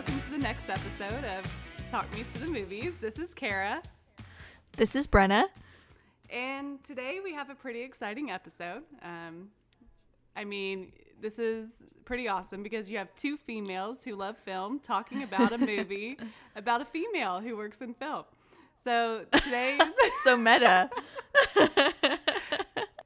Welcome 0.00 0.20
to 0.22 0.30
the 0.30 0.38
next 0.38 0.66
episode 0.66 1.24
of 1.26 1.44
Talk 1.90 2.10
Me 2.14 2.24
to 2.32 2.40
the 2.40 2.46
Movies. 2.46 2.94
This 3.02 3.18
is 3.18 3.34
Kara, 3.34 3.82
This 4.78 4.96
is 4.96 5.06
Brenna. 5.06 5.44
and 6.30 6.82
today 6.82 7.20
we 7.22 7.34
have 7.34 7.50
a 7.50 7.54
pretty 7.54 7.82
exciting 7.82 8.30
episode. 8.30 8.82
Um, 9.02 9.50
I 10.34 10.44
mean, 10.44 10.92
this 11.20 11.38
is 11.38 11.68
pretty 12.06 12.28
awesome 12.28 12.62
because 12.62 12.88
you 12.88 12.96
have 12.96 13.14
two 13.14 13.36
females 13.36 14.02
who 14.02 14.14
love 14.14 14.38
film 14.38 14.78
talking 14.78 15.22
about 15.22 15.52
a 15.52 15.58
movie 15.72 16.16
about 16.56 16.80
a 16.80 16.86
female 16.86 17.38
who 17.40 17.54
works 17.54 17.82
in 17.82 17.92
film. 17.92 18.24
So 18.82 19.26
today's 19.32 19.82
So 20.24 20.34
meta. 20.34 20.88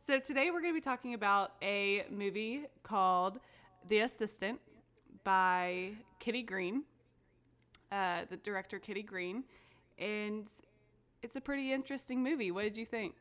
So 0.07 0.21
today 0.21 0.53
we're 0.53 0.61
going 0.61 0.73
to 0.75 0.79
be 0.79 0.85
talking 0.85 1.15
about 1.15 1.55
a 1.61 2.05
movie 2.09 2.67
called 2.85 3.41
The 3.89 3.99
Assistant 4.01 4.61
by 5.25 5.93
Kitty 6.21 6.43
Green, 6.43 6.85
uh, 7.91 8.23
the 8.31 8.37
director 8.37 8.79
Kitty 8.79 9.03
Green, 9.03 9.45
and 9.99 10.47
it's 11.23 11.37
a 11.37 11.41
pretty 11.41 11.73
interesting 11.73 12.23
movie. 12.23 12.51
What 12.51 12.63
did 12.63 12.77
you 12.77 12.87
think? 12.87 13.15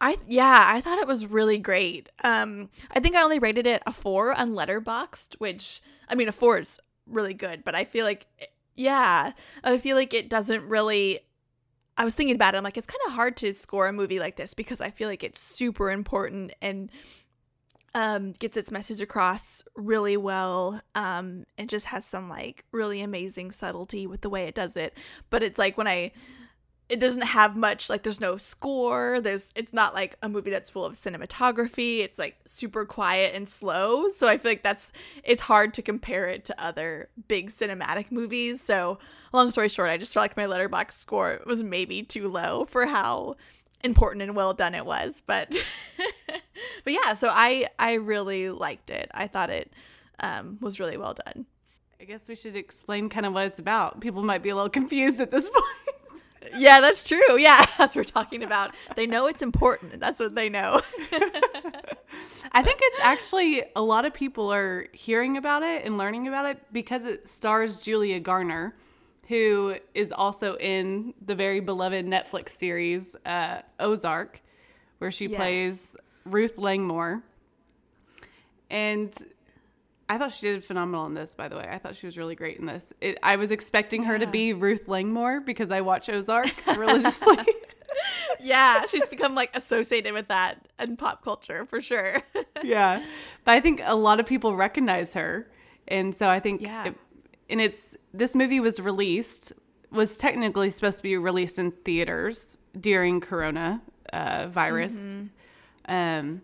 I 0.00 0.18
yeah, 0.26 0.64
I 0.74 0.80
thought 0.80 0.98
it 0.98 1.06
was 1.06 1.26
really 1.26 1.58
great. 1.58 2.08
Um, 2.24 2.70
I 2.90 3.00
think 3.00 3.14
I 3.14 3.22
only 3.22 3.38
rated 3.38 3.66
it 3.66 3.82
a 3.86 3.92
four 3.92 4.32
on 4.32 4.52
Letterboxd, 4.52 5.34
which 5.38 5.82
I 6.08 6.14
mean, 6.14 6.28
a 6.28 6.32
four 6.32 6.58
is 6.58 6.80
really 7.06 7.34
good, 7.34 7.62
but 7.64 7.74
I 7.74 7.84
feel 7.84 8.04
like 8.04 8.26
yeah, 8.74 9.32
I 9.64 9.78
feel 9.78 9.96
like 9.96 10.14
it 10.14 10.28
doesn't 10.28 10.66
really. 10.68 11.20
I 11.98 12.04
was 12.04 12.14
thinking 12.14 12.36
about 12.36 12.54
it. 12.54 12.58
I'm 12.58 12.64
like, 12.64 12.76
it's 12.76 12.86
kind 12.86 13.00
of 13.06 13.14
hard 13.14 13.38
to 13.38 13.54
score 13.54 13.88
a 13.88 13.92
movie 13.92 14.18
like 14.18 14.36
this 14.36 14.52
because 14.52 14.82
I 14.82 14.90
feel 14.90 15.08
like 15.08 15.24
it's 15.24 15.40
super 15.40 15.90
important 15.90 16.52
and 16.60 16.90
um, 17.96 18.32
gets 18.32 18.58
its 18.58 18.70
message 18.70 19.00
across 19.00 19.64
really 19.74 20.18
well 20.18 20.82
um, 20.94 21.46
and 21.56 21.66
just 21.66 21.86
has 21.86 22.04
some 22.04 22.28
like 22.28 22.66
really 22.70 23.00
amazing 23.00 23.50
subtlety 23.50 24.06
with 24.06 24.20
the 24.20 24.28
way 24.28 24.44
it 24.44 24.54
does 24.54 24.76
it. 24.76 24.94
But 25.30 25.42
it's 25.42 25.58
like 25.58 25.78
when 25.78 25.88
I 25.88 26.12
it 26.90 27.00
doesn't 27.00 27.22
have 27.22 27.56
much 27.56 27.88
like 27.88 28.04
there's 28.04 28.20
no 28.20 28.36
score 28.36 29.20
there's 29.20 29.50
it's 29.56 29.72
not 29.72 29.92
like 29.92 30.16
a 30.22 30.28
movie 30.28 30.50
that's 30.50 30.70
full 30.70 30.84
of 30.84 30.92
cinematography. 30.92 32.00
It's 32.00 32.18
like 32.18 32.36
super 32.44 32.84
quiet 32.84 33.34
and 33.34 33.48
slow. 33.48 34.10
So 34.10 34.28
i 34.28 34.36
feel 34.36 34.50
like 34.50 34.62
that's 34.62 34.92
it's 35.24 35.40
hard 35.40 35.72
to 35.74 35.82
compare 35.82 36.28
it 36.28 36.44
to 36.44 36.62
other 36.62 37.08
big 37.28 37.48
cinematic 37.48 38.12
movies. 38.12 38.60
So 38.60 38.98
long 39.32 39.50
story 39.50 39.70
short 39.70 39.88
i 39.88 39.96
just 39.96 40.12
felt 40.12 40.24
like 40.24 40.36
my 40.36 40.44
Letterboxd 40.44 40.92
score 40.92 41.40
was 41.46 41.62
maybe 41.62 42.02
too 42.02 42.28
low 42.28 42.66
for 42.66 42.84
how 42.84 43.36
important 43.82 44.20
and 44.20 44.36
well 44.36 44.52
done 44.52 44.74
it 44.74 44.84
was. 44.84 45.22
But 45.26 45.54
but 46.84 46.92
yeah 46.92 47.14
so 47.14 47.28
i 47.32 47.66
i 47.78 47.94
really 47.94 48.50
liked 48.50 48.90
it 48.90 49.10
i 49.14 49.26
thought 49.26 49.50
it 49.50 49.72
um 50.20 50.58
was 50.60 50.78
really 50.80 50.96
well 50.96 51.14
done 51.14 51.46
I 51.98 52.04
guess 52.04 52.28
we 52.28 52.36
should 52.36 52.56
explain 52.56 53.08
kind 53.08 53.24
of 53.24 53.32
what 53.32 53.46
it's 53.46 53.58
about. 53.58 54.00
People 54.02 54.22
might 54.22 54.42
be 54.42 54.50
a 54.50 54.54
little 54.54 54.68
confused 54.80 55.18
at 55.18 55.30
this 55.30 55.48
point. 55.48 56.22
yeah 56.58 56.78
that's 56.82 57.02
true 57.02 57.38
yeah 57.38 57.64
that's 57.78 57.96
what 57.96 57.96
we're 57.96 58.04
talking 58.04 58.42
about 58.44 58.72
they 58.96 59.06
know 59.06 59.26
it's 59.28 59.40
important 59.42 59.98
that's 59.98 60.20
what 60.20 60.34
they 60.34 60.48
know 60.50 60.82
I 62.52 62.62
think 62.62 62.78
it's 62.82 63.00
actually 63.02 63.64
a 63.74 63.80
lot 63.82 64.04
of 64.04 64.14
people 64.14 64.52
are 64.52 64.86
hearing 64.92 65.36
about 65.36 65.62
it 65.62 65.84
and 65.84 65.98
learning 65.98 66.28
about 66.28 66.46
it 66.46 66.58
because 66.72 67.04
it 67.04 67.28
stars 67.28 67.80
Julia 67.80 68.20
Garner, 68.20 68.74
who 69.28 69.76
is 69.94 70.12
also 70.12 70.56
in 70.56 71.14
the 71.24 71.34
very 71.34 71.60
beloved 71.60 72.06
Netflix 72.06 72.50
series 72.50 73.16
uh, 73.26 73.62
Ozark, 73.80 74.40
where 74.98 75.10
she 75.10 75.26
Yes. 75.26 75.36
plays 75.36 75.96
Ruth 76.26 76.58
Langmore. 76.58 77.22
And 78.70 79.14
I 80.08 80.18
thought 80.18 80.32
she 80.32 80.46
did 80.48 80.64
phenomenal 80.64 81.06
in 81.06 81.14
this, 81.14 81.34
by 81.34 81.48
the 81.48 81.56
way. 81.56 81.68
I 81.70 81.78
thought 81.78 81.96
she 81.96 82.06
was 82.06 82.16
really 82.18 82.34
great 82.34 82.58
in 82.58 82.66
this. 82.66 82.92
It, 83.00 83.18
I 83.22 83.36
was 83.36 83.50
expecting 83.50 84.04
her 84.04 84.18
to 84.18 84.26
be 84.26 84.52
Ruth 84.52 84.88
Langmore 84.88 85.40
because 85.40 85.70
I 85.70 85.80
watch 85.80 86.08
Ozark 86.08 86.52
religiously. 86.76 87.36
yeah, 88.40 88.84
she's 88.86 89.06
become 89.06 89.34
like 89.34 89.54
associated 89.56 90.12
with 90.12 90.28
that 90.28 90.68
in 90.78 90.96
pop 90.96 91.22
culture 91.24 91.64
for 91.64 91.80
sure. 91.80 92.22
yeah 92.64 93.02
but 93.44 93.52
i 93.52 93.60
think 93.60 93.80
a 93.84 93.94
lot 93.94 94.18
of 94.18 94.24
people 94.26 94.56
recognize 94.56 95.12
her 95.12 95.46
and 95.88 96.14
so 96.14 96.26
i 96.28 96.40
think 96.40 96.62
Yeah. 96.62 96.86
it, 96.86 96.94
and 97.50 97.60
it's 97.60 97.96
this 98.14 98.34
movie 98.34 98.60
was 98.60 98.80
released 98.80 99.52
was 99.90 100.16
technically 100.16 100.70
supposed 100.70 100.96
to 100.98 101.02
be 101.02 101.16
released 101.18 101.58
in 101.58 101.70
theaters 101.70 102.56
during 102.80 103.20
corona 103.20 103.82
uh, 104.12 104.46
virus 104.48 104.98
um 105.88 106.42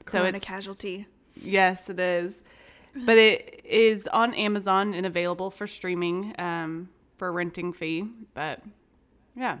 so 0.00 0.22
Mm-hmm. 0.22 0.38
Casualty. 0.38 1.06
yes 1.36 1.88
it 1.88 1.98
is 2.00 2.42
but 3.06 3.16
it 3.18 3.60
is 3.64 4.06
on 4.08 4.34
amazon 4.34 4.94
and 4.94 5.04
available 5.06 5.50
for 5.50 5.66
streaming 5.66 6.34
um 6.38 6.88
for 7.16 7.28
a 7.28 7.30
renting 7.30 7.72
fee 7.72 8.04
but 8.34 8.60
yeah 9.36 9.58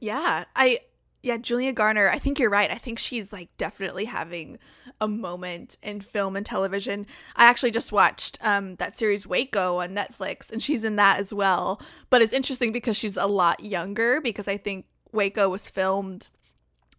Yeah, 0.00 0.44
I 0.56 0.80
yeah, 1.22 1.38
Julia 1.38 1.72
Garner, 1.72 2.10
I 2.10 2.18
think 2.18 2.38
you're 2.38 2.50
right. 2.50 2.70
I 2.70 2.76
think 2.76 2.98
she's 2.98 3.32
like 3.32 3.48
definitely 3.56 4.04
having 4.04 4.58
a 5.00 5.08
moment 5.08 5.78
in 5.82 6.02
film 6.02 6.36
and 6.36 6.44
television. 6.44 7.06
I 7.34 7.46
actually 7.46 7.70
just 7.70 7.92
watched 7.92 8.36
um 8.42 8.74
that 8.76 8.98
series 8.98 9.26
Waco 9.26 9.78
on 9.80 9.94
Netflix 9.94 10.52
and 10.52 10.62
she's 10.62 10.84
in 10.84 10.96
that 10.96 11.18
as 11.18 11.32
well. 11.32 11.80
But 12.10 12.20
it's 12.20 12.34
interesting 12.34 12.72
because 12.72 12.96
she's 12.98 13.16
a 13.16 13.26
lot 13.26 13.60
younger 13.64 14.20
because 14.20 14.46
I 14.48 14.58
think 14.58 14.84
Waco 15.12 15.48
was 15.48 15.66
filmed 15.70 16.28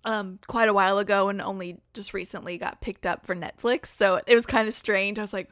um 0.06 0.40
quite 0.48 0.70
a 0.70 0.74
while 0.74 0.98
ago 1.00 1.30
and 1.30 1.42
only 1.42 1.82
just 1.94 2.14
recently 2.14 2.58
got 2.58 2.80
picked 2.82 3.06
up 3.06 3.26
for 3.26 3.36
Netflix. 3.36 3.88
So 3.88 4.22
it 4.26 4.36
was 4.36 4.46
kind 4.46 4.68
of 4.68 4.74
strange. 4.74 5.20
I 5.20 5.22
was 5.22 5.34
like 5.34 5.50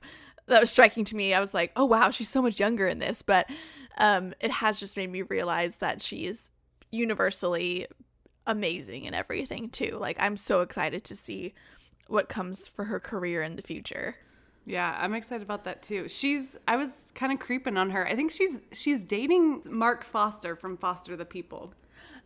that 0.48 0.62
was 0.62 0.72
striking 0.72 1.04
to 1.06 1.16
me. 1.16 1.34
I 1.34 1.40
was 1.40 1.54
like, 1.54 1.72
"Oh 1.76 1.86
wow, 1.86 2.12
she's 2.12 2.30
so 2.30 2.42
much 2.42 2.60
younger 2.60 2.88
in 2.88 3.00
this." 3.00 3.22
But 3.22 3.50
um 3.98 4.34
it 4.40 4.52
has 4.52 4.80
just 4.80 4.96
made 4.96 5.12
me 5.12 5.24
realize 5.24 5.78
that 5.78 6.02
she 6.02 6.26
is 6.26 6.50
universally 6.92 7.88
amazing 8.46 9.06
in 9.06 9.14
everything 9.14 9.70
too. 9.70 9.98
Like 10.00 10.18
I'm 10.20 10.38
so 10.38 10.62
excited 10.62 11.04
to 11.06 11.16
see 11.16 11.54
what 12.08 12.30
comes 12.30 12.68
for 12.68 12.86
her 12.86 13.00
career 13.00 13.42
in 13.42 13.56
the 13.56 13.62
future. 13.62 14.16
Yeah, 14.66 14.98
I'm 15.00 15.14
excited 15.14 15.44
about 15.44 15.66
that 15.66 15.82
too. 15.82 16.08
She's 16.08 16.56
I 16.68 16.76
was 16.76 17.12
kind 17.16 17.34
of 17.34 17.40
creeping 17.40 17.78
on 17.78 17.90
her. 17.90 18.08
I 18.08 18.16
think 18.16 18.32
she's 18.32 18.66
she's 18.72 19.04
dating 19.04 19.64
Mark 19.70 20.04
Foster 20.04 20.56
from 20.56 20.78
Foster 20.78 21.16
the 21.16 21.26
People. 21.26 21.74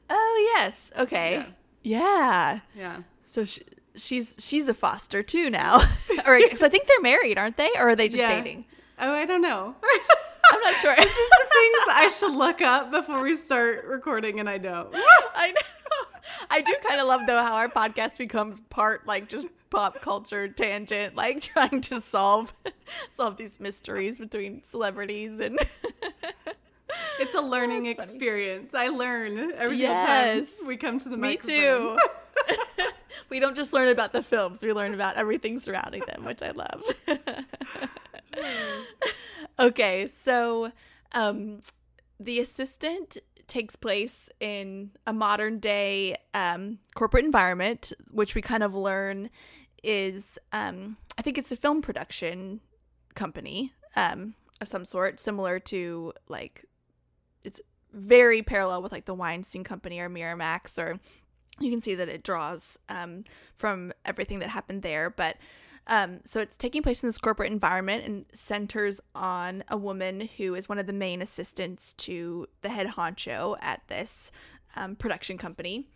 Oh 0.09 0.51
yes, 0.55 0.91
okay. 0.97 1.33
Yeah. 1.33 1.45
Yeah. 1.87 2.59
Yeah. 2.75 2.97
So 3.27 3.45
she, 3.45 3.61
she's 3.95 4.35
she's 4.39 4.67
a 4.67 4.73
foster 4.73 5.23
too 5.23 5.49
now. 5.49 5.77
or 6.25 6.39
cuz 6.49 6.61
I 6.61 6.69
think 6.69 6.87
they're 6.87 7.01
married, 7.01 7.37
aren't 7.37 7.57
they? 7.57 7.71
Or 7.77 7.89
are 7.89 7.95
they 7.95 8.07
just 8.09 8.19
Yeah. 8.19 8.35
dating? 8.41 8.65
Oh, 8.99 9.11
I 9.13 9.25
don't 9.25 9.41
know. 9.41 9.75
I'm 10.51 10.61
not 10.61 10.75
sure. 10.75 10.95
This 10.95 11.05
is 11.05 11.29
the 11.29 11.45
things 11.51 11.77
I 11.89 12.09
should 12.17 12.35
look 12.35 12.61
up 12.61 12.89
before 12.91 13.21
we 13.21 13.35
start 13.35 13.85
recording 13.85 14.39
and 14.39 14.49
I 14.49 14.57
don't. 14.57 14.89
I 14.95 15.51
know. 15.51 16.17
I 16.49 16.61
do 16.61 16.73
kind 16.87 16.99
of 17.01 17.07
love 17.07 17.21
though 17.27 17.41
how 17.41 17.55
our 17.55 17.69
podcast 17.69 18.17
becomes 18.17 18.59
part 18.69 19.05
like 19.07 19.29
just 19.29 19.47
pop 19.69 20.01
culture 20.01 20.47
tangent, 20.47 21.15
like 21.15 21.41
trying 21.41 21.81
to 21.81 21.99
solve 22.01 22.53
solve 23.09 23.37
these 23.37 23.59
mysteries 23.59 24.19
between 24.19 24.63
celebrities 24.63 25.39
and 25.39 25.59
It's 27.19 27.35
a 27.35 27.41
learning 27.41 27.83
That's 27.83 27.97
funny. 28.00 28.11
experience. 28.11 28.73
I 28.73 28.88
learn 28.89 29.51
every 29.55 29.78
Yes. 29.78 30.47
single 30.47 30.57
time 30.57 30.67
we 30.67 30.78
come 30.78 31.00
to 31.00 31.09
the 31.09 31.17
Me 31.17 31.29
microphone. 31.29 31.55
too. 31.55 31.97
we 33.29 33.39
don't 33.39 33.55
just 33.55 33.73
learn 33.73 33.89
about 33.89 34.13
the 34.13 34.23
films, 34.23 34.61
we 34.61 34.72
learn 34.73 34.94
about 34.94 35.17
everything 35.17 35.59
surrounding 35.59 36.03
them, 36.07 36.23
which 36.23 36.41
I 36.41 36.51
love. 36.51 36.83
okay, 39.59 40.07
so 40.07 40.71
um, 41.13 41.62
the 42.19 42.39
assistant 42.39 43.18
takes 43.47 43.75
place 43.75 44.30
in 44.39 44.91
a 45.06 45.13
modern 45.13 45.59
day 45.59 46.15
um, 46.33 46.80
corporate 46.95 47.25
environment, 47.25 47.94
which 48.12 48.36
we 48.36 48.41
kind 48.41 48.63
of 48.63 48.74
learn 48.75 49.30
is, 49.83 50.38
um, 50.51 50.97
I 51.18 51.21
think 51.21 51.38
it's 51.38 51.51
a 51.51 51.56
film 51.56 51.81
production 51.81 52.59
company 53.15 53.74
um, 53.95 54.36
of 54.62 54.68
some 54.68 54.86
sort, 54.86 55.19
similar 55.19 55.59
to 55.59 56.13
like, 56.27 56.65
it's 57.44 57.62
very 57.94 58.42
parallel 58.42 58.81
with 58.81 58.92
like 58.92 59.06
the 59.06 59.13
Weinstein 59.13 59.63
Company 59.63 60.00
or 60.00 60.10
Miramax, 60.10 60.78
or 60.78 61.00
you 61.60 61.72
can 61.72 61.81
see 61.81 61.95
that 61.95 62.10
it 62.10 62.24
draws 62.24 62.78
um, 62.89 63.24
from 63.56 63.94
everything 64.06 64.39
that 64.39 64.50
happened 64.50 64.84
there. 64.84 65.10
But 65.10 65.38
um, 65.88 66.19
so 66.25 66.42
it's 66.42 66.57
taking 66.57 66.84
place 66.84 67.01
in 67.01 67.07
this 67.07 67.18
corporate 67.18 67.51
environment 67.51 68.04
and 68.06 68.25
centers 68.34 69.00
on 69.16 69.63
a 69.69 69.78
woman 69.78 70.30
who 70.38 70.54
is 70.54 70.68
one 70.68 70.80
of 70.80 70.86
the 70.86 70.94
main 70.94 71.22
assistants 71.22 71.94
to 71.94 72.48
the 72.62 72.69
head 72.69 72.88
honcho 72.88 73.57
at 73.62 73.81
this 73.88 74.31
um, 74.75 74.95
production 74.95 75.38
company. 75.38 75.88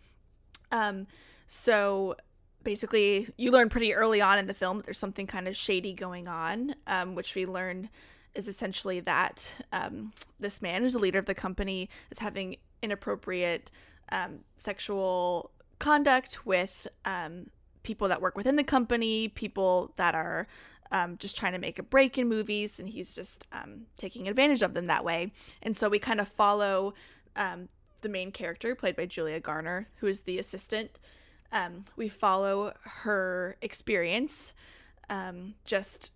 Um, 0.70 1.06
so 1.46 2.16
basically, 2.64 3.28
you 3.36 3.50
learn 3.50 3.68
pretty 3.68 3.94
early 3.94 4.22
on 4.22 4.38
in 4.38 4.46
the 4.46 4.54
film 4.54 4.78
that 4.78 4.86
there's 4.86 4.98
something 4.98 5.26
kind 5.26 5.46
of 5.46 5.56
shady 5.56 5.92
going 5.92 6.26
on, 6.26 6.74
um, 6.86 7.14
which 7.14 7.34
we 7.34 7.44
learn 7.44 7.90
is 8.34 8.48
essentially 8.48 9.00
that 9.00 9.50
um, 9.72 10.12
this 10.40 10.62
man 10.62 10.82
who's 10.82 10.94
the 10.94 10.98
leader 10.98 11.18
of 11.18 11.26
the 11.26 11.34
company 11.34 11.88
is 12.10 12.18
having 12.18 12.56
inappropriate 12.82 13.70
um, 14.10 14.40
sexual 14.56 15.50
conduct 15.78 16.46
with 16.46 16.86
um, 17.04 17.46
people 17.82 18.08
that 18.08 18.20
work 18.20 18.36
within 18.36 18.56
the 18.56 18.64
company, 18.64 19.28
people 19.28 19.92
that 19.96 20.14
are 20.14 20.46
um, 20.92 21.16
just 21.18 21.36
trying 21.36 21.52
to 21.52 21.58
make 21.58 21.78
a 21.78 21.82
break 21.82 22.18
in 22.18 22.28
movies, 22.28 22.78
and 22.78 22.88
he's 22.88 23.14
just 23.14 23.46
um, 23.52 23.86
taking 23.96 24.28
advantage 24.28 24.62
of 24.62 24.74
them 24.74 24.86
that 24.86 25.04
way. 25.04 25.32
And 25.62 25.76
so 25.76 25.88
we 25.88 25.98
kind 25.98 26.20
of 26.20 26.28
follow 26.28 26.94
um, 27.34 27.68
the 28.02 28.08
main 28.08 28.30
character, 28.30 28.74
played 28.74 28.96
by 28.96 29.06
Julia 29.06 29.40
Garner, 29.40 29.88
who 29.96 30.06
is 30.06 30.20
the 30.20 30.38
assistant. 30.38 31.00
Um, 31.50 31.84
we 31.96 32.08
follow 32.08 32.74
her 32.82 33.56
experience, 33.62 34.52
um, 35.08 35.54
just 35.64 36.12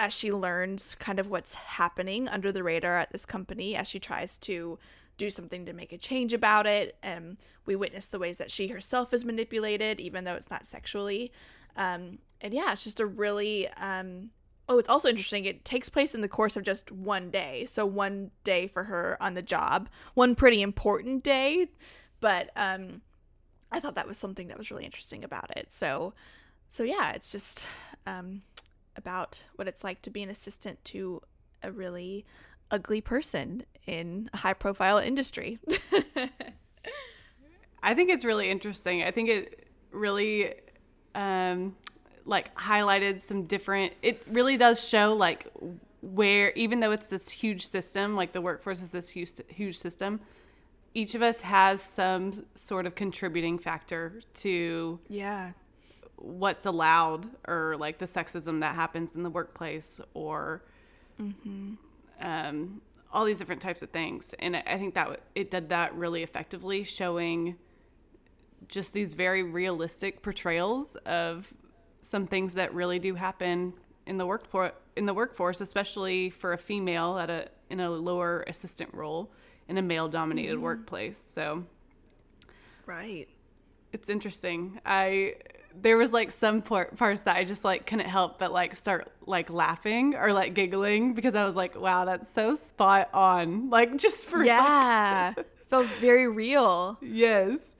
as 0.00 0.14
she 0.14 0.32
learns 0.32 0.94
kind 0.94 1.20
of 1.20 1.28
what's 1.30 1.54
happening 1.54 2.26
under 2.26 2.50
the 2.50 2.62
radar 2.62 2.96
at 2.96 3.12
this 3.12 3.26
company 3.26 3.76
as 3.76 3.86
she 3.86 4.00
tries 4.00 4.38
to 4.38 4.78
do 5.18 5.28
something 5.28 5.66
to 5.66 5.74
make 5.74 5.92
a 5.92 5.98
change 5.98 6.32
about 6.32 6.66
it. 6.66 6.96
And 7.02 7.36
we 7.66 7.76
witness 7.76 8.06
the 8.06 8.18
ways 8.18 8.38
that 8.38 8.50
she 8.50 8.68
herself 8.68 9.12
is 9.12 9.26
manipulated, 9.26 10.00
even 10.00 10.24
though 10.24 10.34
it's 10.34 10.50
not 10.50 10.66
sexually. 10.66 11.30
Um, 11.76 12.18
and 12.40 12.54
yeah, 12.54 12.72
it's 12.72 12.84
just 12.84 12.98
a 12.98 13.06
really. 13.06 13.68
Um, 13.68 14.30
oh, 14.70 14.78
it's 14.78 14.88
also 14.88 15.08
interesting. 15.08 15.44
It 15.44 15.66
takes 15.66 15.90
place 15.90 16.14
in 16.14 16.22
the 16.22 16.28
course 16.28 16.56
of 16.56 16.62
just 16.62 16.90
one 16.90 17.30
day. 17.30 17.66
So, 17.66 17.84
one 17.84 18.30
day 18.42 18.66
for 18.66 18.84
her 18.84 19.18
on 19.20 19.34
the 19.34 19.42
job, 19.42 19.90
one 20.14 20.34
pretty 20.34 20.62
important 20.62 21.22
day. 21.22 21.68
But 22.20 22.50
um, 22.56 23.02
I 23.70 23.80
thought 23.80 23.96
that 23.96 24.08
was 24.08 24.16
something 24.16 24.48
that 24.48 24.56
was 24.56 24.70
really 24.70 24.86
interesting 24.86 25.24
about 25.24 25.54
it. 25.56 25.68
So, 25.70 26.14
so 26.70 26.82
yeah, 26.82 27.12
it's 27.12 27.30
just 27.30 27.66
um, 28.06 28.42
about 28.96 29.44
what 29.56 29.68
it's 29.68 29.84
like 29.84 30.02
to 30.02 30.10
be 30.10 30.22
an 30.22 30.30
assistant 30.30 30.84
to 30.86 31.22
a 31.62 31.70
really 31.70 32.24
ugly 32.70 33.00
person 33.00 33.64
in 33.86 34.30
a 34.32 34.38
high 34.38 34.52
profile 34.52 34.98
industry. 34.98 35.58
I 37.82 37.94
think 37.94 38.10
it's 38.10 38.24
really 38.24 38.50
interesting. 38.50 39.02
I 39.02 39.10
think 39.10 39.28
it 39.28 39.68
really 39.90 40.54
um 41.14 41.74
like 42.24 42.54
highlighted 42.54 43.18
some 43.18 43.44
different 43.44 43.92
it 44.02 44.22
really 44.30 44.56
does 44.56 44.86
show 44.86 45.14
like 45.14 45.48
where 46.02 46.52
even 46.52 46.78
though 46.80 46.92
it's 46.92 47.08
this 47.08 47.28
huge 47.28 47.66
system, 47.66 48.14
like 48.14 48.32
the 48.32 48.40
workforce 48.40 48.80
is 48.80 48.92
this 48.92 49.08
huge 49.08 49.32
huge 49.48 49.76
system, 49.78 50.20
each 50.94 51.14
of 51.14 51.22
us 51.22 51.40
has 51.42 51.82
some 51.82 52.44
sort 52.54 52.86
of 52.86 52.94
contributing 52.94 53.58
factor 53.58 54.20
to 54.34 54.98
yeah 55.08 55.52
what's 56.20 56.66
allowed 56.66 57.28
or 57.48 57.76
like 57.78 57.98
the 57.98 58.06
sexism 58.06 58.60
that 58.60 58.74
happens 58.74 59.14
in 59.14 59.22
the 59.22 59.30
workplace 59.30 60.00
or 60.12 60.62
mm-hmm. 61.20 61.72
um, 62.20 62.80
all 63.12 63.24
these 63.24 63.38
different 63.38 63.62
types 63.62 63.82
of 63.82 63.90
things 63.90 64.34
and 64.38 64.54
i 64.54 64.76
think 64.76 64.94
that 64.94 65.20
it 65.34 65.50
did 65.50 65.70
that 65.70 65.94
really 65.94 66.22
effectively 66.22 66.84
showing 66.84 67.56
just 68.68 68.92
these 68.92 69.14
very 69.14 69.42
realistic 69.42 70.22
portrayals 70.22 70.96
of 71.06 71.52
some 72.02 72.26
things 72.26 72.54
that 72.54 72.72
really 72.74 72.98
do 72.98 73.14
happen 73.14 73.72
in 74.06 74.18
the 74.18 74.26
workforce 74.26 74.72
in 74.96 75.06
the 75.06 75.14
workforce 75.14 75.60
especially 75.60 76.28
for 76.28 76.52
a 76.52 76.58
female 76.58 77.18
at 77.18 77.30
a 77.30 77.48
in 77.70 77.80
a 77.80 77.90
lower 77.90 78.44
assistant 78.46 78.92
role 78.92 79.30
in 79.68 79.78
a 79.78 79.82
male 79.82 80.08
dominated 80.08 80.54
mm-hmm. 80.54 80.64
workplace 80.64 81.18
so 81.18 81.64
right 82.84 83.28
it's 83.92 84.08
interesting 84.08 84.80
i 84.84 85.34
there 85.74 85.96
was 85.96 86.12
like 86.12 86.30
some 86.30 86.62
part, 86.62 86.96
parts 86.96 87.22
that 87.22 87.36
I 87.36 87.44
just 87.44 87.64
like 87.64 87.86
couldn't 87.86 88.08
help 88.08 88.38
but 88.38 88.52
like 88.52 88.76
start 88.76 89.10
like 89.26 89.50
laughing 89.50 90.14
or 90.14 90.32
like 90.32 90.54
giggling 90.54 91.14
because 91.14 91.34
I 91.34 91.44
was 91.44 91.54
like, 91.54 91.78
wow, 91.78 92.04
that's 92.04 92.28
so 92.28 92.54
spot 92.54 93.08
on. 93.14 93.70
Like 93.70 93.96
just 93.96 94.28
for 94.28 94.44
yeah, 94.44 95.34
feels 95.66 95.92
very 95.94 96.28
real. 96.28 96.98
Yes, 97.00 97.74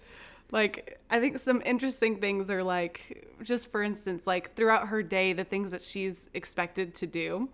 like 0.50 1.00
I 1.10 1.20
think 1.20 1.38
some 1.38 1.62
interesting 1.64 2.20
things 2.20 2.50
are 2.50 2.62
like 2.62 3.26
just 3.42 3.70
for 3.70 3.82
instance, 3.82 4.26
like 4.26 4.54
throughout 4.54 4.88
her 4.88 5.02
day, 5.02 5.32
the 5.32 5.44
things 5.44 5.70
that 5.72 5.82
she's 5.82 6.26
expected 6.34 6.94
to 6.96 7.06
do. 7.06 7.48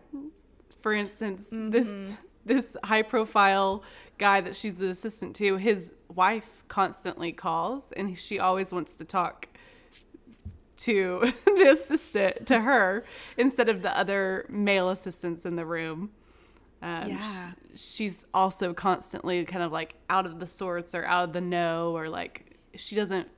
For 0.82 0.92
instance, 0.92 1.46
mm-hmm. 1.46 1.70
this 1.70 2.16
this 2.44 2.76
high 2.84 3.02
profile 3.02 3.82
guy 4.18 4.40
that 4.40 4.56
she's 4.56 4.78
the 4.78 4.88
assistant 4.88 5.36
to, 5.36 5.56
his 5.56 5.92
wife 6.12 6.64
constantly 6.68 7.32
calls 7.32 7.92
and 7.92 8.18
she 8.18 8.38
always 8.38 8.72
wants 8.72 8.96
to 8.96 9.04
talk 9.04 9.48
to 10.76 11.32
the 11.44 11.70
assistant 11.70 12.46
to 12.46 12.60
her 12.60 13.04
instead 13.36 13.68
of 13.68 13.82
the 13.82 13.96
other 13.96 14.46
male 14.48 14.90
assistants 14.90 15.46
in 15.46 15.56
the 15.56 15.66
room. 15.66 16.10
Um, 16.82 17.08
yeah. 17.08 17.52
she's 17.74 18.26
also 18.34 18.74
constantly 18.74 19.44
kind 19.44 19.62
of 19.62 19.72
like 19.72 19.94
out 20.10 20.26
of 20.26 20.38
the 20.38 20.46
sorts 20.46 20.94
or 20.94 21.04
out 21.04 21.24
of 21.24 21.32
the 21.32 21.40
know 21.40 21.96
or 21.96 22.08
like 22.08 22.58
she 22.74 22.94
doesn't 22.94 23.28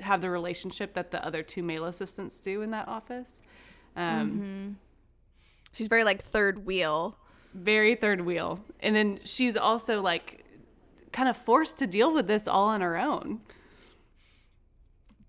have 0.00 0.20
the 0.20 0.30
relationship 0.30 0.94
that 0.94 1.10
the 1.10 1.24
other 1.24 1.42
two 1.42 1.62
male 1.62 1.86
assistants 1.86 2.38
do 2.38 2.62
in 2.62 2.70
that 2.70 2.88
office. 2.88 3.42
Um, 3.96 4.30
mm-hmm. 4.30 4.72
She's 5.72 5.88
very 5.88 6.04
like 6.04 6.22
third 6.22 6.64
wheel. 6.64 7.18
Very 7.54 7.94
third 7.94 8.22
wheel. 8.22 8.60
And 8.80 8.94
then 8.94 9.20
she's 9.24 9.56
also 9.56 10.02
like 10.02 10.44
kind 11.12 11.28
of 11.28 11.36
forced 11.36 11.78
to 11.78 11.86
deal 11.86 12.12
with 12.12 12.26
this 12.26 12.46
all 12.48 12.68
on 12.68 12.80
her 12.80 12.98
own 12.98 13.40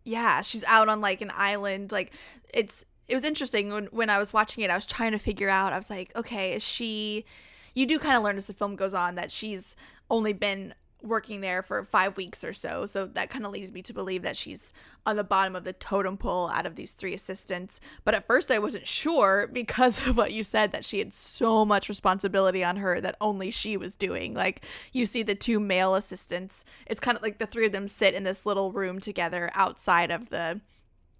yeah, 0.05 0.41
she's 0.41 0.63
out 0.63 0.87
on 0.87 1.01
like 1.01 1.21
an 1.21 1.31
island. 1.35 1.91
Like 1.91 2.13
it's 2.53 2.85
it 3.07 3.15
was 3.15 3.23
interesting 3.23 3.71
when 3.73 3.85
when 3.87 4.09
I 4.09 4.19
was 4.19 4.31
watching 4.31 4.63
it. 4.63 4.69
I 4.69 4.75
was 4.75 4.85
trying 4.85 5.11
to 5.11 5.19
figure 5.19 5.49
out. 5.49 5.73
I 5.73 5.77
was 5.77 5.89
like, 5.89 6.15
okay, 6.15 6.53
is 6.53 6.63
she? 6.63 7.25
You 7.73 7.85
do 7.85 7.99
kind 7.99 8.15
of 8.15 8.23
learn 8.23 8.37
as 8.37 8.47
the 8.47 8.53
film 8.53 8.77
goes 8.77 8.93
on 8.93 9.15
that 9.15 9.31
she's 9.31 9.75
only 10.09 10.31
been 10.31 10.73
working 11.05 11.41
there 11.41 11.61
for 11.61 11.83
five 11.83 12.17
weeks 12.17 12.43
or 12.43 12.53
so. 12.53 12.85
So 12.85 13.05
that 13.05 13.29
kind 13.29 13.45
of 13.45 13.51
leads 13.51 13.71
me 13.71 13.81
to 13.83 13.93
believe 13.93 14.23
that 14.23 14.35
she's 14.35 14.73
on 15.05 15.15
the 15.15 15.23
bottom 15.23 15.55
of 15.55 15.63
the 15.63 15.73
totem 15.73 16.17
pole 16.17 16.49
out 16.49 16.65
of 16.65 16.75
these 16.75 16.93
three 16.93 17.13
assistants. 17.13 17.79
But 18.03 18.15
at 18.15 18.25
first, 18.25 18.51
I 18.51 18.59
wasn't 18.59 18.87
sure 18.87 19.49
because 19.51 20.05
of 20.07 20.17
what 20.17 20.33
you 20.33 20.43
said 20.43 20.71
that 20.71 20.85
she 20.85 20.99
had 20.99 21.13
so 21.13 21.65
much 21.65 21.89
responsibility 21.89 22.63
on 22.63 22.77
her 22.77 22.99
that 23.01 23.15
only 23.21 23.51
she 23.51 23.77
was 23.77 23.95
doing. 23.95 24.33
Like, 24.33 24.65
you 24.91 25.05
see 25.05 25.23
the 25.23 25.35
two 25.35 25.59
male 25.59 25.95
assistants, 25.95 26.65
it's 26.87 26.99
kind 26.99 27.15
of 27.15 27.23
like 27.23 27.37
the 27.37 27.45
three 27.45 27.65
of 27.65 27.71
them 27.71 27.87
sit 27.87 28.13
in 28.13 28.23
this 28.23 28.45
little 28.45 28.71
room 28.71 28.99
together 28.99 29.49
outside 29.53 30.11
of 30.11 30.29
the 30.29 30.61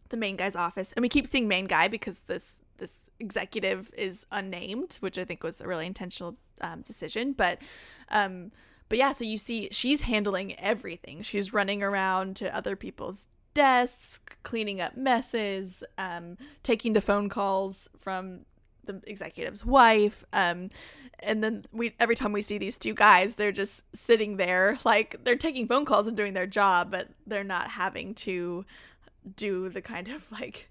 the 0.09 0.17
main 0.17 0.35
guy's 0.35 0.55
office 0.55 0.91
and 0.91 1.01
we 1.01 1.09
keep 1.09 1.25
seeing 1.25 1.47
main 1.47 1.65
guy 1.65 1.87
because 1.87 2.19
this 2.27 2.61
this 2.77 3.09
executive 3.19 3.91
is 3.97 4.25
unnamed 4.31 4.97
which 4.99 5.17
i 5.17 5.25
think 5.25 5.43
was 5.43 5.61
a 5.61 5.67
really 5.67 5.87
intentional 5.87 6.35
um, 6.61 6.81
decision 6.81 7.33
but 7.33 7.59
um 8.09 8.51
but 8.89 8.97
yeah, 8.97 9.11
so 9.11 9.23
you 9.23 9.37
see 9.37 9.69
she's 9.71 10.01
handling 10.01 10.57
everything. 10.59 11.21
She's 11.21 11.53
running 11.53 11.81
around 11.81 12.35
to 12.37 12.55
other 12.55 12.75
people's 12.75 13.27
desks, 13.53 14.19
cleaning 14.43 14.81
up 14.81 14.95
messes, 14.95 15.83
um, 15.97 16.37
taking 16.61 16.93
the 16.93 17.01
phone 17.01 17.29
calls 17.29 17.89
from 17.99 18.41
the 18.83 19.01
executive's 19.07 19.65
wife. 19.65 20.23
Um, 20.33 20.69
and 21.19 21.43
then 21.43 21.65
we 21.71 21.95
every 21.99 22.15
time 22.15 22.31
we 22.31 22.41
see 22.41 22.57
these 22.57 22.77
two 22.77 22.93
guys, 22.93 23.35
they're 23.35 23.51
just 23.51 23.83
sitting 23.93 24.37
there 24.37 24.77
like 24.83 25.23
they're 25.23 25.35
taking 25.35 25.67
phone 25.67 25.85
calls 25.85 26.07
and 26.07 26.15
doing 26.15 26.33
their 26.33 26.47
job, 26.47 26.91
but 26.91 27.09
they're 27.25 27.43
not 27.43 27.69
having 27.69 28.13
to 28.15 28.65
do 29.35 29.69
the 29.69 29.81
kind 29.81 30.07
of 30.09 30.31
like 30.31 30.69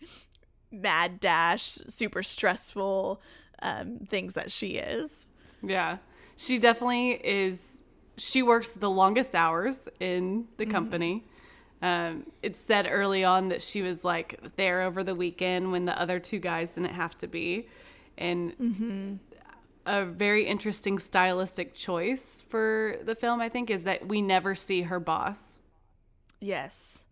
mad 0.70 1.20
dash, 1.20 1.78
super 1.88 2.22
stressful 2.22 3.20
um, 3.62 3.98
things 4.08 4.34
that 4.34 4.50
she 4.50 4.76
is. 4.76 5.26
Yeah. 5.62 5.98
She 6.36 6.58
definitely 6.58 7.12
is 7.12 7.83
she 8.16 8.42
works 8.42 8.72
the 8.72 8.90
longest 8.90 9.34
hours 9.34 9.88
in 10.00 10.46
the 10.56 10.64
mm-hmm. 10.64 10.72
company. 10.72 11.24
Um, 11.82 12.26
it 12.42 12.56
said 12.56 12.86
early 12.90 13.24
on 13.24 13.48
that 13.48 13.62
she 13.62 13.82
was 13.82 14.04
like 14.04 14.40
there 14.56 14.82
over 14.82 15.04
the 15.04 15.14
weekend 15.14 15.70
when 15.70 15.84
the 15.84 16.00
other 16.00 16.18
two 16.18 16.38
guys 16.38 16.72
didn't 16.72 16.94
have 16.94 17.18
to 17.18 17.26
be. 17.26 17.68
And 18.16 18.58
mm-hmm. 18.58 19.14
a 19.84 20.04
very 20.04 20.46
interesting 20.46 20.98
stylistic 20.98 21.74
choice 21.74 22.42
for 22.48 22.96
the 23.04 23.14
film, 23.14 23.40
I 23.40 23.48
think, 23.48 23.70
is 23.70 23.82
that 23.82 24.08
we 24.08 24.22
never 24.22 24.54
see 24.54 24.82
her 24.82 25.00
boss. 25.00 25.60
Yes. 26.40 27.04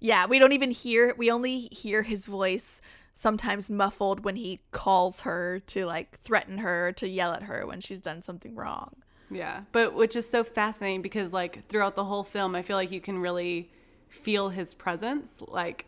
Yeah, 0.00 0.26
we 0.26 0.38
don't 0.38 0.52
even 0.52 0.70
hear, 0.70 1.14
we 1.18 1.30
only 1.30 1.68
hear 1.72 2.02
his 2.02 2.26
voice 2.26 2.80
sometimes 3.12 3.68
muffled 3.68 4.24
when 4.24 4.36
he 4.36 4.60
calls 4.70 5.22
her 5.22 5.58
to 5.66 5.84
like 5.84 6.20
threaten 6.20 6.58
her, 6.58 6.92
to 6.92 7.08
yell 7.08 7.32
at 7.32 7.42
her 7.42 7.66
when 7.66 7.80
she's 7.80 8.00
done 8.00 8.22
something 8.22 8.54
wrong. 8.54 8.94
Yeah, 9.30 9.62
but 9.72 9.94
which 9.94 10.16
is 10.16 10.28
so 10.28 10.44
fascinating 10.44 11.02
because 11.02 11.32
like 11.32 11.68
throughout 11.68 11.96
the 11.96 12.04
whole 12.04 12.24
film, 12.24 12.54
I 12.54 12.62
feel 12.62 12.76
like 12.76 12.90
you 12.90 13.00
can 13.00 13.18
really 13.18 13.70
feel 14.08 14.48
his 14.48 14.74
presence, 14.74 15.42
like 15.46 15.86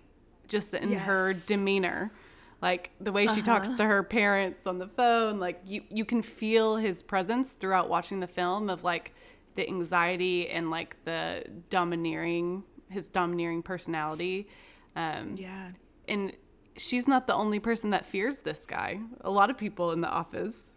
just 0.49 0.75
in 0.75 0.91
yes. 0.91 1.05
her 1.05 1.33
demeanor, 1.47 2.13
like 2.61 2.91
the 3.01 3.13
way 3.13 3.27
she 3.27 3.41
uh-huh. 3.41 3.43
talks 3.43 3.73
to 3.75 3.85
her 3.85 4.03
parents 4.03 4.67
on 4.67 4.79
the 4.79 4.89
phone. 4.89 5.39
Like 5.39 5.61
you, 5.65 5.83
you 5.91 6.05
can 6.05 6.23
feel 6.23 6.77
his 6.77 7.03
presence 7.03 7.53
throughout 7.53 7.89
watching 7.89 8.21
the 8.21 8.27
film 8.27 8.69
of 8.69 8.85
like 8.85 9.15
the 9.55 9.67
anxiety 9.67 10.49
and 10.49 10.71
like 10.71 10.97
the 11.05 11.45
domineering, 11.71 12.63
his 12.89 13.09
domineering 13.09 13.63
personality. 13.63 14.49
Um, 14.97 15.37
yeah, 15.39 15.71
and 16.09 16.33
she's 16.77 17.09
not 17.09 17.27
the 17.27 17.35
only 17.35 17.61
person 17.61 17.91
that 17.91 18.05
fears 18.05 18.39
this 18.39 18.67
guy. 18.67 19.01
A 19.23 19.31
lot 19.31 19.51
of 19.51 19.57
people 19.57 19.93
in 19.93 20.01
the 20.01 20.09
office 20.09 20.75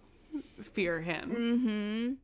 fear 0.61 1.01
him. 1.01 2.17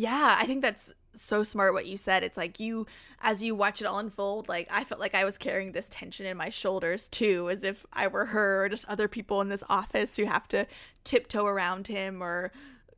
Yeah, 0.00 0.36
I 0.40 0.46
think 0.46 0.62
that's 0.62 0.94
so 1.12 1.42
smart 1.42 1.74
what 1.74 1.84
you 1.84 1.98
said. 1.98 2.22
It's 2.22 2.38
like 2.38 2.58
you, 2.58 2.86
as 3.20 3.44
you 3.44 3.54
watch 3.54 3.82
it 3.82 3.84
all 3.84 3.98
unfold, 3.98 4.48
like 4.48 4.66
I 4.70 4.82
felt 4.82 4.98
like 4.98 5.14
I 5.14 5.24
was 5.24 5.36
carrying 5.36 5.72
this 5.72 5.90
tension 5.90 6.24
in 6.24 6.38
my 6.38 6.48
shoulders 6.48 7.06
too, 7.06 7.50
as 7.50 7.64
if 7.64 7.84
I 7.92 8.06
were 8.06 8.24
her 8.24 8.64
or 8.64 8.68
just 8.70 8.88
other 8.88 9.08
people 9.08 9.42
in 9.42 9.50
this 9.50 9.62
office 9.68 10.16
who 10.16 10.24
have 10.24 10.48
to 10.48 10.66
tiptoe 11.04 11.44
around 11.44 11.88
him 11.88 12.22
or 12.22 12.50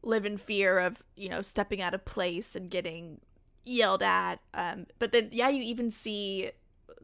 live 0.05 0.25
in 0.25 0.37
fear 0.37 0.79
of, 0.79 1.03
you 1.17 1.29
know, 1.29 1.43
stepping 1.43 1.83
out 1.83 1.93
of 1.93 2.05
place 2.05 2.55
and 2.55 2.71
getting 2.71 3.21
yelled 3.65 4.05
at. 4.05 4.37
Um, 4.55 4.87
but 5.01 5.11
then, 5.11 5.31
yeah, 5.33 5.49
you 5.49 5.61
even 5.63 5.91
see 5.91 6.53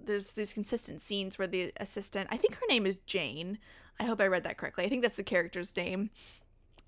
there's 0.01 0.31
these 0.33 0.53
consistent 0.53 1.03
scenes 1.03 1.41
where 1.41 1.49
the 1.49 1.73
assistant, 1.79 2.29
I 2.31 2.37
think 2.37 2.55
her 2.55 2.67
name 2.69 2.87
is 2.87 2.99
Jane. 3.07 3.59
I 3.99 4.05
hope 4.05 4.21
I 4.21 4.29
read 4.29 4.45
that 4.45 4.59
correctly. 4.59 4.85
I 4.85 4.89
think 4.89 5.03
that's 5.03 5.17
the 5.17 5.25
character's 5.25 5.75
name, 5.75 6.11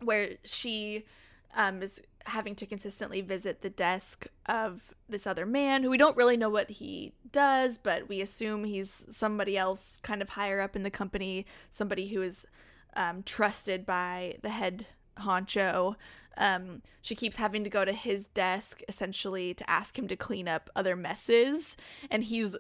where 0.01 0.37
she 0.45 1.07
um, 1.55 1.83
is 1.83 2.01
having 2.27 2.55
to 2.55 2.67
consistently 2.67 3.21
visit 3.21 3.63
the 3.63 3.71
desk 3.71 4.27
of 4.47 4.95
this 5.09 5.27
other 5.27 5.47
man 5.47 5.83
who 5.83 5.91
we 5.91 5.97
don't 5.97 6.17
really 6.17 6.37
know 6.37 6.51
what 6.51 6.71
he 6.71 7.13
does, 7.33 7.79
but 7.79 8.09
we 8.09 8.21
assume 8.21 8.65
he's 8.65 9.07
somebody 9.11 9.57
else 9.57 9.99
kind 10.03 10.23
of 10.23 10.31
higher 10.31 10.61
up 10.61 10.77
in 10.77 10.83
the 10.83 10.91
company, 10.91 11.47
somebody 11.71 12.09
who 12.09 12.23
is 12.23 12.47
um, 12.95 13.23
trusted 13.23 13.87
by 13.87 14.37
the 14.43 14.51
head 14.51 14.87
honcho. 15.19 15.97
Um, 16.37 16.83
she 17.03 17.15
keeps 17.15 17.37
having 17.37 17.65
to 17.65 17.71
go 17.71 17.85
to 17.85 17.93
his 17.93 18.27
desk 18.27 18.83
essentially 18.89 19.55
to 19.55 19.69
ask 19.69 19.99
him 19.99 20.09
to 20.09 20.17
clean 20.17 20.49
up 20.49 20.71
other 20.77 20.97
messes, 20.97 21.77
and 22.11 22.25
he's 22.25 22.57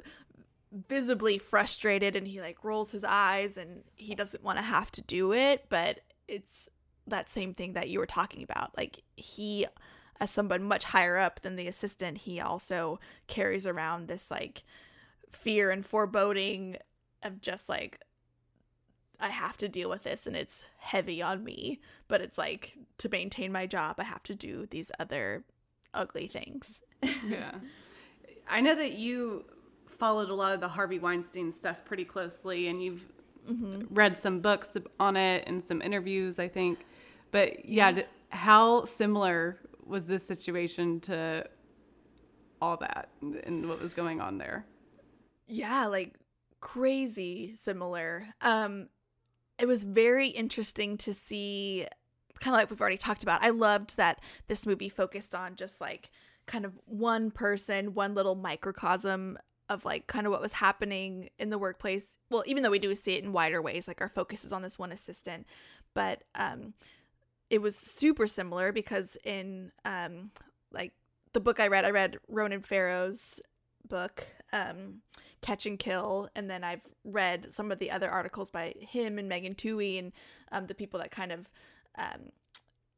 visibly 0.89 1.37
frustrated 1.37 2.15
and 2.15 2.29
he 2.29 2.41
like 2.41 2.63
rolls 2.63 2.93
his 2.93 3.03
eyes 3.03 3.57
and 3.57 3.83
he 3.97 4.15
doesn't 4.15 4.45
want 4.45 4.57
to 4.57 4.63
have 4.63 4.91
to 4.93 5.03
do 5.03 5.33
it, 5.33 5.67
but 5.69 6.01
it's 6.29 6.69
that 7.11 7.29
same 7.29 7.55
thing 7.55 7.75
that 7.75 7.89
you 7.89 7.99
were 7.99 8.07
talking 8.07 8.43
about. 8.43 8.77
Like 8.77 9.03
he 9.17 9.67
as 10.21 10.31
someone 10.31 10.63
much 10.63 10.85
higher 10.85 11.17
up 11.17 11.41
than 11.41 11.57
the 11.57 11.67
assistant, 11.67 12.19
he 12.19 12.41
also 12.41 13.01
carries 13.27 13.67
around 13.67 14.07
this 14.07 14.31
like 14.31 14.63
fear 15.33 15.71
and 15.71 15.85
foreboding 15.85 16.77
of 17.23 17.41
just 17.41 17.69
like 17.69 18.01
I 19.19 19.29
have 19.29 19.57
to 19.59 19.69
deal 19.69 19.91
with 19.91 20.03
this 20.05 20.27
and 20.27 20.37
it's 20.37 20.65
heavy 20.79 21.21
on 21.23 21.45
me, 21.45 21.81
but 22.09 22.21
it's 22.21 22.39
like 22.39 22.77
to 22.99 23.09
maintain 23.09 23.53
my 23.53 23.67
job, 23.67 23.97
I 23.99 24.05
have 24.05 24.23
to 24.25 24.35
do 24.35 24.67
these 24.71 24.91
other 24.99 25.45
ugly 25.93 26.27
things. 26.27 26.83
yeah. 27.03 27.53
I 28.49 28.61
know 28.61 28.75
that 28.75 28.95
you 28.95 29.45
followed 29.87 30.31
a 30.31 30.35
lot 30.35 30.53
of 30.53 30.61
the 30.61 30.69
Harvey 30.69 30.99
Weinstein 30.99 31.53
stuff 31.53 31.85
pretty 31.85 32.05
closely 32.05 32.69
and 32.69 32.83
you've 32.83 33.05
mm-hmm. 33.49 33.83
read 33.95 34.17
some 34.17 34.41
books 34.41 34.77
on 34.99 35.17
it 35.17 35.45
and 35.47 35.63
some 35.63 35.83
interviews, 35.83 36.39
I 36.39 36.49
think. 36.49 36.87
But 37.31 37.65
yeah, 37.67 38.03
how 38.31 38.85
similar 38.85 39.59
was 39.87 40.07
this 40.07 40.27
situation 40.27 41.01
to 41.01 41.47
all 42.63 42.77
that 42.77 43.09
and 43.21 43.69
what 43.69 43.81
was 43.81 43.95
going 43.95 44.21
on 44.21 44.39
there? 44.39 44.67
Yeah, 45.47 45.87
like 45.87 46.15
crazy 46.61 47.55
similar. 47.55 48.29
Um 48.41 48.89
it 49.59 49.67
was 49.67 49.85
very 49.85 50.29
interesting 50.29 50.97
to 50.99 51.13
see 51.13 51.87
kind 52.41 52.55
of 52.55 52.61
like 52.61 52.71
we've 52.71 52.81
already 52.81 52.97
talked 52.97 53.23
about. 53.23 53.43
I 53.43 53.51
loved 53.51 53.97
that 53.97 54.21
this 54.47 54.67
movie 54.67 54.89
focused 54.89 55.35
on 55.35 55.55
just 55.55 55.81
like 55.81 56.11
kind 56.47 56.65
of 56.65 56.79
one 56.87 57.31
person, 57.31 57.95
one 57.95 58.15
little 58.15 58.35
microcosm 58.35 59.39
of 59.69 59.85
like 59.85 60.07
kind 60.07 60.27
of 60.27 60.33
what 60.33 60.41
was 60.41 60.55
happening 60.55 61.29
in 61.39 61.51
the 61.51 61.59
workplace. 61.59 62.17
Well, 62.31 62.43
even 62.47 62.63
though 62.63 62.71
we 62.71 62.79
do 62.79 62.95
see 62.95 63.15
it 63.15 63.23
in 63.23 63.33
wider 63.33 63.63
ways, 63.63 63.87
like 63.87 64.01
our 64.01 64.09
focus 64.09 64.45
is 64.45 64.53
on 64.53 64.63
this 64.63 64.79
one 64.79 64.93
assistant, 64.93 65.47
but 65.95 66.25
um 66.35 66.75
it 67.51 67.61
was 67.61 67.77
super 67.77 68.27
similar 68.27 68.73
because 68.73 69.17
in 69.25 69.73
um 69.85 70.31
like 70.73 70.93
the 71.33 71.41
book 71.41 71.61
I 71.61 71.69
read, 71.69 71.85
I 71.85 71.91
read 71.91 72.19
Ronan 72.29 72.63
Farrow's 72.63 73.41
book, 73.89 74.27
um, 74.53 75.03
Catch 75.43 75.67
and 75.67 75.79
Kill, 75.79 76.29
and 76.35 76.51
then 76.51 76.65
I've 76.65 76.87
read 77.05 77.53
some 77.53 77.71
of 77.71 77.79
the 77.79 77.91
other 77.91 78.11
articles 78.11 78.51
by 78.51 78.75
him 78.79 79.19
and 79.19 79.29
Megan 79.29 79.55
Twohey 79.55 79.99
and 79.99 80.13
um, 80.53 80.67
the 80.67 80.75
people 80.75 80.99
that 81.01 81.11
kind 81.11 81.33
of 81.33 81.51
um, 81.97 82.31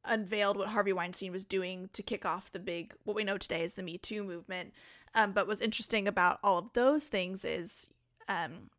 unveiled 0.05 0.57
what 0.57 0.69
Harvey 0.69 0.93
Weinstein 0.93 1.33
was 1.33 1.45
doing 1.45 1.91
to 1.93 2.03
kick 2.03 2.25
off 2.25 2.53
the 2.53 2.59
big, 2.59 2.95
what 3.05 3.17
we 3.17 3.25
know 3.25 3.39
today 3.39 3.63
is 3.63 3.75
the 3.75 3.83
Me 3.83 3.99
Too 3.99 4.25
movement. 4.25 4.73
Um, 5.15 5.33
but 5.33 5.47
what's 5.47 5.61
interesting 5.61 6.09
about 6.09 6.39
all 6.43 6.59
of 6.59 6.73
those 6.73 7.05
things 7.05 7.45
is 7.45 7.87
um, 8.29 8.71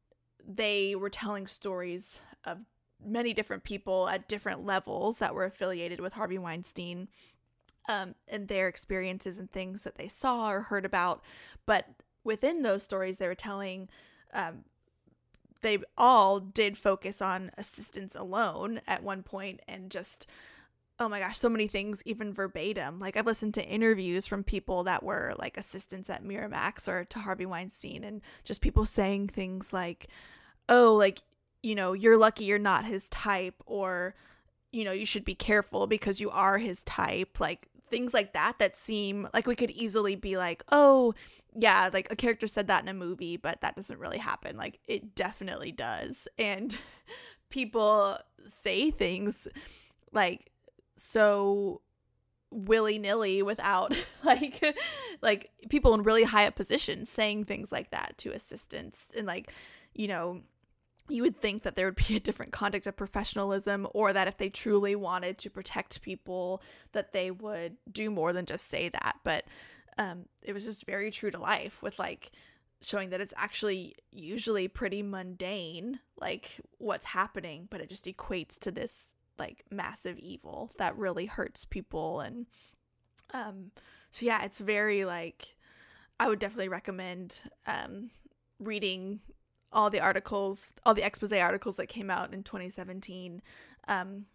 they 0.46 0.96
were 0.96 1.10
telling 1.10 1.48
stories 1.48 2.20
of 2.44 2.60
many 3.06 3.34
different 3.34 3.64
people 3.64 4.08
at 4.08 4.28
different 4.28 4.66
levels 4.66 5.18
that 5.18 5.36
were 5.36 5.46
affiliated 5.46 6.00
with 6.00 6.14
Harvey 6.14 6.38
Weinstein 6.38 7.08
um, 7.90 8.16
and 8.28 8.48
their 8.48 8.68
experiences 8.68 9.40
and 9.40 9.52
things 9.52 9.84
that 9.84 9.96
they 9.96 10.08
saw 10.08 10.50
or 10.50 10.62
heard 10.62 10.86
about. 10.86 11.22
But 11.66 11.88
within 12.24 12.62
those 12.62 12.84
stories, 12.84 13.18
they 13.18 13.28
were 13.28 13.36
telling, 13.36 13.90
um, 14.34 14.64
they 15.62 15.80
all 15.98 16.40
did 16.40 16.78
focus 16.78 17.22
on 17.22 17.52
assistants 17.58 18.16
alone 18.16 18.82
at 18.88 19.04
one 19.04 19.24
point 19.24 19.62
and 19.68 19.90
just, 19.92 20.28
oh 21.00 21.10
my 21.10 21.20
gosh, 21.20 21.38
so 21.38 21.50
many 21.50 21.68
things, 21.68 22.02
even 22.06 22.34
verbatim. 22.34 23.00
Like 23.00 23.18
I've 23.18 23.26
listened 23.26 23.54
to 23.56 23.66
interviews 23.66 24.28
from 24.28 24.44
people 24.44 24.84
that 24.84 25.04
were 25.04 25.34
like 25.38 25.58
assistants 25.58 26.10
at 26.10 26.24
Miramax 26.24 26.88
or 26.88 27.04
to 27.06 27.20
Harvey 27.20 27.46
Weinstein 27.46 28.04
and 28.04 28.22
just 28.44 28.62
people 28.62 28.86
saying 28.86 29.28
things 29.28 29.74
like, 29.74 30.08
oh, 30.70 30.94
like, 30.96 31.24
you 31.64 31.76
know, 31.76 31.94
you're 31.94 32.18
lucky 32.18 32.44
you're 32.44 32.60
not 32.60 32.86
his 32.86 33.10
type 33.10 33.56
or, 33.66 34.14
you 34.72 34.84
know, 34.84 34.92
you 34.92 35.06
should 35.06 35.26
be 35.26 35.34
careful 35.34 35.88
because 35.88 36.20
you 36.20 36.30
are 36.30 36.58
his 36.58 36.84
type. 36.84 37.40
Like 37.40 37.70
things 37.90 38.14
like 38.14 38.34
that 38.34 38.60
that 38.60 38.76
seem 38.76 39.28
like 39.34 39.48
we 39.48 39.56
could 39.56 39.72
easily 39.72 40.16
be 40.16 40.38
like, 40.38 40.62
oh, 40.72 41.14
yeah, 41.56 41.90
like 41.92 42.12
a 42.12 42.16
character 42.16 42.48
said 42.48 42.68
that 42.68 42.84
in 42.84 42.90
a 42.90 42.94
movie, 42.94 43.38
but 43.38 43.62
that 43.62 43.76
doesn't 43.76 44.00
really 44.00 44.18
happen. 44.18 44.58
Like 44.58 44.80
it 44.88 45.16
definitely 45.16 45.72
does. 45.72 46.28
And 46.38 46.76
people 47.50 48.18
say 48.46 48.92
things 48.92 49.48
like 50.12 50.52
so 50.96 51.82
willy-nilly 52.52 53.42
without 53.42 54.06
like 54.24 54.76
like 55.22 55.50
people 55.70 55.94
in 55.94 56.04
really 56.04 56.24
high 56.24 56.46
up 56.46 56.56
positions 56.56 57.10
saying 57.10 57.46
things 57.46 57.72
like 57.72 57.90
that 57.90 58.16
to 58.18 58.32
assistants 58.32 59.10
and 59.18 59.26
like 59.26 59.52
you 59.96 60.08
know 60.08 60.40
you 61.10 61.22
would 61.22 61.42
think 61.42 61.64
that 61.64 61.76
there 61.76 61.86
would 61.86 61.96
be 62.08 62.16
a 62.16 62.20
different 62.20 62.52
conduct 62.52 62.88
of 62.88 62.96
professionalism 62.96 63.88
or 63.94 64.14
that 64.14 64.28
if 64.28 64.38
they 64.38 64.50
truly 64.50 64.96
wanted 64.96 65.38
to 65.40 65.50
protect 65.50 66.02
people 66.02 66.62
that 66.94 67.14
they 67.14 67.30
would 67.32 67.78
do 67.92 68.10
more 68.10 68.34
than 68.34 68.46
just 68.46 68.70
say 68.70 68.90
that. 68.90 69.18
But 69.24 69.46
um, 69.98 70.26
it 70.42 70.54
was 70.54 70.66
just 70.66 70.86
very 70.86 71.12
true 71.12 71.32
to 71.32 71.38
life 71.38 71.82
with 71.84 72.00
like 72.00 72.32
showing 72.82 73.10
that 73.12 73.22
it's 73.22 73.34
actually 73.38 73.96
usually 74.12 74.68
pretty 74.68 75.02
mundane 75.02 76.00
like 76.20 76.60
what's 76.80 77.06
happening 77.06 77.66
but 77.70 77.80
it 77.80 77.90
just 77.90 78.06
equates 78.06 78.60
to 78.60 78.72
this 78.72 79.14
like 79.40 79.64
massive 79.72 80.20
evil 80.20 80.72
that 80.78 80.98
really 80.98 81.26
hurts 81.26 81.64
people. 81.66 82.20
And 82.20 82.46
um 83.34 83.72
so 84.12 84.26
yeah 84.26 84.44
it's 84.44 84.60
very 84.60 85.06
like 85.06 85.56
i 86.20 86.28
would 86.28 86.40
definitely 86.40 86.70
recommend 86.70 87.40
um 87.66 88.12
reading 88.60 89.20
all 89.74 89.90
the 89.90 90.00
articles, 90.00 90.74
all 90.86 90.94
the 90.94 91.06
expose 91.06 91.32
articles 91.32 91.76
that 91.78 91.88
came 91.88 92.10
out 92.10 92.34
in 92.34 92.44
2017 92.44 93.42
um, 93.88 94.26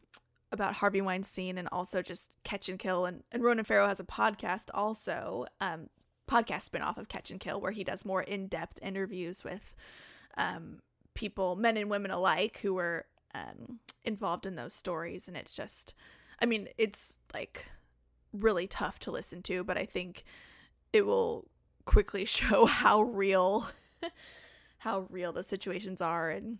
about 0.52 0.74
Harvey 0.74 1.00
Weinstein 1.00 1.58
and 1.58 1.68
also 1.70 2.02
just 2.02 2.30
Catch 2.44 2.68
and 2.68 2.78
Kill. 2.78 3.06
And, 3.06 3.22
and 3.32 3.42
Ronan 3.42 3.64
Farrow 3.64 3.86
has 3.86 4.00
a 4.00 4.04
podcast 4.04 4.68
also, 4.74 5.46
um, 5.60 5.88
podcast 6.28 6.68
spinoff 6.68 6.98
of 6.98 7.08
Catch 7.08 7.30
and 7.30 7.40
Kill, 7.40 7.60
where 7.60 7.72
he 7.72 7.84
does 7.84 8.04
more 8.04 8.22
in 8.22 8.48
depth 8.48 8.78
interviews 8.82 9.44
with 9.44 9.74
um, 10.36 10.80
people, 11.14 11.56
men 11.56 11.76
and 11.76 11.90
women 11.90 12.10
alike, 12.10 12.58
who 12.62 12.74
were 12.74 13.06
um, 13.34 13.78
involved 14.04 14.46
in 14.46 14.56
those 14.56 14.74
stories. 14.74 15.28
And 15.28 15.36
it's 15.36 15.54
just, 15.54 15.94
I 16.40 16.46
mean, 16.46 16.68
it's 16.76 17.18
like 17.32 17.66
really 18.32 18.66
tough 18.66 18.98
to 19.00 19.10
listen 19.10 19.42
to, 19.42 19.64
but 19.64 19.78
I 19.78 19.84
think 19.84 20.24
it 20.92 21.06
will 21.06 21.46
quickly 21.84 22.24
show 22.24 22.66
how 22.66 23.02
real 23.02 23.68
how 24.78 25.06
real 25.10 25.32
those 25.32 25.46
situations 25.46 26.00
are 26.00 26.30
and 26.30 26.58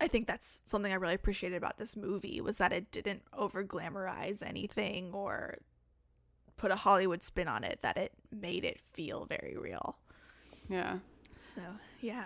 I 0.00 0.08
think 0.08 0.26
that's 0.26 0.62
something 0.66 0.90
I 0.90 0.96
really 0.96 1.14
appreciated 1.14 1.56
about 1.56 1.76
this 1.76 1.94
movie 1.94 2.40
was 2.40 2.56
that 2.56 2.72
it 2.72 2.90
didn't 2.90 3.22
over 3.36 3.62
glamorize 3.62 4.42
anything 4.42 5.10
or 5.12 5.58
put 6.56 6.70
a 6.70 6.76
Hollywood 6.76 7.22
spin 7.22 7.48
on 7.48 7.64
it 7.64 7.80
that 7.82 7.96
it 7.98 8.12
made 8.32 8.64
it 8.64 8.80
feel 8.92 9.26
very 9.26 9.56
real. 9.58 9.98
Yeah. 10.68 10.98
So, 11.54 11.60
yeah. 12.00 12.24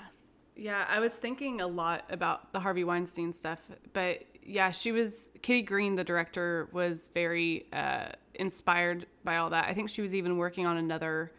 Yeah, 0.56 0.84
I 0.88 1.00
was 1.00 1.16
thinking 1.16 1.60
a 1.60 1.66
lot 1.66 2.04
about 2.10 2.52
the 2.52 2.60
Harvey 2.60 2.84
Weinstein 2.84 3.32
stuff, 3.32 3.58
but 3.92 4.22
yeah, 4.40 4.70
she 4.70 4.92
was 4.92 5.30
Kitty 5.42 5.62
Green, 5.62 5.96
the 5.96 6.04
director, 6.04 6.68
was 6.70 7.10
very 7.12 7.66
uh, 7.72 8.08
inspired 8.34 9.06
by 9.24 9.38
all 9.38 9.50
that. 9.50 9.66
I 9.68 9.74
think 9.74 9.88
she 9.88 10.00
was 10.00 10.14
even 10.14 10.36
working 10.36 10.64
on 10.64 10.76
another 10.76 11.32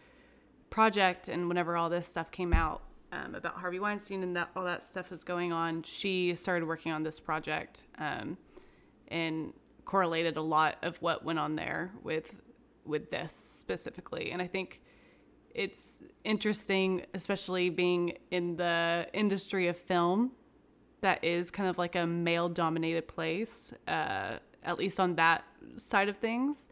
project, 0.69 1.29
and 1.29 1.47
whenever 1.47 1.77
all 1.77 1.89
this 1.89 2.07
stuff 2.07 2.29
came 2.29 2.51
out, 2.51 2.81
um, 3.15 3.35
about 3.35 3.55
Harvey 3.55 3.79
Weinstein 3.79 4.23
and 4.23 4.35
that 4.35 4.49
all 4.55 4.65
that 4.65 4.83
stuff 4.83 5.11
was 5.11 5.23
going 5.23 5.51
on, 5.51 5.83
she 5.83 6.35
started 6.35 6.67
working 6.67 6.91
on 6.91 7.03
this 7.03 7.19
project 7.19 7.85
um, 7.97 8.37
and 9.07 9.53
correlated 9.85 10.37
a 10.37 10.41
lot 10.41 10.77
of 10.81 11.01
what 11.01 11.23
went 11.23 11.39
on 11.39 11.55
there 11.55 11.91
with 12.03 12.41
with 12.85 13.09
this 13.09 13.33
specifically. 13.33 14.31
And 14.31 14.41
I 14.41 14.47
think 14.47 14.81
it's 15.55 16.03
interesting, 16.23 17.03
especially 17.13 17.69
being 17.69 18.17
in 18.29 18.57
the 18.57 19.07
industry 19.13 19.67
of 19.69 19.77
film 19.77 20.31
that 21.01 21.23
is 21.23 21.49
kind 21.49 21.69
of 21.69 21.77
like 21.77 21.95
a 21.95 22.05
male 22.05 22.49
dominated 22.49 23.07
place, 23.07 23.73
uh, 23.87 24.37
at 24.63 24.77
least 24.77 24.99
on 24.99 25.15
that 25.15 25.45
side 25.77 26.09
of 26.09 26.17
things. 26.17 26.67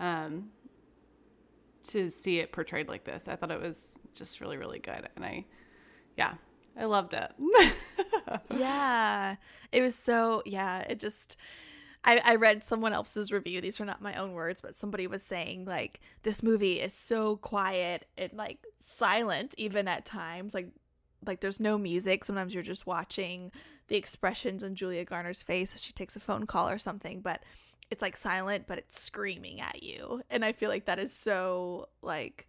Um, 0.00 0.50
to 1.84 2.08
see 2.08 2.38
it 2.38 2.52
portrayed 2.52 2.88
like 2.88 3.04
this, 3.04 3.28
I 3.28 3.36
thought 3.36 3.50
it 3.50 3.60
was 3.60 3.98
just 4.14 4.40
really, 4.40 4.56
really 4.56 4.78
good. 4.78 5.08
And 5.16 5.24
I, 5.24 5.44
yeah, 6.18 6.34
I 6.76 6.84
loved 6.84 7.14
it. 7.14 7.32
yeah. 8.58 9.36
It 9.70 9.82
was 9.82 9.94
so, 9.94 10.42
yeah, 10.44 10.80
it 10.80 10.98
just, 10.98 11.36
I, 12.04 12.20
I 12.24 12.34
read 12.34 12.64
someone 12.64 12.92
else's 12.92 13.30
review. 13.30 13.60
These 13.60 13.78
were 13.78 13.86
not 13.86 14.02
my 14.02 14.14
own 14.16 14.32
words, 14.32 14.60
but 14.60 14.74
somebody 14.74 15.06
was 15.06 15.22
saying, 15.22 15.64
like, 15.64 16.00
this 16.24 16.42
movie 16.42 16.80
is 16.80 16.92
so 16.92 17.36
quiet 17.36 18.06
and, 18.18 18.32
like, 18.34 18.58
silent, 18.80 19.54
even 19.56 19.86
at 19.86 20.04
times. 20.04 20.54
Like, 20.54 20.70
like 21.24 21.40
there's 21.40 21.60
no 21.60 21.78
music. 21.78 22.24
Sometimes 22.24 22.52
you're 22.52 22.62
just 22.62 22.86
watching 22.86 23.52
the 23.86 23.96
expressions 23.96 24.62
on 24.64 24.74
Julia 24.74 25.04
Garner's 25.04 25.42
face 25.42 25.74
as 25.74 25.82
she 25.82 25.92
takes 25.92 26.16
a 26.16 26.20
phone 26.20 26.46
call 26.46 26.68
or 26.68 26.78
something, 26.78 27.20
but 27.20 27.42
it's 27.90 28.02
like 28.02 28.16
silent, 28.16 28.66
but 28.66 28.78
it's 28.78 29.00
screaming 29.00 29.60
at 29.60 29.82
you. 29.82 30.22
And 30.30 30.44
I 30.44 30.52
feel 30.52 30.68
like 30.68 30.86
that 30.86 30.98
is 30.98 31.14
so, 31.14 31.88
like, 32.02 32.46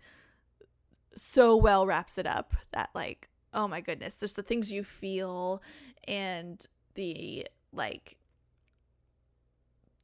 so 1.16 1.56
well 1.56 1.86
wraps 1.86 2.18
it 2.18 2.26
up 2.26 2.56
that, 2.72 2.90
like, 2.94 3.30
oh 3.53 3.68
my 3.68 3.82
goodness, 3.82 4.18
just 4.18 4.36
the 4.36 4.44
things 4.44 4.72
you 4.72 4.84
feel 4.84 5.62
and 6.08 6.65
the 6.96 7.48
like 7.74 8.18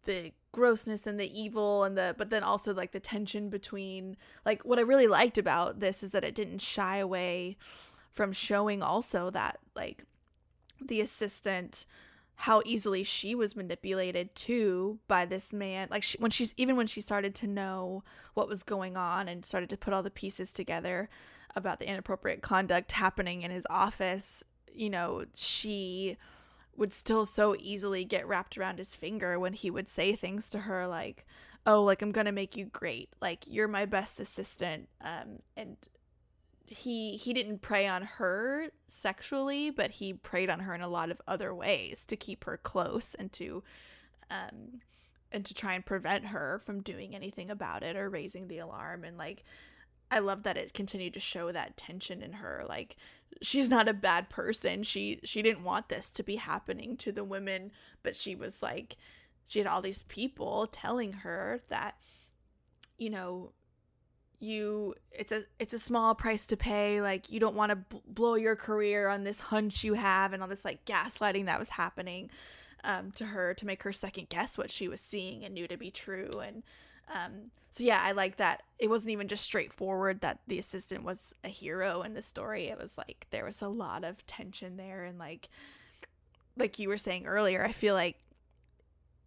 the 0.06 0.32
grossness 0.52 1.06
and 1.06 1.20
the 1.20 1.40
evil 1.40 1.84
and 1.84 1.98
the 1.98 2.16
but 2.18 2.30
then 2.30 2.44
also 2.44 2.74
like 2.74 2.92
the 2.92 3.00
tension 3.00 3.50
between 3.50 4.16
like 4.46 4.64
what 4.64 4.80
I 4.80 4.84
really 4.84 5.08
liked 5.08 5.38
about 5.38 5.80
this 5.80 6.02
is 6.02 6.12
that 6.12 6.24
it 6.24 6.36
didn't 6.36 6.60
shy 6.60 6.98
away 6.98 7.58
from 8.12 8.32
showing 8.32 8.82
also 8.82 9.30
that 9.32 9.60
like 9.76 10.06
the 10.80 11.02
assistant 11.02 11.86
how 12.36 12.62
easily 12.66 13.04
she 13.04 13.36
was 13.36 13.56
manipulated 13.56 14.34
too 14.36 15.00
by 15.08 15.26
this 15.26 15.52
man 15.52 15.88
like 15.92 16.04
she, 16.04 16.18
when 16.20 16.32
she's 16.32 16.54
even 16.56 16.78
when 16.78 16.88
she 16.88 17.02
started 17.02 17.36
to 17.36 17.48
know 17.48 18.04
what 18.34 18.48
was 18.48 18.64
going 18.64 18.96
on 18.96 19.28
and 19.28 19.46
started 19.46 19.70
to 19.70 19.78
put 19.78 19.94
all 19.94 20.04
the 20.04 20.10
pieces 20.10 20.54
together 20.54 21.10
about 21.56 21.80
the 21.80 21.88
inappropriate 21.88 22.42
conduct 22.42 22.92
happening 22.94 23.42
in 23.42 23.52
his 23.52 23.66
office, 23.70 24.44
you 24.74 24.90
know, 24.90 25.26
she 25.34 26.18
would 26.76 26.94
still 26.94 27.26
so 27.26 27.56
easily 27.60 28.04
get 28.04 28.28
wrapped 28.28 28.58
around 28.58 28.78
his 28.78 28.96
finger 28.96 29.40
when 29.40 29.54
he 29.54 29.72
would 29.72 29.88
say 29.88 30.16
things 30.16 30.50
to 30.50 30.60
her 30.60 30.88
like, 30.88 31.26
"Oh, 31.66 31.84
like 31.84 32.02
I'm 32.02 32.12
going 32.12 32.26
to 32.26 32.32
make 32.32 32.58
you 32.58 32.66
great. 32.66 33.10
Like 33.22 33.44
you're 33.48 33.68
my 33.68 33.86
best 33.86 34.20
assistant." 34.20 34.90
Um 35.02 35.40
and 35.56 35.78
he 36.68 37.18
he 37.18 37.34
didn't 37.34 37.62
prey 37.62 37.88
on 37.88 38.02
her 38.04 38.70
sexually, 38.88 39.70
but 39.70 39.92
he 39.92 40.14
preyed 40.14 40.50
on 40.50 40.62
her 40.62 40.74
in 40.74 40.82
a 40.82 40.90
lot 40.90 41.12
of 41.12 41.22
other 41.28 41.54
ways 41.54 42.04
to 42.06 42.16
keep 42.16 42.44
her 42.46 42.58
close 42.58 43.16
and 43.16 43.32
to 43.34 43.64
um 44.30 44.82
and 45.32 45.46
to 45.46 45.54
try 45.54 45.74
and 45.74 45.86
prevent 45.86 46.28
her 46.28 46.62
from 46.66 46.82
doing 46.82 47.16
anything 47.16 47.50
about 47.50 47.84
it 47.84 47.96
or 47.96 48.10
raising 48.10 48.48
the 48.48 48.60
alarm 48.60 49.04
and 49.04 49.18
like 49.18 49.44
I 50.16 50.20
love 50.20 50.44
that 50.44 50.56
it 50.56 50.74
continued 50.74 51.14
to 51.16 51.20
show 51.20 51.52
that 51.52 51.76
tension 51.76 52.24
in 52.24 52.34
her. 52.34 52.64
Like 52.68 52.96
she's 53.42 53.70
not 53.70 53.90
a 53.90 53.94
bad 53.94 54.30
person. 54.30 54.84
She 54.84 55.20
she 55.26 55.42
didn't 55.42 55.66
want 55.66 55.90
this 55.90 56.10
to 56.12 56.24
be 56.24 56.38
happening 56.38 56.96
to 56.98 57.12
the 57.12 57.26
women, 57.26 57.72
but 58.02 58.16
she 58.16 58.34
was 58.34 58.64
like 58.64 58.96
she 59.46 59.60
had 59.60 59.68
all 59.68 59.82
these 59.82 60.04
people 60.04 60.68
telling 60.68 61.12
her 61.12 61.62
that 61.68 61.96
you 62.98 63.10
know 63.10 63.52
you 64.40 64.96
it's 65.12 65.34
a 65.34 65.44
it's 65.60 65.74
a 65.74 65.80
small 65.80 66.16
price 66.16 66.46
to 66.46 66.58
pay 66.58 67.02
like 67.02 67.30
you 67.30 67.40
don't 67.40 67.56
want 67.56 67.72
to 67.72 67.76
b- 67.76 68.02
blow 68.08 68.36
your 68.36 68.56
career 68.56 69.08
on 69.10 69.24
this 69.24 69.40
hunch 69.40 69.84
you 69.84 69.94
have 69.94 70.34
and 70.34 70.42
all 70.42 70.48
this 70.48 70.66
like 70.66 70.86
gaslighting 70.86 71.46
that 71.46 71.60
was 71.60 71.70
happening 71.70 72.30
um, 72.84 73.12
to 73.12 73.26
her 73.26 73.54
to 73.54 73.66
make 73.66 73.84
her 73.84 73.94
second 73.94 74.30
guess 74.30 74.58
what 74.58 74.70
she 74.70 74.88
was 74.88 75.02
seeing 75.02 75.44
and 75.44 75.54
knew 75.54 75.68
to 75.68 75.78
be 75.78 75.90
true 75.90 76.30
and 76.44 76.64
um, 77.14 77.52
so 77.70 77.84
yeah, 77.84 78.02
I 78.04 78.14
like 78.14 78.38
that. 78.38 78.64
It 78.80 78.90
wasn't 78.90 79.12
even 79.12 79.28
just 79.28 79.44
straightforward 79.44 80.22
that 80.22 80.40
the 80.48 80.60
assistant 80.60 81.04
was 81.04 81.36
a 81.44 81.50
hero 81.50 82.02
in 82.02 82.14
the 82.14 82.22
story. 82.22 82.68
It 82.68 82.78
was 82.78 82.98
like 82.98 83.28
there 83.32 83.46
was 83.46 83.62
a 83.62 83.68
lot 83.68 84.04
of 84.04 84.26
tension 84.26 84.78
there, 84.78 85.04
and 85.04 85.20
like, 85.20 85.50
like 86.58 86.80
you 86.80 86.88
were 86.90 86.98
saying 86.98 87.26
earlier, 87.26 87.66
I 87.66 87.72
feel 87.72 87.94
like 87.94 88.18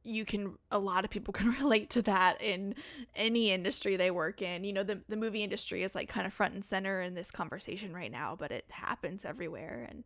you 0.04 0.24
can 0.24 0.54
a 0.70 0.78
lot 0.78 1.04
of 1.04 1.10
people 1.10 1.32
can 1.34 1.50
relate 1.52 1.90
to 1.90 2.02
that 2.02 2.40
in 2.40 2.74
any 3.14 3.50
industry 3.50 3.96
they 3.96 4.10
work 4.10 4.40
in 4.40 4.64
you 4.64 4.72
know 4.72 4.82
the, 4.82 5.00
the 5.08 5.16
movie 5.16 5.42
industry 5.42 5.82
is 5.82 5.94
like 5.94 6.08
kind 6.08 6.26
of 6.26 6.32
front 6.32 6.54
and 6.54 6.64
center 6.64 7.02
in 7.02 7.14
this 7.14 7.30
conversation 7.30 7.92
right 7.92 8.10
now 8.10 8.34
but 8.38 8.50
it 8.50 8.64
happens 8.70 9.24
everywhere 9.24 9.86
and 9.90 10.04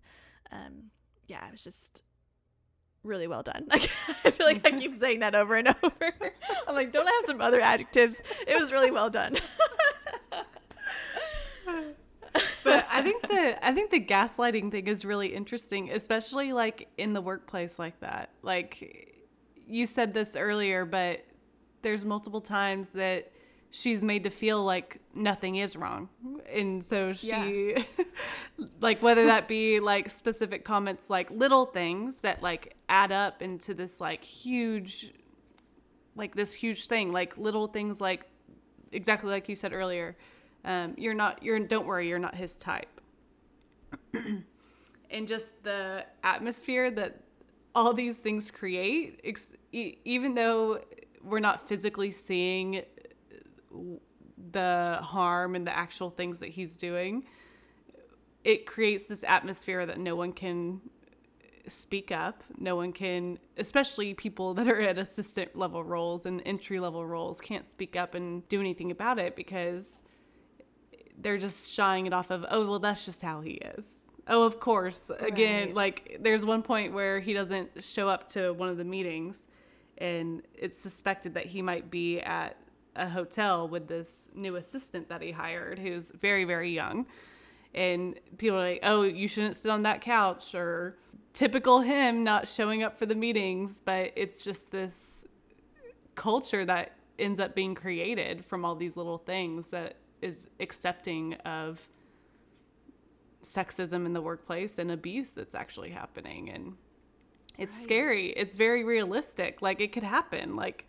um 0.50 0.90
yeah 1.28 1.46
it 1.46 1.52
was 1.52 1.62
just 1.62 2.02
really 3.04 3.26
well 3.26 3.42
done. 3.42 3.66
Like 3.72 3.90
I 4.24 4.30
feel 4.30 4.46
like 4.46 4.66
I 4.66 4.70
keep 4.78 4.94
saying 4.94 5.20
that 5.20 5.34
over 5.34 5.56
and 5.56 5.68
over. 5.82 6.12
I'm 6.66 6.74
like, 6.74 6.92
don't 6.92 7.06
I 7.06 7.10
have 7.10 7.24
some 7.26 7.40
other 7.40 7.60
adjectives? 7.60 8.20
It 8.46 8.58
was 8.60 8.72
really 8.72 8.90
well 8.90 9.10
done. 9.10 9.36
but 12.64 12.86
I 12.90 13.02
think 13.02 13.22
the 13.22 13.66
I 13.66 13.72
think 13.72 13.90
the 13.90 14.00
gaslighting 14.00 14.70
thing 14.70 14.86
is 14.86 15.04
really 15.04 15.34
interesting, 15.34 15.90
especially 15.90 16.52
like 16.52 16.88
in 16.98 17.12
the 17.12 17.20
workplace 17.20 17.78
like 17.78 17.98
that. 18.00 18.30
Like 18.42 19.12
you 19.66 19.86
said 19.86 20.14
this 20.14 20.36
earlier, 20.36 20.84
but 20.84 21.24
there's 21.82 22.04
multiple 22.04 22.40
times 22.40 22.90
that 22.90 23.32
she's 23.74 24.02
made 24.02 24.22
to 24.22 24.30
feel 24.30 24.62
like 24.62 25.00
nothing 25.14 25.56
is 25.56 25.76
wrong 25.76 26.10
and 26.52 26.84
so 26.84 27.14
she 27.14 27.74
yeah. 27.74 27.82
like 28.80 29.02
whether 29.02 29.24
that 29.24 29.48
be 29.48 29.80
like 29.80 30.10
specific 30.10 30.62
comments 30.62 31.08
like 31.08 31.30
little 31.30 31.64
things 31.64 32.20
that 32.20 32.42
like 32.42 32.76
add 32.90 33.10
up 33.10 33.40
into 33.40 33.72
this 33.72 33.98
like 33.98 34.22
huge 34.22 35.14
like 36.14 36.34
this 36.34 36.52
huge 36.52 36.86
thing 36.86 37.12
like 37.12 37.38
little 37.38 37.66
things 37.66 37.98
like 37.98 38.26
exactly 38.92 39.30
like 39.30 39.48
you 39.48 39.56
said 39.56 39.72
earlier 39.72 40.16
um, 40.66 40.94
you're 40.98 41.14
not 41.14 41.42
you're 41.42 41.58
don't 41.58 41.86
worry 41.86 42.06
you're 42.06 42.18
not 42.18 42.34
his 42.34 42.56
type 42.56 43.00
and 45.10 45.26
just 45.26 45.62
the 45.62 46.04
atmosphere 46.22 46.90
that 46.90 47.22
all 47.74 47.94
these 47.94 48.18
things 48.18 48.50
create 48.50 49.18
ex- 49.24 49.54
even 49.72 50.34
though 50.34 50.78
we're 51.24 51.40
not 51.40 51.66
physically 51.66 52.10
seeing 52.10 52.82
the 54.50 54.98
harm 55.02 55.54
and 55.54 55.66
the 55.66 55.76
actual 55.76 56.10
things 56.10 56.40
that 56.40 56.50
he's 56.50 56.76
doing, 56.76 57.24
it 58.44 58.66
creates 58.66 59.06
this 59.06 59.24
atmosphere 59.24 59.86
that 59.86 59.98
no 59.98 60.16
one 60.16 60.32
can 60.32 60.80
speak 61.68 62.10
up. 62.10 62.42
No 62.58 62.76
one 62.76 62.92
can, 62.92 63.38
especially 63.56 64.14
people 64.14 64.54
that 64.54 64.68
are 64.68 64.80
at 64.80 64.98
assistant 64.98 65.56
level 65.56 65.84
roles 65.84 66.26
and 66.26 66.42
entry 66.44 66.80
level 66.80 67.06
roles, 67.06 67.40
can't 67.40 67.68
speak 67.68 67.96
up 67.96 68.14
and 68.14 68.46
do 68.48 68.60
anything 68.60 68.90
about 68.90 69.18
it 69.18 69.36
because 69.36 70.02
they're 71.18 71.38
just 71.38 71.70
shying 71.70 72.06
it 72.06 72.12
off 72.12 72.30
of, 72.30 72.44
oh, 72.50 72.66
well, 72.66 72.78
that's 72.78 73.04
just 73.04 73.22
how 73.22 73.40
he 73.40 73.52
is. 73.52 74.02
Oh, 74.26 74.44
of 74.44 74.60
course. 74.60 75.10
Again, 75.20 75.68
right. 75.68 75.74
like 75.74 76.18
there's 76.20 76.44
one 76.44 76.62
point 76.62 76.92
where 76.92 77.20
he 77.20 77.32
doesn't 77.32 77.82
show 77.82 78.08
up 78.08 78.28
to 78.28 78.52
one 78.52 78.68
of 78.68 78.76
the 78.76 78.84
meetings 78.84 79.48
and 79.98 80.42
it's 80.54 80.78
suspected 80.78 81.34
that 81.34 81.46
he 81.46 81.62
might 81.62 81.90
be 81.90 82.20
at 82.20 82.56
a 82.96 83.08
hotel 83.08 83.68
with 83.68 83.88
this 83.88 84.28
new 84.34 84.56
assistant 84.56 85.08
that 85.08 85.22
he 85.22 85.30
hired 85.30 85.78
who's 85.78 86.10
very, 86.12 86.44
very 86.44 86.70
young. 86.70 87.06
And 87.74 88.14
people 88.36 88.58
are 88.58 88.70
like, 88.70 88.80
oh, 88.82 89.02
you 89.02 89.28
shouldn't 89.28 89.56
sit 89.56 89.70
on 89.70 89.82
that 89.82 90.02
couch, 90.02 90.54
or 90.54 90.96
typical 91.32 91.80
him 91.80 92.22
not 92.22 92.46
showing 92.46 92.82
up 92.82 92.98
for 92.98 93.06
the 93.06 93.14
meetings. 93.14 93.80
But 93.80 94.12
it's 94.14 94.44
just 94.44 94.70
this 94.70 95.24
culture 96.14 96.64
that 96.66 96.92
ends 97.18 97.40
up 97.40 97.54
being 97.54 97.74
created 97.74 98.44
from 98.44 98.64
all 98.64 98.74
these 98.74 98.96
little 98.96 99.18
things 99.18 99.68
that 99.70 99.96
is 100.20 100.48
accepting 100.60 101.34
of 101.46 101.88
sexism 103.42 104.06
in 104.06 104.12
the 104.12 104.20
workplace 104.20 104.78
and 104.78 104.90
abuse 104.90 105.32
that's 105.32 105.54
actually 105.54 105.90
happening. 105.90 106.50
And 106.50 106.76
it's 107.58 107.76
right. 107.76 107.84
scary. 107.84 108.26
It's 108.30 108.54
very 108.54 108.84
realistic. 108.84 109.62
Like 109.62 109.80
it 109.80 109.92
could 109.92 110.04
happen. 110.04 110.56
Like, 110.56 110.86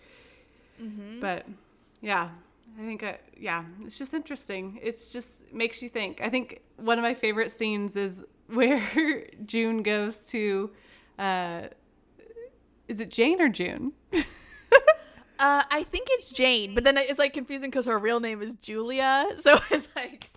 mm-hmm. 0.81 1.19
but 1.19 1.45
yeah. 2.03 2.29
I 2.77 2.85
think, 2.85 3.03
uh, 3.03 3.13
yeah, 3.37 3.63
it's 3.85 3.97
just 3.97 4.13
interesting. 4.13 4.79
It's 4.81 5.11
just 5.11 5.51
makes 5.53 5.81
you 5.81 5.89
think. 5.89 6.21
I 6.21 6.29
think 6.29 6.61
one 6.77 6.97
of 6.99 7.03
my 7.03 7.13
favorite 7.13 7.51
scenes 7.51 7.95
is 7.95 8.23
where 8.47 9.27
June 9.45 9.81
goes 9.83 10.25
to, 10.25 10.69
uh, 11.17 11.61
is 12.87 12.99
it 12.99 13.09
Jane 13.09 13.41
or 13.41 13.47
June? 13.49 13.93
uh, 14.13 14.21
I 15.39 15.85
think 15.89 16.07
it's 16.11 16.31
Jane, 16.31 16.73
but 16.73 16.83
then 16.83 16.97
it's 16.97 17.19
like 17.19 17.33
confusing 17.33 17.69
because 17.69 17.85
her 17.85 17.97
real 17.97 18.19
name 18.19 18.41
is 18.41 18.53
Julia. 18.55 19.25
So 19.41 19.57
it's 19.71 19.87
like, 19.95 20.29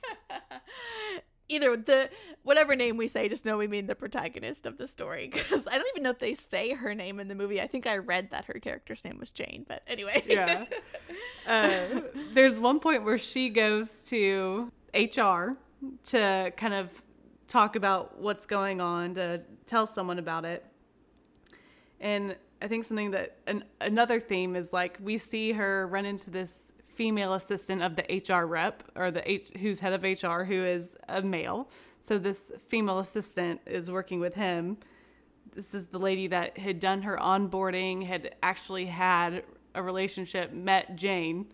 either 1.49 1.77
the 1.77 2.11
whatever 2.43 2.75
name 2.75 2.97
we 2.97 3.09
say, 3.09 3.29
just 3.29 3.45
know 3.45 3.57
we 3.57 3.69
mean 3.69 3.87
the 3.87 3.95
protagonist 3.95 4.67
of 4.67 4.79
the 4.79 4.89
story. 4.89 5.29
Because 5.33 5.67
I 5.67 5.77
don't 5.77 5.87
even 5.95 6.03
know 6.03 6.11
if 6.11 6.19
they 6.19 6.35
say 6.35 6.73
her 6.75 6.95
name 6.95 7.21
in 7.21 7.29
the 7.29 7.35
movie. 7.35 7.61
I 7.61 7.67
think 7.67 7.87
I 7.87 7.99
read 7.99 8.31
that 8.31 8.47
her 8.47 8.55
character's 8.55 9.05
name 9.05 9.19
was 9.19 9.31
Jane, 9.31 9.65
but 9.69 9.83
anyway. 9.87 10.25
yeah. 10.27 10.65
Uh, 11.47 12.01
there's 12.35 12.59
one 12.59 12.81
point 12.81 13.05
where 13.05 13.19
she 13.19 13.49
goes 13.49 14.01
to 14.09 14.73
HR 14.95 15.57
to 16.05 16.53
kind 16.57 16.75
of 16.75 17.03
talk 17.49 17.77
about 17.77 18.19
what's 18.19 18.47
going 18.47 18.81
on, 18.81 19.15
to 19.15 19.41
tell 19.67 19.87
someone 19.87 20.19
about 20.19 20.45
it. 20.45 20.65
And 22.01 22.37
I 22.61 22.69
think 22.69 22.85
something 22.85 23.13
that 23.13 23.37
an, 23.47 23.65
another 23.81 24.21
theme 24.21 24.57
is 24.57 24.73
like 24.73 24.99
we 25.03 25.19
see 25.19 25.53
her 25.53 25.87
run 25.87 26.07
into 26.07 26.31
this 26.31 26.73
female 26.97 27.35
assistant 27.35 27.83
of 27.83 27.95
the 27.95 28.23
HR 28.29 28.47
rep 28.47 28.83
or 28.97 29.11
the 29.11 29.31
H, 29.31 29.51
who's 29.61 29.79
head 29.79 29.93
of 29.93 30.03
HR 30.03 30.45
who 30.45 30.65
is 30.65 30.95
a 31.09 31.23
male. 31.23 31.69
So 32.01 32.19
this 32.19 32.51
female 32.69 32.99
assistant 32.99 33.61
is 33.67 33.91
working 33.91 34.19
with 34.19 34.35
him. 34.35 34.79
This 35.55 35.75
is 35.75 35.87
the 35.87 35.99
lady 35.99 36.27
that 36.29 36.59
had 36.59 36.81
done 36.81 37.03
her 37.03 37.17
onboarding, 37.17 38.05
had 38.05 38.35
actually 38.43 38.87
had 38.87 39.45
a 39.75 39.83
relationship, 39.83 40.53
met 40.53 40.97
Jane. 40.97 41.47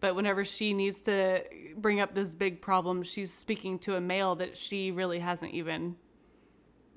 But 0.00 0.14
whenever 0.14 0.44
she 0.44 0.72
needs 0.72 1.00
to 1.02 1.42
bring 1.76 2.00
up 2.00 2.14
this 2.14 2.34
big 2.34 2.60
problem, 2.60 3.02
she's 3.02 3.32
speaking 3.32 3.78
to 3.80 3.96
a 3.96 4.00
male 4.00 4.36
that 4.36 4.56
she 4.56 4.92
really 4.92 5.18
hasn't 5.18 5.52
even 5.52 5.96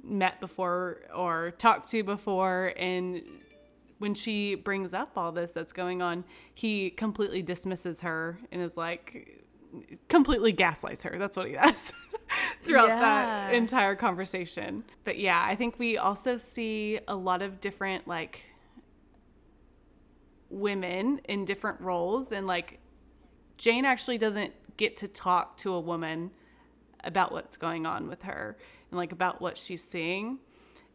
met 0.04 0.40
before 0.40 1.02
or 1.16 1.52
talked 1.52 1.90
to 1.92 2.04
before 2.04 2.74
and 2.78 3.24
when 4.00 4.16
she 4.16 4.56
brings 4.56 4.94
up 4.94 5.12
all 5.16 5.32
this 5.32 5.54
that's 5.54 5.72
going 5.74 6.02
on, 6.02 6.24
he 6.54 6.90
completely 6.90 7.42
dismisses 7.42 8.02
her 8.02 8.40
and 8.52 8.62
is 8.62 8.76
like 8.76 9.46
completely 10.08 10.52
gaslights 10.52 11.04
her. 11.04 11.18
That's 11.20 11.38
what 11.38 11.48
he 11.48 11.54
does 11.54 11.94
throughout 12.62 12.88
yeah. 12.88 13.00
that 13.00 13.54
entire 13.54 13.96
conversation. 13.96 14.84
But 15.04 15.20
yeah, 15.20 15.44
I 15.46 15.56
think 15.56 15.78
we 15.78 15.98
also 15.98 16.38
see 16.38 17.00
a 17.08 17.16
lot 17.16 17.42
of 17.42 17.62
different 17.62 18.08
like 18.08 18.44
women 20.50 21.22
in 21.26 21.46
different 21.46 21.80
roles 21.80 22.32
and 22.32 22.48
like 22.48 22.80
Jane 23.58 23.86
actually 23.86 24.18
doesn't 24.18 24.54
get 24.78 24.98
to 24.98 25.08
talk 25.08 25.58
to 25.58 25.74
a 25.74 25.80
woman 25.80 26.32
about 27.04 27.32
what's 27.32 27.58
going 27.58 27.86
on 27.86 28.08
with 28.08 28.24
her 28.24 28.58
and 28.90 28.98
like 28.98 29.12
about 29.12 29.42
what 29.42 29.58
she's 29.58 29.84
seeing. 29.84 30.40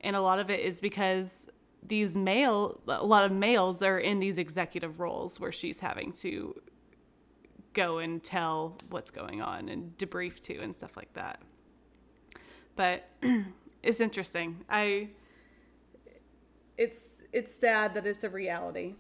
And 0.01 0.17
a 0.17 0.21
lot 0.21 0.39
of 0.39 0.51
it 0.51 0.61
is 0.61 0.81
because 0.81 1.47
these 1.87 2.17
male 2.17 2.81
a 2.89 3.05
lot 3.05 3.25
of 3.25 3.33
males 3.33 3.83
are 3.83 3.99
in 3.99 4.19
these 4.19 4.39
executive 4.39 5.01
roles 5.01 5.39
where 5.39 5.53
she's 5.53 5.81
having 5.81 6.13
to 6.13 6.55
go 7.75 7.99
and 7.99 8.23
tell 8.23 8.79
what's 8.89 9.11
going 9.11 9.43
on 9.43 9.69
and 9.69 9.97
debrief 9.99 10.41
to 10.41 10.59
and 10.61 10.75
stuff 10.75 10.97
like 10.97 11.13
that. 11.15 11.41
But 12.77 13.09
it's 13.83 14.01
interesting. 14.01 14.65
I 14.69 15.11
it's 16.79 17.01
it's 17.33 17.55
sad 17.55 17.95
that 17.95 18.07
it's 18.07 18.25
a 18.25 18.31
reality. 18.31 18.95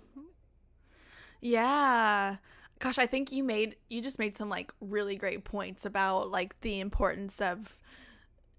Yeah. 1.41 2.37
Gosh 2.81 2.99
i 2.99 3.07
think 3.07 3.33
you 3.33 3.43
made 3.45 3.77
you 3.89 4.03
just 4.03 4.19
made 4.19 4.37
some 4.37 4.51
like 4.51 4.73
really 4.81 5.17
great 5.17 5.45
points 5.45 5.87
about 5.87 6.31
like 6.31 6.61
the 6.61 6.81
importance 6.81 7.41
of 7.41 7.81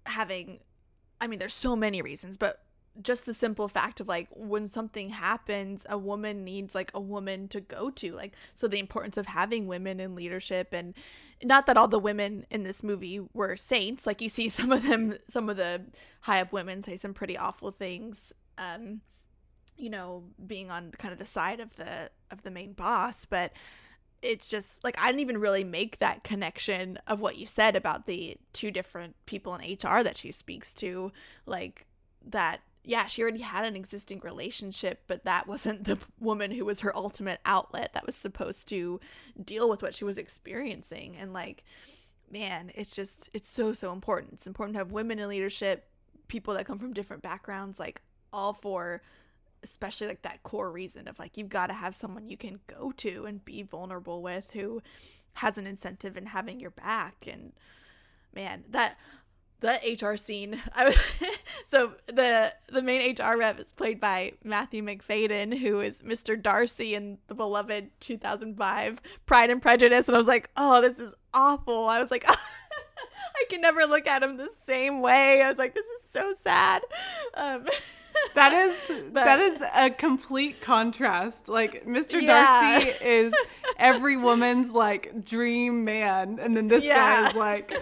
having 0.06 0.58
i 1.20 1.26
mean 1.28 1.38
there's 1.38 1.54
so 1.54 1.76
many 1.76 2.00
reasons 2.02 2.36
but 2.36 2.65
just 3.02 3.26
the 3.26 3.34
simple 3.34 3.68
fact 3.68 4.00
of 4.00 4.08
like 4.08 4.28
when 4.30 4.66
something 4.66 5.10
happens 5.10 5.86
a 5.88 5.98
woman 5.98 6.44
needs 6.44 6.74
like 6.74 6.90
a 6.94 7.00
woman 7.00 7.48
to 7.48 7.60
go 7.60 7.90
to 7.90 8.12
like 8.12 8.34
so 8.54 8.66
the 8.66 8.78
importance 8.78 9.16
of 9.16 9.26
having 9.26 9.66
women 9.66 10.00
in 10.00 10.14
leadership 10.14 10.68
and 10.72 10.94
not 11.44 11.66
that 11.66 11.76
all 11.76 11.88
the 11.88 11.98
women 11.98 12.46
in 12.50 12.62
this 12.62 12.82
movie 12.82 13.20
were 13.34 13.56
saints 13.56 14.06
like 14.06 14.20
you 14.20 14.28
see 14.28 14.48
some 14.48 14.72
of 14.72 14.82
them 14.82 15.16
some 15.28 15.48
of 15.48 15.56
the 15.56 15.80
high 16.20 16.40
up 16.40 16.52
women 16.52 16.82
say 16.82 16.96
some 16.96 17.14
pretty 17.14 17.36
awful 17.36 17.70
things 17.70 18.32
um 18.58 19.00
you 19.76 19.90
know 19.90 20.24
being 20.46 20.70
on 20.70 20.90
kind 20.98 21.12
of 21.12 21.18
the 21.18 21.26
side 21.26 21.60
of 21.60 21.74
the 21.76 22.10
of 22.30 22.42
the 22.42 22.50
main 22.50 22.72
boss 22.72 23.26
but 23.26 23.52
it's 24.22 24.48
just 24.48 24.82
like 24.82 24.98
I 25.00 25.06
didn't 25.06 25.20
even 25.20 25.38
really 25.38 25.62
make 25.62 25.98
that 25.98 26.24
connection 26.24 26.98
of 27.06 27.20
what 27.20 27.36
you 27.36 27.46
said 27.46 27.76
about 27.76 28.06
the 28.06 28.36
two 28.52 28.70
different 28.70 29.14
people 29.26 29.54
in 29.54 29.60
HR 29.74 30.02
that 30.02 30.16
she 30.16 30.32
speaks 30.32 30.74
to 30.76 31.12
like 31.44 31.86
that 32.26 32.60
yeah, 32.88 33.06
she 33.06 33.20
already 33.20 33.40
had 33.40 33.64
an 33.64 33.74
existing 33.74 34.20
relationship, 34.20 35.02
but 35.08 35.24
that 35.24 35.48
wasn't 35.48 35.84
the 35.84 35.98
woman 36.20 36.52
who 36.52 36.64
was 36.64 36.80
her 36.80 36.96
ultimate 36.96 37.40
outlet 37.44 37.90
that 37.94 38.06
was 38.06 38.14
supposed 38.14 38.68
to 38.68 39.00
deal 39.44 39.68
with 39.68 39.82
what 39.82 39.92
she 39.92 40.04
was 40.04 40.18
experiencing. 40.18 41.16
And 41.18 41.32
like, 41.32 41.64
man, 42.30 42.70
it's 42.76 42.94
just, 42.94 43.28
it's 43.34 43.48
so, 43.48 43.72
so 43.72 43.92
important. 43.92 44.34
It's 44.34 44.46
important 44.46 44.74
to 44.74 44.78
have 44.78 44.92
women 44.92 45.18
in 45.18 45.28
leadership, 45.28 45.88
people 46.28 46.54
that 46.54 46.64
come 46.64 46.78
from 46.78 46.92
different 46.92 47.24
backgrounds, 47.24 47.80
like 47.80 48.02
all 48.32 48.52
for 48.52 49.02
especially 49.64 50.06
like 50.06 50.22
that 50.22 50.44
core 50.44 50.70
reason 50.70 51.08
of 51.08 51.18
like, 51.18 51.36
you've 51.36 51.48
got 51.48 51.66
to 51.66 51.74
have 51.74 51.96
someone 51.96 52.28
you 52.28 52.36
can 52.36 52.60
go 52.68 52.92
to 52.92 53.26
and 53.26 53.44
be 53.44 53.62
vulnerable 53.62 54.22
with 54.22 54.48
who 54.52 54.80
has 55.34 55.58
an 55.58 55.66
incentive 55.66 56.16
in 56.16 56.26
having 56.26 56.60
your 56.60 56.70
back. 56.70 57.26
And 57.26 57.52
man, 58.32 58.62
that 58.70 58.96
the 59.60 59.80
HR 60.00 60.16
scene. 60.16 60.60
I 60.74 60.86
was, 60.86 60.98
so 61.64 61.92
the 62.06 62.52
the 62.70 62.82
main 62.82 63.14
HR 63.14 63.36
rep 63.36 63.58
is 63.58 63.72
played 63.72 64.00
by 64.00 64.32
Matthew 64.44 64.82
Macfadyen, 64.82 65.58
who 65.58 65.80
is 65.80 66.02
Mr. 66.02 66.40
Darcy 66.40 66.94
in 66.94 67.18
the 67.28 67.34
beloved 67.34 67.90
2005 68.00 69.00
Pride 69.26 69.50
and 69.50 69.62
Prejudice, 69.62 70.08
and 70.08 70.14
I 70.14 70.18
was 70.18 70.28
like, 70.28 70.50
oh, 70.56 70.80
this 70.80 70.98
is 70.98 71.14
awful. 71.34 71.88
I 71.88 72.00
was 72.00 72.10
like. 72.10 72.26
I 73.38 73.44
can 73.50 73.60
never 73.60 73.84
look 73.84 74.06
at 74.06 74.22
him 74.22 74.38
the 74.38 74.48
same 74.62 75.02
way. 75.02 75.42
I 75.42 75.48
was 75.48 75.58
like, 75.58 75.74
this 75.74 75.84
is 75.84 76.10
so 76.10 76.32
sad. 76.38 76.82
Um, 77.34 77.66
that 78.34 78.52
is 78.52 79.02
but, 79.12 79.24
that 79.24 79.40
is 79.40 79.62
a 79.74 79.90
complete 79.90 80.60
contrast. 80.60 81.48
Like 81.48 81.86
Mr. 81.86 82.20
Yeah. 82.20 82.80
Darcy 82.80 83.04
is 83.04 83.34
every 83.78 84.16
woman's 84.16 84.72
like 84.72 85.24
dream 85.24 85.84
man, 85.84 86.38
and 86.40 86.56
then 86.56 86.68
this 86.68 86.84
yeah. 86.84 87.22
guy 87.22 87.28
is 87.30 87.36
like 87.36 87.72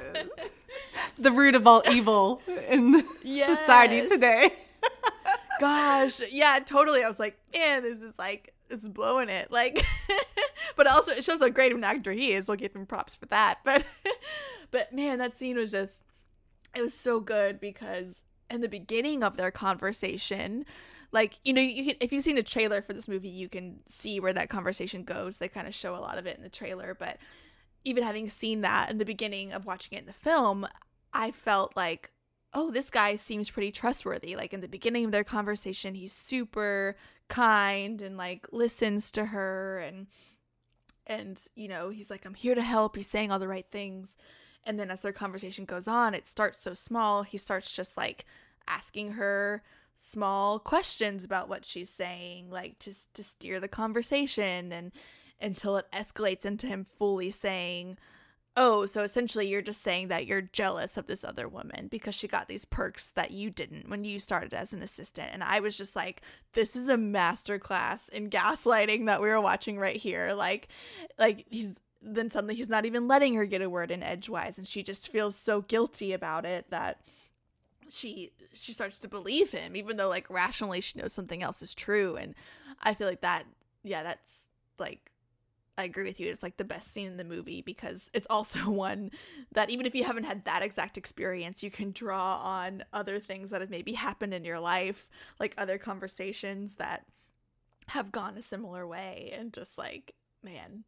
the 1.19 1.31
root 1.31 1.55
of 1.55 1.67
all 1.67 1.83
evil 1.91 2.43
in 2.69 3.05
yes. 3.23 3.59
society 3.59 4.07
today. 4.07 4.53
Gosh, 5.61 6.21
yeah, 6.31 6.59
totally. 6.65 7.05
I 7.05 7.09
was 7.09 7.19
like, 7.19 7.39
man, 7.53 7.83
this 7.83 8.03
is 8.03 8.19
like 8.19 8.55
this 8.69 8.83
is 8.83 8.89
blowing 8.89 9.29
it. 9.29 9.51
Like, 9.51 9.85
but 10.77 10.87
also 10.87 11.13
it 11.13 11.25
shows 11.25 11.41
how 11.41 11.49
great 11.49 11.73
of 11.73 11.79
an 11.79 11.85
actor 11.85 12.13
he 12.13 12.33
is. 12.33 12.49
I'll 12.49 12.57
give 12.57 12.75
him 12.75 12.87
props 12.87 13.15
for 13.15 13.27
that. 13.27 13.61
But, 13.65 13.85
but 14.71 14.93
man, 14.93 15.19
that 15.19 15.35
scene 15.35 15.57
was 15.57 15.71
just, 15.71 16.03
it 16.75 16.83
was 16.83 16.95
so 16.95 17.21
good 17.21 17.61
because 17.61 18.25
in 18.51 18.61
the 18.61 18.69
beginning 18.69 19.23
of 19.23 19.37
their 19.37 19.51
conversation, 19.51 20.65
like 21.13 21.39
you 21.45 21.53
know, 21.53 21.63
you 21.63 21.85
can 21.85 21.95
if 22.01 22.13
you've 22.13 22.25
seen 22.25 22.35
the 22.35 22.43
trailer 22.43 22.83
for 22.83 22.93
this 22.93 23.07
movie, 23.07 23.29
you 23.29 23.49
can 23.49 23.79
see 23.87 24.19
where 24.19 24.33
that 24.33 24.49
conversation 24.49 25.05
goes. 25.05 25.39
They 25.39 25.49
kind 25.49 25.69
of 25.69 25.75
show 25.75 25.95
a 25.95 25.99
lot 25.99 26.19
of 26.19 26.27
it 26.27 26.37
in 26.37 26.43
the 26.43 26.49
trailer, 26.49 26.95
but 26.99 27.19
even 27.85 28.03
having 28.03 28.29
seen 28.29 28.63
that 28.63 28.91
in 28.91 28.99
the 28.99 29.05
beginning 29.05 29.53
of 29.53 29.65
watching 29.65 29.97
it 29.97 30.01
in 30.01 30.07
the 30.07 30.13
film, 30.13 30.67
I 31.15 31.31
felt 31.31 31.77
like, 31.77 32.11
oh, 32.53 32.71
this 32.71 32.91
guy 32.91 33.17
seems 33.17 33.49
pretty 33.49 33.71
trustworthy. 33.71 34.37
Like 34.37 34.53
in 34.53 34.61
the 34.61 34.69
beginning 34.69 35.07
of 35.07 35.13
their 35.13 35.25
conversation, 35.25 35.95
he's 35.95 36.13
super 36.13 36.97
kind 37.29 38.03
and 38.03 38.19
like 38.19 38.47
listens 38.53 39.11
to 39.13 39.27
her 39.27 39.79
and 39.79 40.09
and 41.07 41.43
you 41.55 41.69
know, 41.69 41.91
he's 41.91 42.11
like 42.11 42.25
I'm 42.25 42.35
here 42.35 42.55
to 42.55 42.63
help. 42.63 42.97
He's 42.97 43.09
saying 43.09 43.31
all 43.31 43.39
the 43.39 43.49
right 43.49 43.67
things. 43.71 44.17
And 44.65 44.81
then 44.81 44.91
as 44.91 45.03
their 45.03 45.13
conversation 45.13 45.65
goes 45.65 45.87
on, 45.87 46.15
it 46.15 46.27
starts 46.27 46.59
so 46.59 46.75
small. 46.75 47.23
He 47.23 47.39
starts 47.39 47.75
just 47.75 47.97
like 47.97 48.25
asking 48.67 49.13
her 49.13 49.63
small 49.97 50.59
questions 50.59 51.23
about 51.23 51.49
what 51.49 51.65
she's 51.65 51.91
saying, 51.91 52.51
like 52.51 52.79
just 52.79 53.13
to 53.15 53.23
steer 53.23 53.61
the 53.61 53.69
conversation 53.69 54.73
and 54.73 54.93
until 55.41 55.77
it 55.77 55.87
escalates 55.93 56.47
into 56.47 56.67
him 56.67 56.85
fully 56.85 57.31
saying, 57.31 57.99
Oh, 58.57 58.87
so 58.87 59.03
essentially 59.03 59.49
you're 59.49 59.63
just 59.63 59.83
saying 59.83 60.09
that 60.09 60.27
you're 60.27 60.41
jealous 60.41 60.97
of 60.97 61.09
this 61.09 61.25
other 61.25 61.49
woman 61.49 61.89
because 61.89 62.15
she 62.15 62.29
got 62.29 62.47
these 62.47 62.65
perks 62.65 63.09
that 63.11 63.33
you 63.33 63.51
didn't 63.51 63.89
when 63.89 64.05
you 64.05 64.21
started 64.21 64.55
as 64.55 64.73
an 64.73 64.81
assistant. 64.81 65.31
And 65.33 65.43
I 65.43 65.59
was 65.59 65.77
just 65.77 65.97
like, 65.97 66.23
this 66.53 66.77
is 66.77 66.89
a 66.89 66.95
masterclass 66.95 68.09
in 68.11 68.31
gaslighting 68.31 69.07
that 69.07 69.21
we 69.21 69.29
were 69.29 69.41
watching 69.41 69.77
right 69.77 69.97
here. 69.97 70.35
Like 70.35 70.69
like 71.19 71.47
he's 71.51 71.75
then 72.05 72.31
suddenly 72.31 72.55
he's 72.55 72.69
not 72.69 72.85
even 72.85 73.09
letting 73.09 73.35
her 73.35 73.47
get 73.47 73.63
a 73.63 73.71
word 73.71 73.91
in 73.91 74.03
edgewise 74.03 74.59
and 74.59 74.67
she 74.67 74.83
just 74.83 75.09
feels 75.09 75.35
so 75.35 75.63
guilty 75.63 76.13
about 76.13 76.45
it 76.45 76.67
that 76.71 77.01
she 77.89 78.31
she 78.53 78.73
starts 78.73 78.99
to 78.99 79.09
believe 79.09 79.51
him 79.51 79.75
even 79.75 79.97
though 79.97 80.09
like 80.09 80.29
rationally 80.29 80.81
she 80.81 80.99
knows 80.99 81.13
something 81.13 81.43
else 81.43 81.63
is 81.63 81.75
true 81.75 82.17
and 82.17 82.35
i 82.83 82.93
feel 82.95 83.07
like 83.07 83.21
that 83.21 83.45
yeah 83.83 84.03
that's 84.03 84.49
like 84.79 85.13
I 85.77 85.85
agree 85.85 86.05
with 86.05 86.21
you. 86.21 86.31
It's 86.31 86.43
like 86.43 86.57
the 86.57 86.65
best 86.65 86.93
scene 86.93 87.09
in 87.09 87.17
the 87.17 87.25
movie 87.25 87.63
because 87.63 88.11
it's 88.15 88.27
also 88.31 88.59
one 88.71 89.11
that 89.53 89.71
even 89.71 89.87
if 89.87 89.95
you 89.95 90.05
haven't 90.05 90.25
had 90.25 90.45
that 90.45 90.63
exact 90.63 90.97
experience, 90.97 91.63
you 91.63 91.71
can 91.71 91.91
draw 91.91 92.37
on 92.39 92.85
other 92.93 93.19
things 93.19 93.51
that 93.51 93.61
have 93.61 93.71
maybe 93.71 93.93
happened 93.93 94.35
in 94.35 94.45
your 94.45 94.61
life, 94.61 95.09
like 95.41 95.55
other 95.59 95.79
conversations 95.79 96.77
that 96.77 97.05
have 97.89 98.13
gone 98.13 98.39
a 98.39 98.43
similar 98.43 98.87
way 98.87 99.33
and 99.37 99.53
just 99.53 99.77
like, 99.77 100.15
man, 100.43 100.85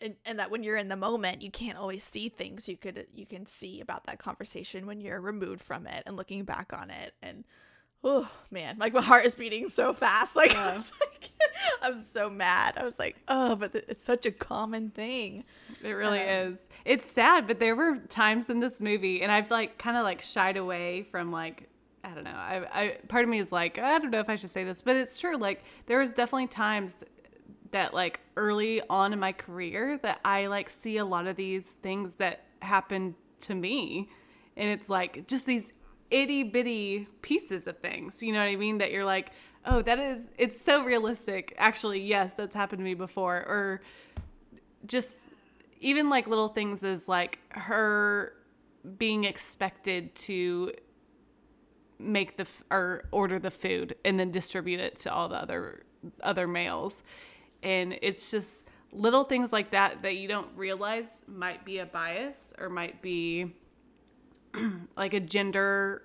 and, 0.00 0.16
and 0.24 0.38
that 0.38 0.50
when 0.50 0.62
you're 0.62 0.76
in 0.76 0.88
the 0.88 0.96
moment 0.96 1.42
you 1.42 1.50
can't 1.50 1.78
always 1.78 2.02
see 2.02 2.28
things 2.28 2.68
you 2.68 2.76
could 2.76 3.06
you 3.14 3.26
can 3.26 3.46
see 3.46 3.80
about 3.80 4.04
that 4.04 4.18
conversation 4.18 4.86
when 4.86 5.00
you're 5.00 5.20
removed 5.20 5.60
from 5.60 5.86
it 5.86 6.02
and 6.06 6.16
looking 6.16 6.44
back 6.44 6.72
on 6.72 6.90
it 6.90 7.14
and 7.22 7.44
oh 8.04 8.28
man 8.50 8.76
like 8.78 8.92
my 8.92 9.00
heart 9.00 9.24
is 9.24 9.34
beating 9.34 9.68
so 9.68 9.92
fast 9.92 10.34
like, 10.42 10.52
Yeah. 10.52 10.70
I 10.70 10.74
was 10.74 10.92
like 11.00 11.30
i'm 11.82 11.96
so 11.96 12.28
mad 12.28 12.74
i 12.76 12.84
was 12.84 12.98
like 12.98 13.16
oh 13.28 13.54
but 13.56 13.72
th- 13.72 13.84
it's 13.88 14.02
such 14.02 14.26
a 14.26 14.30
common 14.32 14.90
thing 14.90 15.44
It 15.82 15.90
really 15.90 16.20
Um, 16.20 16.52
is. 16.52 16.58
It's 16.84 17.08
sad, 17.08 17.46
but 17.46 17.60
there 17.60 17.76
were 17.76 17.98
times 18.08 18.50
in 18.50 18.58
this 18.58 18.80
movie, 18.80 19.22
and 19.22 19.30
I've 19.30 19.52
like 19.52 19.78
kind 19.78 19.96
of 19.96 20.02
like 20.02 20.20
shied 20.20 20.56
away 20.56 21.04
from 21.04 21.30
like 21.30 21.68
I 22.02 22.10
don't 22.12 22.24
know. 22.24 22.30
I, 22.34 22.64
I 22.72 22.96
part 23.06 23.22
of 23.22 23.28
me 23.30 23.38
is 23.38 23.52
like 23.52 23.78
I 23.78 24.00
don't 24.00 24.10
know 24.10 24.18
if 24.18 24.28
I 24.28 24.34
should 24.34 24.50
say 24.50 24.64
this, 24.64 24.82
but 24.82 24.96
it's 24.96 25.16
true. 25.18 25.36
Like 25.36 25.62
there 25.86 26.00
was 26.00 26.12
definitely 26.12 26.48
times 26.48 27.04
that 27.70 27.94
like 27.94 28.18
early 28.36 28.82
on 28.90 29.12
in 29.12 29.20
my 29.20 29.30
career 29.32 29.96
that 29.98 30.18
I 30.24 30.46
like 30.48 30.70
see 30.70 30.96
a 30.96 31.04
lot 31.04 31.28
of 31.28 31.36
these 31.36 31.70
things 31.70 32.16
that 32.16 32.46
happen 32.62 33.14
to 33.40 33.54
me, 33.54 34.08
and 34.56 34.68
it's 34.68 34.88
like 34.90 35.28
just 35.28 35.46
these 35.46 35.72
itty 36.12 36.42
bitty 36.44 37.08
pieces 37.22 37.66
of 37.66 37.78
things. 37.78 38.22
You 38.22 38.32
know 38.32 38.38
what 38.38 38.48
I 38.48 38.56
mean? 38.56 38.78
That 38.78 38.92
you're 38.92 39.04
like, 39.04 39.30
oh, 39.64 39.82
that 39.82 39.98
is. 39.98 40.30
It's 40.38 40.60
so 40.60 40.84
realistic. 40.84 41.54
Actually, 41.58 42.00
yes, 42.00 42.34
that's 42.34 42.54
happened 42.54 42.80
to 42.80 42.84
me 42.84 42.94
before, 42.94 43.36
or 43.36 43.82
just 44.86 45.30
even 45.80 46.08
like 46.10 46.26
little 46.26 46.48
things 46.48 46.84
as 46.84 47.08
like 47.08 47.38
her 47.50 48.34
being 48.98 49.24
expected 49.24 50.14
to 50.14 50.72
make 51.98 52.36
the 52.36 52.46
or 52.70 53.04
order 53.12 53.38
the 53.38 53.50
food 53.50 53.94
and 54.04 54.18
then 54.18 54.30
distribute 54.30 54.80
it 54.80 54.96
to 54.96 55.12
all 55.12 55.28
the 55.28 55.36
other 55.36 55.84
other 56.20 56.48
males 56.48 57.04
and 57.62 57.96
it's 58.02 58.30
just 58.32 58.64
little 58.92 59.22
things 59.22 59.52
like 59.52 59.70
that 59.70 60.02
that 60.02 60.16
you 60.16 60.26
don't 60.26 60.48
realize 60.56 61.22
might 61.28 61.64
be 61.64 61.78
a 61.78 61.86
bias 61.86 62.52
or 62.58 62.68
might 62.68 63.00
be 63.00 63.54
like 64.96 65.14
a 65.14 65.20
gender 65.20 66.02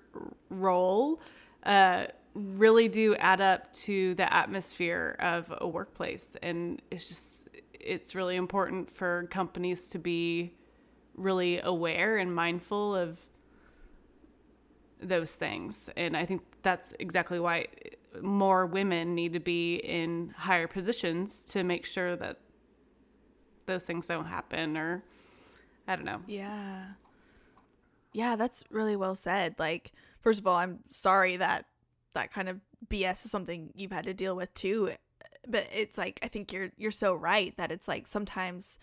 role 0.50 1.20
uh, 1.64 2.06
really 2.34 2.88
do 2.88 3.14
add 3.16 3.40
up 3.40 3.72
to 3.72 4.14
the 4.14 4.32
atmosphere 4.32 5.16
of 5.20 5.52
a 5.60 5.66
workplace. 5.66 6.36
And 6.42 6.80
it's 6.90 7.08
just 7.08 7.48
it's 7.72 8.14
really 8.14 8.36
important 8.36 8.90
for 8.90 9.26
companies 9.30 9.90
to 9.90 9.98
be 9.98 10.52
really 11.14 11.60
aware 11.60 12.16
and 12.16 12.34
mindful 12.34 12.94
of 12.94 13.20
those 15.00 15.34
things. 15.34 15.88
And 15.96 16.16
i 16.16 16.24
think 16.24 16.42
that's 16.62 16.92
exactly 16.98 17.38
why 17.38 17.66
more 18.20 18.66
women 18.66 19.14
need 19.14 19.32
to 19.32 19.40
be 19.40 19.76
in 19.76 20.34
higher 20.36 20.66
positions 20.66 21.44
to 21.44 21.62
make 21.62 21.86
sure 21.86 22.16
that 22.16 22.38
those 23.66 23.84
things 23.84 24.06
don't 24.06 24.26
happen 24.26 24.76
or 24.76 25.02
i 25.86 25.94
don't 25.94 26.04
know. 26.04 26.20
Yeah. 26.26 26.86
Yeah, 28.12 28.36
that's 28.36 28.64
really 28.70 28.96
well 28.96 29.14
said. 29.14 29.54
Like, 29.58 29.92
first 30.20 30.40
of 30.40 30.46
all, 30.46 30.56
I'm 30.56 30.80
sorry 30.86 31.36
that 31.36 31.66
that 32.14 32.32
kind 32.32 32.48
of 32.48 32.60
BS 32.88 33.24
is 33.24 33.30
something 33.30 33.70
you've 33.74 33.92
had 33.92 34.04
to 34.04 34.14
deal 34.14 34.34
with 34.34 34.52
too. 34.54 34.92
But 35.46 35.66
it's 35.72 35.98
like 35.98 36.20
I 36.22 36.28
think 36.28 36.52
you're 36.52 36.70
you're 36.76 36.90
so 36.90 37.14
right 37.14 37.56
that 37.56 37.70
it's 37.72 37.88
like 37.88 38.06
sometimes 38.06 38.78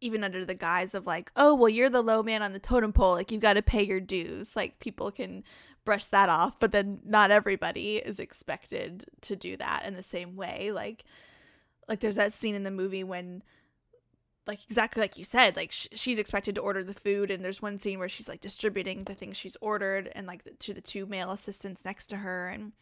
even 0.00 0.22
under 0.22 0.44
the 0.44 0.54
guise 0.54 0.94
of 0.94 1.06
like, 1.06 1.30
oh, 1.36 1.54
well, 1.54 1.68
you're 1.68 1.90
the 1.90 2.02
low 2.02 2.22
man 2.22 2.42
on 2.42 2.52
the 2.52 2.58
totem 2.58 2.92
pole, 2.92 3.14
like 3.14 3.32
you've 3.32 3.42
got 3.42 3.54
to 3.54 3.62
pay 3.62 3.82
your 3.82 4.00
dues. 4.00 4.54
Like 4.54 4.78
people 4.78 5.10
can 5.10 5.42
brush 5.84 6.06
that 6.06 6.28
off, 6.28 6.58
but 6.60 6.70
then 6.72 7.00
not 7.04 7.30
everybody 7.30 7.96
is 7.96 8.20
expected 8.20 9.06
to 9.22 9.34
do 9.34 9.56
that 9.56 9.84
in 9.86 9.94
the 9.94 10.02
same 10.02 10.36
way. 10.36 10.70
Like 10.72 11.04
like 11.88 12.00
there's 12.00 12.16
that 12.16 12.32
scene 12.32 12.54
in 12.54 12.62
the 12.62 12.70
movie 12.70 13.04
when 13.04 13.42
like 14.48 14.64
exactly 14.64 15.02
like 15.02 15.18
you 15.18 15.24
said 15.24 15.54
like 15.54 15.70
sh- 15.70 15.86
she's 15.92 16.18
expected 16.18 16.54
to 16.54 16.60
order 16.60 16.82
the 16.82 16.94
food 16.94 17.30
and 17.30 17.44
there's 17.44 17.60
one 17.60 17.78
scene 17.78 17.98
where 17.98 18.08
she's 18.08 18.28
like 18.28 18.40
distributing 18.40 19.00
the 19.00 19.14
things 19.14 19.36
she's 19.36 19.56
ordered 19.60 20.10
and 20.14 20.26
like 20.26 20.42
the, 20.44 20.50
to 20.52 20.72
the 20.72 20.80
two 20.80 21.04
male 21.04 21.30
assistants 21.30 21.84
next 21.84 22.06
to 22.06 22.16
her 22.16 22.48
and 22.48 22.72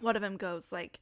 one 0.00 0.16
of 0.16 0.22
them 0.22 0.36
goes 0.36 0.72
like 0.72 1.00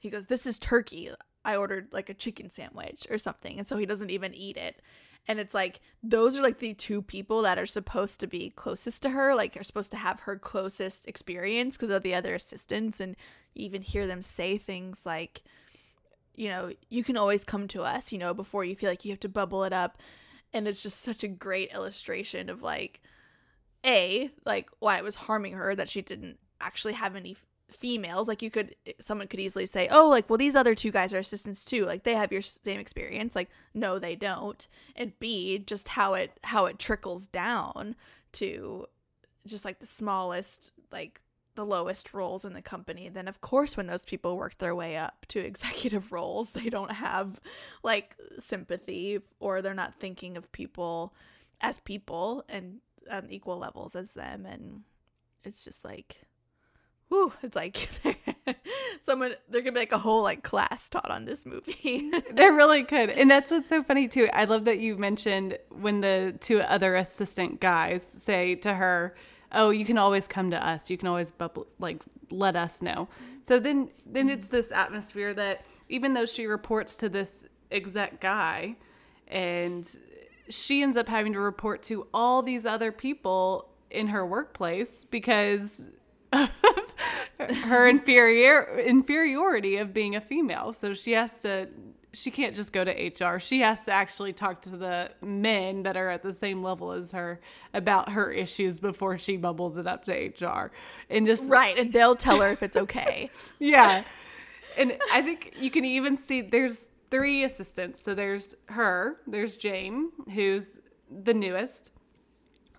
he 0.00 0.10
goes 0.10 0.26
this 0.26 0.46
is 0.46 0.58
turkey. 0.58 1.10
I 1.44 1.56
ordered 1.56 1.88
like 1.92 2.08
a 2.08 2.14
chicken 2.14 2.50
sandwich 2.50 3.06
or 3.10 3.18
something 3.18 3.58
and 3.58 3.66
so 3.66 3.76
he 3.76 3.86
doesn't 3.86 4.10
even 4.10 4.34
eat 4.34 4.56
it. 4.56 4.82
And 5.26 5.38
it's 5.38 5.54
like 5.54 5.80
those 6.02 6.36
are 6.36 6.42
like 6.42 6.58
the 6.58 6.74
two 6.74 7.00
people 7.00 7.42
that 7.42 7.58
are 7.58 7.66
supposed 7.66 8.20
to 8.20 8.26
be 8.26 8.50
closest 8.50 9.02
to 9.02 9.10
her 9.10 9.34
like 9.34 9.56
are 9.56 9.64
supposed 9.64 9.92
to 9.92 9.96
have 9.96 10.20
her 10.20 10.36
closest 10.36 11.08
experience 11.08 11.76
because 11.76 11.90
of 11.90 12.02
the 12.02 12.14
other 12.14 12.34
assistants 12.34 13.00
and 13.00 13.16
you 13.54 13.64
even 13.64 13.82
hear 13.82 14.06
them 14.06 14.22
say 14.22 14.58
things 14.58 15.06
like 15.06 15.42
you 16.34 16.48
know, 16.48 16.72
you 16.88 17.04
can 17.04 17.16
always 17.16 17.44
come 17.44 17.68
to 17.68 17.82
us, 17.82 18.12
you 18.12 18.18
know, 18.18 18.34
before 18.34 18.64
you 18.64 18.74
feel 18.74 18.90
like 18.90 19.04
you 19.04 19.12
have 19.12 19.20
to 19.20 19.28
bubble 19.28 19.64
it 19.64 19.72
up. 19.72 19.98
And 20.52 20.68
it's 20.68 20.82
just 20.82 21.00
such 21.00 21.24
a 21.24 21.28
great 21.28 21.72
illustration 21.72 22.48
of 22.48 22.62
like, 22.62 23.00
A, 23.84 24.30
like 24.44 24.70
why 24.80 24.98
it 24.98 25.04
was 25.04 25.14
harming 25.14 25.54
her 25.54 25.74
that 25.74 25.88
she 25.88 26.02
didn't 26.02 26.38
actually 26.60 26.92
have 26.94 27.16
any 27.16 27.36
females. 27.70 28.28
Like, 28.28 28.42
you 28.42 28.50
could, 28.50 28.76
someone 29.00 29.28
could 29.28 29.40
easily 29.40 29.66
say, 29.66 29.88
oh, 29.90 30.08
like, 30.08 30.28
well, 30.28 30.36
these 30.36 30.56
other 30.56 30.74
two 30.74 30.90
guys 30.90 31.14
are 31.14 31.18
assistants 31.18 31.64
too. 31.64 31.86
Like, 31.86 32.04
they 32.04 32.14
have 32.14 32.32
your 32.32 32.42
same 32.42 32.78
experience. 32.78 33.34
Like, 33.34 33.50
no, 33.74 33.98
they 33.98 34.14
don't. 34.14 34.66
And 34.94 35.18
B, 35.18 35.58
just 35.58 35.88
how 35.88 36.14
it, 36.14 36.38
how 36.44 36.66
it 36.66 36.78
trickles 36.78 37.26
down 37.26 37.96
to 38.32 38.86
just 39.46 39.64
like 39.64 39.80
the 39.80 39.86
smallest, 39.86 40.72
like, 40.90 41.20
the 41.54 41.66
lowest 41.66 42.14
roles 42.14 42.44
in 42.44 42.54
the 42.54 42.62
company, 42.62 43.08
then 43.08 43.28
of 43.28 43.40
course 43.40 43.76
when 43.76 43.86
those 43.86 44.04
people 44.04 44.36
work 44.36 44.58
their 44.58 44.74
way 44.74 44.96
up 44.96 45.26
to 45.28 45.40
executive 45.44 46.12
roles, 46.12 46.50
they 46.50 46.68
don't 46.68 46.92
have 46.92 47.40
like 47.82 48.16
sympathy 48.38 49.20
or 49.40 49.62
they're 49.62 49.74
not 49.74 49.94
thinking 49.94 50.36
of 50.36 50.50
people 50.52 51.14
as 51.60 51.78
people 51.78 52.44
and 52.48 52.78
on 53.10 53.30
equal 53.30 53.58
levels 53.58 53.96
as 53.96 54.14
them 54.14 54.46
and 54.46 54.82
it's 55.44 55.64
just 55.64 55.84
like 55.84 56.26
whoo, 57.12 57.32
it's 57.42 57.54
like 57.54 57.90
someone 59.00 59.34
there 59.48 59.62
could 59.62 59.74
be 59.74 59.80
like 59.80 59.92
a 59.92 59.98
whole 59.98 60.22
like 60.22 60.42
class 60.42 60.88
taught 60.88 61.10
on 61.10 61.26
this 61.26 61.46
movie. 61.46 62.10
There 62.32 62.52
really 62.52 62.82
could. 62.84 63.10
And 63.10 63.30
that's 63.30 63.50
what's 63.50 63.68
so 63.68 63.82
funny 63.82 64.08
too. 64.08 64.28
I 64.32 64.44
love 64.44 64.64
that 64.64 64.78
you 64.78 64.96
mentioned 64.96 65.58
when 65.68 66.00
the 66.00 66.34
two 66.40 66.60
other 66.60 66.96
assistant 66.96 67.60
guys 67.60 68.02
say 68.02 68.54
to 68.56 68.72
her, 68.72 69.14
"Oh, 69.52 69.70
you 69.70 69.84
can 69.84 69.98
always 69.98 70.26
come 70.26 70.50
to 70.50 70.66
us. 70.66 70.90
You 70.90 70.98
can 70.98 71.08
always 71.08 71.30
bubble, 71.30 71.66
like 71.78 72.02
let 72.30 72.56
us 72.56 72.82
know." 72.82 73.08
So 73.42 73.58
then 73.58 73.90
then 74.06 74.28
it's 74.28 74.48
this 74.48 74.72
atmosphere 74.72 75.34
that 75.34 75.64
even 75.88 76.14
though 76.14 76.26
she 76.26 76.46
reports 76.46 76.96
to 76.98 77.08
this 77.08 77.46
exec 77.70 78.20
guy 78.20 78.76
and 79.28 79.88
she 80.48 80.82
ends 80.82 80.96
up 80.96 81.08
having 81.08 81.32
to 81.32 81.40
report 81.40 81.82
to 81.84 82.06
all 82.12 82.42
these 82.42 82.66
other 82.66 82.92
people 82.92 83.68
in 83.90 84.08
her 84.08 84.24
workplace 84.26 85.04
because 85.04 85.86
her 86.32 87.88
inferior 87.88 88.78
inferiority 88.78 89.76
of 89.76 89.92
being 89.92 90.16
a 90.16 90.20
female. 90.20 90.72
So 90.72 90.94
she 90.94 91.12
has 91.12 91.40
to 91.40 91.68
she 92.14 92.30
can't 92.30 92.54
just 92.54 92.72
go 92.72 92.84
to 92.84 92.90
HR. 92.90 93.38
She 93.38 93.60
has 93.60 93.84
to 93.86 93.92
actually 93.92 94.32
talk 94.32 94.62
to 94.62 94.76
the 94.76 95.10
men 95.22 95.82
that 95.84 95.96
are 95.96 96.10
at 96.10 96.22
the 96.22 96.32
same 96.32 96.62
level 96.62 96.92
as 96.92 97.12
her 97.12 97.40
about 97.72 98.10
her 98.10 98.30
issues 98.30 98.80
before 98.80 99.16
she 99.16 99.36
bubbles 99.36 99.78
it 99.78 99.86
up 99.86 100.04
to 100.04 100.12
HR. 100.12 100.70
And 101.08 101.26
just 101.26 101.50
right, 101.50 101.76
and 101.78 101.92
they'll 101.92 102.16
tell 102.16 102.40
her 102.40 102.50
if 102.50 102.62
it's 102.62 102.76
okay. 102.76 103.30
yeah. 103.58 104.04
And 104.76 104.98
I 105.12 105.22
think 105.22 105.54
you 105.58 105.70
can 105.70 105.84
even 105.84 106.16
see 106.16 106.42
there's 106.42 106.86
three 107.10 107.44
assistants. 107.44 108.00
So 108.00 108.14
there's 108.14 108.54
her, 108.66 109.18
there's 109.26 109.56
Jane, 109.56 110.10
who's 110.32 110.80
the 111.24 111.34
newest. 111.34 111.92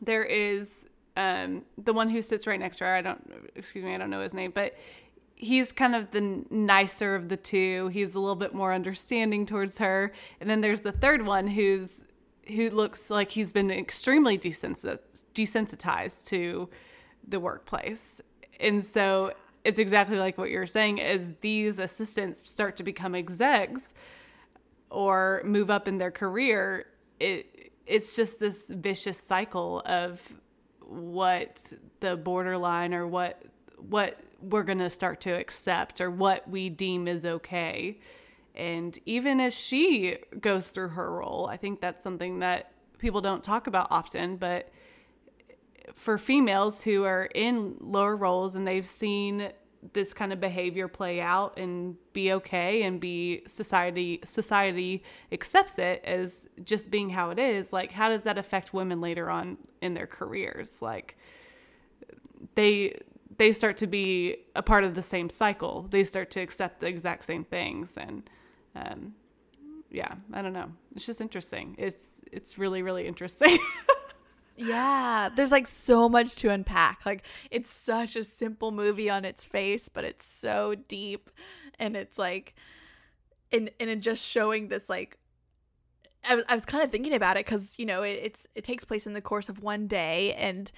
There 0.01 0.23
is 0.23 0.87
um, 1.15 1.63
the 1.77 1.93
one 1.93 2.09
who 2.09 2.21
sits 2.21 2.45
right 2.45 2.59
next 2.59 2.77
to 2.79 2.85
her. 2.85 2.93
I 2.93 3.01
don't, 3.01 3.51
excuse 3.55 3.83
me, 3.83 3.95
I 3.95 3.97
don't 3.97 4.09
know 4.09 4.21
his 4.21 4.33
name, 4.33 4.51
but 4.53 4.73
he's 5.43 5.71
kind 5.71 5.95
of 5.95 6.11
the 6.11 6.43
nicer 6.49 7.15
of 7.15 7.29
the 7.29 7.37
two. 7.37 7.89
He's 7.89 8.15
a 8.15 8.19
little 8.19 8.35
bit 8.35 8.53
more 8.53 8.73
understanding 8.73 9.45
towards 9.45 9.77
her. 9.77 10.13
And 10.39 10.49
then 10.49 10.61
there's 10.61 10.81
the 10.81 10.91
third 10.91 11.25
one 11.25 11.47
who's 11.47 12.05
who 12.47 12.69
looks 12.69 13.09
like 13.09 13.29
he's 13.29 13.53
been 13.53 13.71
extremely 13.71 14.37
desensi- 14.37 14.99
desensitized 15.33 16.27
to 16.27 16.67
the 17.25 17.39
workplace. 17.39 18.19
And 18.59 18.83
so 18.83 19.31
it's 19.63 19.79
exactly 19.79 20.17
like 20.17 20.37
what 20.37 20.49
you're 20.49 20.65
saying 20.65 20.99
as 20.99 21.35
these 21.39 21.79
assistants 21.79 22.43
start 22.51 22.75
to 22.77 22.83
become 22.83 23.15
execs 23.15 23.93
or 24.89 25.41
move 25.45 25.69
up 25.69 25.87
in 25.87 25.97
their 25.97 26.11
career, 26.11 26.87
it 27.19 27.71
it's 27.85 28.15
just 28.15 28.39
this 28.39 28.67
vicious 28.69 29.17
cycle 29.17 29.81
of 29.85 30.33
what 30.79 31.73
the 31.99 32.15
borderline 32.15 32.93
or 32.93 33.07
what 33.07 33.41
what 33.89 34.19
we're 34.41 34.63
going 34.63 34.79
to 34.79 34.89
start 34.89 35.21
to 35.21 35.31
accept 35.31 36.01
or 36.01 36.11
what 36.11 36.49
we 36.49 36.69
deem 36.69 37.07
is 37.07 37.25
okay. 37.25 37.99
And 38.55 38.97
even 39.05 39.39
as 39.39 39.53
she 39.53 40.17
goes 40.39 40.67
through 40.67 40.89
her 40.89 41.11
role, 41.11 41.47
I 41.49 41.57
think 41.57 41.81
that's 41.81 42.03
something 42.03 42.39
that 42.39 42.71
people 42.99 43.21
don't 43.21 43.43
talk 43.43 43.67
about 43.67 43.87
often, 43.89 44.37
but 44.37 44.69
for 45.93 46.17
females 46.17 46.83
who 46.83 47.03
are 47.03 47.25
in 47.33 47.75
lower 47.79 48.15
roles 48.15 48.55
and 48.55 48.67
they've 48.67 48.87
seen 48.87 49.51
this 49.91 50.13
kind 50.13 50.31
of 50.31 50.39
behavior 50.39 50.87
play 50.87 51.19
out 51.19 51.57
and 51.59 51.97
be 52.13 52.31
okay 52.31 52.83
and 52.83 53.01
be 53.01 53.43
society 53.45 54.21
society 54.23 55.03
accepts 55.33 55.77
it 55.77 56.01
as 56.05 56.47
just 56.63 56.89
being 56.89 57.09
how 57.09 57.31
it 57.31 57.37
is 57.37 57.73
like 57.73 57.91
how 57.91 58.07
does 58.07 58.23
that 58.23 58.37
affect 58.37 58.73
women 58.73 59.01
later 59.01 59.29
on 59.29 59.57
in 59.81 59.93
their 59.93 60.07
careers 60.07 60.81
like 60.81 61.17
they 62.55 62.97
they 63.37 63.53
start 63.53 63.77
to 63.77 63.87
be 63.87 64.37
a 64.55 64.63
part 64.63 64.83
of 64.83 64.95
the 64.95 65.01
same 65.01 65.29
cycle. 65.29 65.87
They 65.89 66.03
start 66.03 66.31
to 66.31 66.41
accept 66.41 66.79
the 66.79 66.87
exact 66.87 67.25
same 67.25 67.43
things 67.43 67.97
and 67.97 68.29
um, 68.75 69.13
yeah 69.89 70.15
i 70.33 70.41
don't 70.41 70.53
know. 70.53 70.71
It's 70.95 71.05
just 71.05 71.21
interesting. 71.21 71.75
It's 71.77 72.21
it's 72.31 72.57
really 72.57 72.81
really 72.81 73.07
interesting. 73.07 73.57
Yeah, 74.55 75.29
there's 75.35 75.51
like 75.51 75.67
so 75.67 76.07
much 76.07 76.35
to 76.37 76.49
unpack. 76.49 77.05
Like 77.05 77.25
it's 77.49 77.71
such 77.71 78.15
a 78.15 78.23
simple 78.23 78.71
movie 78.71 79.09
on 79.09 79.25
its 79.25 79.43
face, 79.43 79.89
but 79.89 80.03
it's 80.03 80.25
so 80.25 80.75
deep 80.75 81.29
and 81.79 81.95
it's 81.95 82.19
like 82.19 82.53
and 83.51 83.71
and 83.79 83.89
it 83.89 83.99
just 83.99 84.25
showing 84.25 84.67
this 84.67 84.89
like 84.89 85.17
I 86.25 86.55
was, 86.55 86.63
kind 86.63 86.81
of 86.83 86.89
thinking 86.89 87.13
about 87.13 87.35
it 87.35 87.45
cuz 87.45 87.77
you 87.77 87.85
know, 87.85 88.03
it, 88.03 88.19
it's 88.21 88.47
it 88.55 88.63
takes 88.63 88.85
place 88.85 89.07
in 89.07 89.13
the 89.13 89.21
course 89.21 89.49
of 89.49 89.61
one 89.63 89.87
day 89.87 90.33
and 90.35 90.71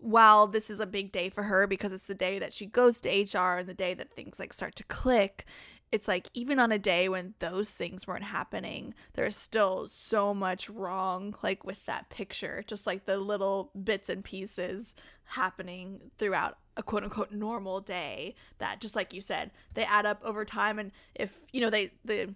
while 0.00 0.46
this 0.46 0.70
is 0.70 0.80
a 0.80 0.86
big 0.86 1.12
day 1.12 1.28
for 1.28 1.44
her 1.44 1.66
because 1.66 1.92
it's 1.92 2.06
the 2.06 2.14
day 2.14 2.38
that 2.38 2.52
she 2.52 2.66
goes 2.66 3.00
to 3.00 3.08
HR 3.08 3.58
and 3.58 3.68
the 3.68 3.74
day 3.74 3.94
that 3.94 4.10
things 4.10 4.38
like 4.38 4.52
start 4.52 4.74
to 4.76 4.84
click, 4.84 5.44
it's 5.92 6.08
like 6.08 6.28
even 6.34 6.58
on 6.58 6.72
a 6.72 6.78
day 6.78 7.08
when 7.08 7.34
those 7.40 7.72
things 7.72 8.06
weren't 8.06 8.22
happening 8.22 8.94
there's 9.14 9.34
still 9.34 9.88
so 9.88 10.32
much 10.32 10.70
wrong 10.70 11.34
like 11.42 11.64
with 11.64 11.84
that 11.86 12.08
picture 12.10 12.62
just 12.68 12.86
like 12.86 13.06
the 13.06 13.16
little 13.16 13.72
bits 13.82 14.08
and 14.08 14.22
pieces 14.22 14.94
happening 15.24 16.00
throughout 16.16 16.58
a 16.76 16.82
quote 16.82 17.04
unquote 17.04 17.30
normal 17.30 17.80
day 17.80 18.34
that 18.58 18.80
just 18.80 18.96
like 18.96 19.12
you 19.12 19.20
said 19.20 19.50
they 19.74 19.84
add 19.84 20.06
up 20.06 20.20
over 20.24 20.44
time. 20.44 20.78
And 20.78 20.90
if 21.14 21.46
you 21.52 21.60
know 21.60 21.70
they 21.70 21.92
the 22.04 22.34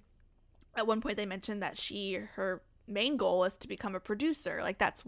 at 0.76 0.86
one 0.86 1.00
point 1.00 1.16
they 1.16 1.26
mentioned 1.26 1.62
that 1.62 1.78
she 1.78 2.14
her 2.34 2.62
main 2.86 3.16
goal 3.16 3.44
is 3.44 3.56
to 3.56 3.68
become 3.68 3.94
a 3.94 4.00
producer. 4.00 4.60
Like 4.62 4.78
that's 4.78 5.02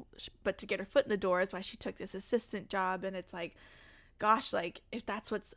but 0.44 0.58
to 0.58 0.66
get 0.66 0.80
her 0.80 0.86
foot 0.86 1.04
in 1.04 1.10
the 1.10 1.16
door 1.16 1.40
is 1.40 1.52
why 1.52 1.60
she 1.60 1.76
took 1.76 1.96
this 1.96 2.14
assistant 2.14 2.68
job. 2.68 3.04
And 3.04 3.16
it's 3.16 3.32
like 3.32 3.56
gosh 4.18 4.52
like 4.52 4.80
if 4.92 5.04
that's 5.04 5.30
what's 5.30 5.54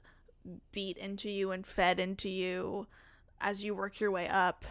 beat 0.71 0.97
into 0.97 1.29
you 1.29 1.51
and 1.51 1.65
fed 1.65 1.99
into 1.99 2.29
you 2.29 2.87
as 3.41 3.63
you 3.63 3.73
work 3.73 3.99
your 3.99 4.11
way 4.11 4.27
up, 4.27 4.65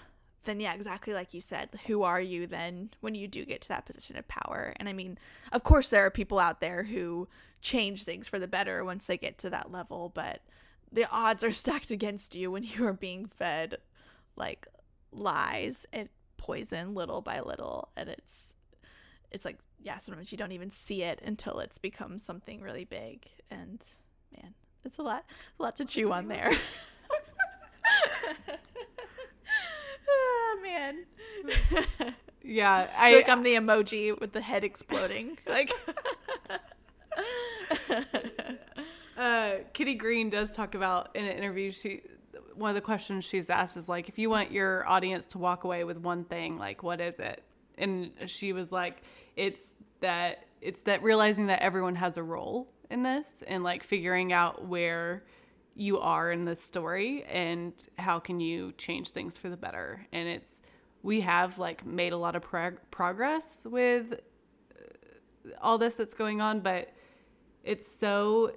then 0.45 0.61
yeah, 0.61 0.75
exactly 0.75 1.13
like 1.13 1.35
you 1.35 1.41
said, 1.41 1.69
who 1.87 2.03
are 2.03 2.21
you 2.21 2.47
then 2.47 2.91
when 3.01 3.15
you 3.15 3.29
do 3.29 3.45
get 3.45 3.61
to 3.63 3.69
that 3.69 3.87
position 3.87 4.17
of 4.17 4.29
power? 4.29 4.75
And 4.77 4.89
I 4.89 4.93
mean, 4.93 5.19
of 5.53 5.63
course, 5.63 5.89
there 5.89 6.05
are 6.05 6.11
people 6.11 6.39
out 6.39 6.61
there 6.61 6.85
who 6.85 7.29
change 7.61 8.05
things 8.05 8.29
for 8.29 8.39
the 8.39 8.49
better 8.49 8.85
once 8.85 9.07
they 9.07 9.19
get 9.19 9.39
to 9.39 9.51
that 9.51 9.73
level, 9.73 10.11
but 10.15 10.43
the 10.91 11.09
odds 11.11 11.45
are 11.45 11.51
stacked 11.53 11.91
against 11.91 12.35
you 12.35 12.51
when 12.51 12.63
you 12.63 12.87
are 12.87 12.93
being 12.93 13.27
fed 13.27 13.79
like 14.37 14.67
lies. 15.13 15.87
And 15.93 16.09
poison 16.39 16.95
little 16.95 17.21
by 17.21 17.41
little 17.41 17.89
and 17.97 18.09
it's 18.09 18.55
it's 19.31 19.45
like 19.45 19.59
yeah 19.83 19.99
sometimes 19.99 20.33
you 20.33 20.39
don't 20.39 20.53
even 20.53 20.71
see 20.71 21.03
it 21.03 21.21
until 21.25 21.59
it's 21.61 21.77
become 21.79 22.19
something 22.19 22.63
really 22.63 22.85
big 22.85 23.27
and 23.51 23.83
man 24.35 24.55
it's 24.85 24.99
a 24.99 25.03
lot, 25.03 25.25
a 25.59 25.63
lot 25.63 25.77
to 25.77 25.85
chew 25.85 26.13
on 26.13 26.29
there. 26.29 26.51
oh 30.09 30.59
man. 30.63 31.05
Yeah, 32.43 32.89
I, 32.97 33.13
I 33.13 33.17
like 33.17 33.29
I'm 33.29 33.43
the 33.43 33.55
emoji 33.55 34.19
with 34.19 34.33
the 34.33 34.41
head 34.41 34.65
exploding. 34.65 35.39
Like. 35.47 35.73
uh, 39.19 39.53
Kitty 39.73 39.95
Green 39.95 40.31
does 40.31 40.53
talk 40.53 40.75
about 40.75 41.15
in 41.15 41.27
an 41.27 41.37
interview. 41.37 41.71
She 41.71 42.03
one 42.55 42.71
of 42.71 42.75
the 42.75 42.81
questions 42.81 43.25
she's 43.25 43.51
asked 43.51 43.77
is 43.77 43.89
like, 43.89 44.09
if 44.09 44.19
you 44.19 44.31
want 44.31 44.51
your 44.51 44.87
audience 44.89 45.25
to 45.27 45.39
walk 45.39 45.65
away 45.65 45.85
with 45.85 45.99
one 45.99 46.25
thing, 46.25 46.59
like 46.59 46.83
what 46.83 47.01
is 47.01 47.19
it? 47.19 47.43
And 47.77 48.11
she 48.27 48.53
was 48.53 48.73
like, 48.73 49.03
it's 49.37 49.75
that 50.01 50.45
it's 50.61 50.83
that 50.83 51.03
realizing 51.03 51.47
that 51.47 51.61
everyone 51.61 51.95
has 51.95 52.17
a 52.17 52.23
role 52.23 52.69
in 52.91 53.03
this 53.03 53.43
and 53.47 53.63
like 53.63 53.83
figuring 53.83 54.33
out 54.33 54.67
where 54.67 55.25
you 55.75 55.99
are 55.99 56.33
in 56.33 56.45
this 56.45 56.61
story 56.61 57.25
and 57.25 57.73
how 57.99 58.19
can 58.19 58.41
you 58.41 58.73
change 58.73 59.11
things 59.11 59.39
for 59.39 59.49
the 59.49 59.57
better 59.57 60.05
and 60.13 60.29
it's 60.29 60.61
we 61.03 61.21
have 61.21 61.59
like 61.59 61.87
made 61.87 62.13
a 62.13 62.17
lot 62.17 62.35
of 62.35 62.43
prog- 62.43 62.81
progress 62.91 63.65
with 63.71 64.15
uh, 64.15 65.51
all 65.61 65.79
this 65.79 65.95
that's 65.95 66.15
going 66.15 66.41
on 66.41 66.59
but 66.59 66.93
it's 67.63 67.87
so 67.87 68.53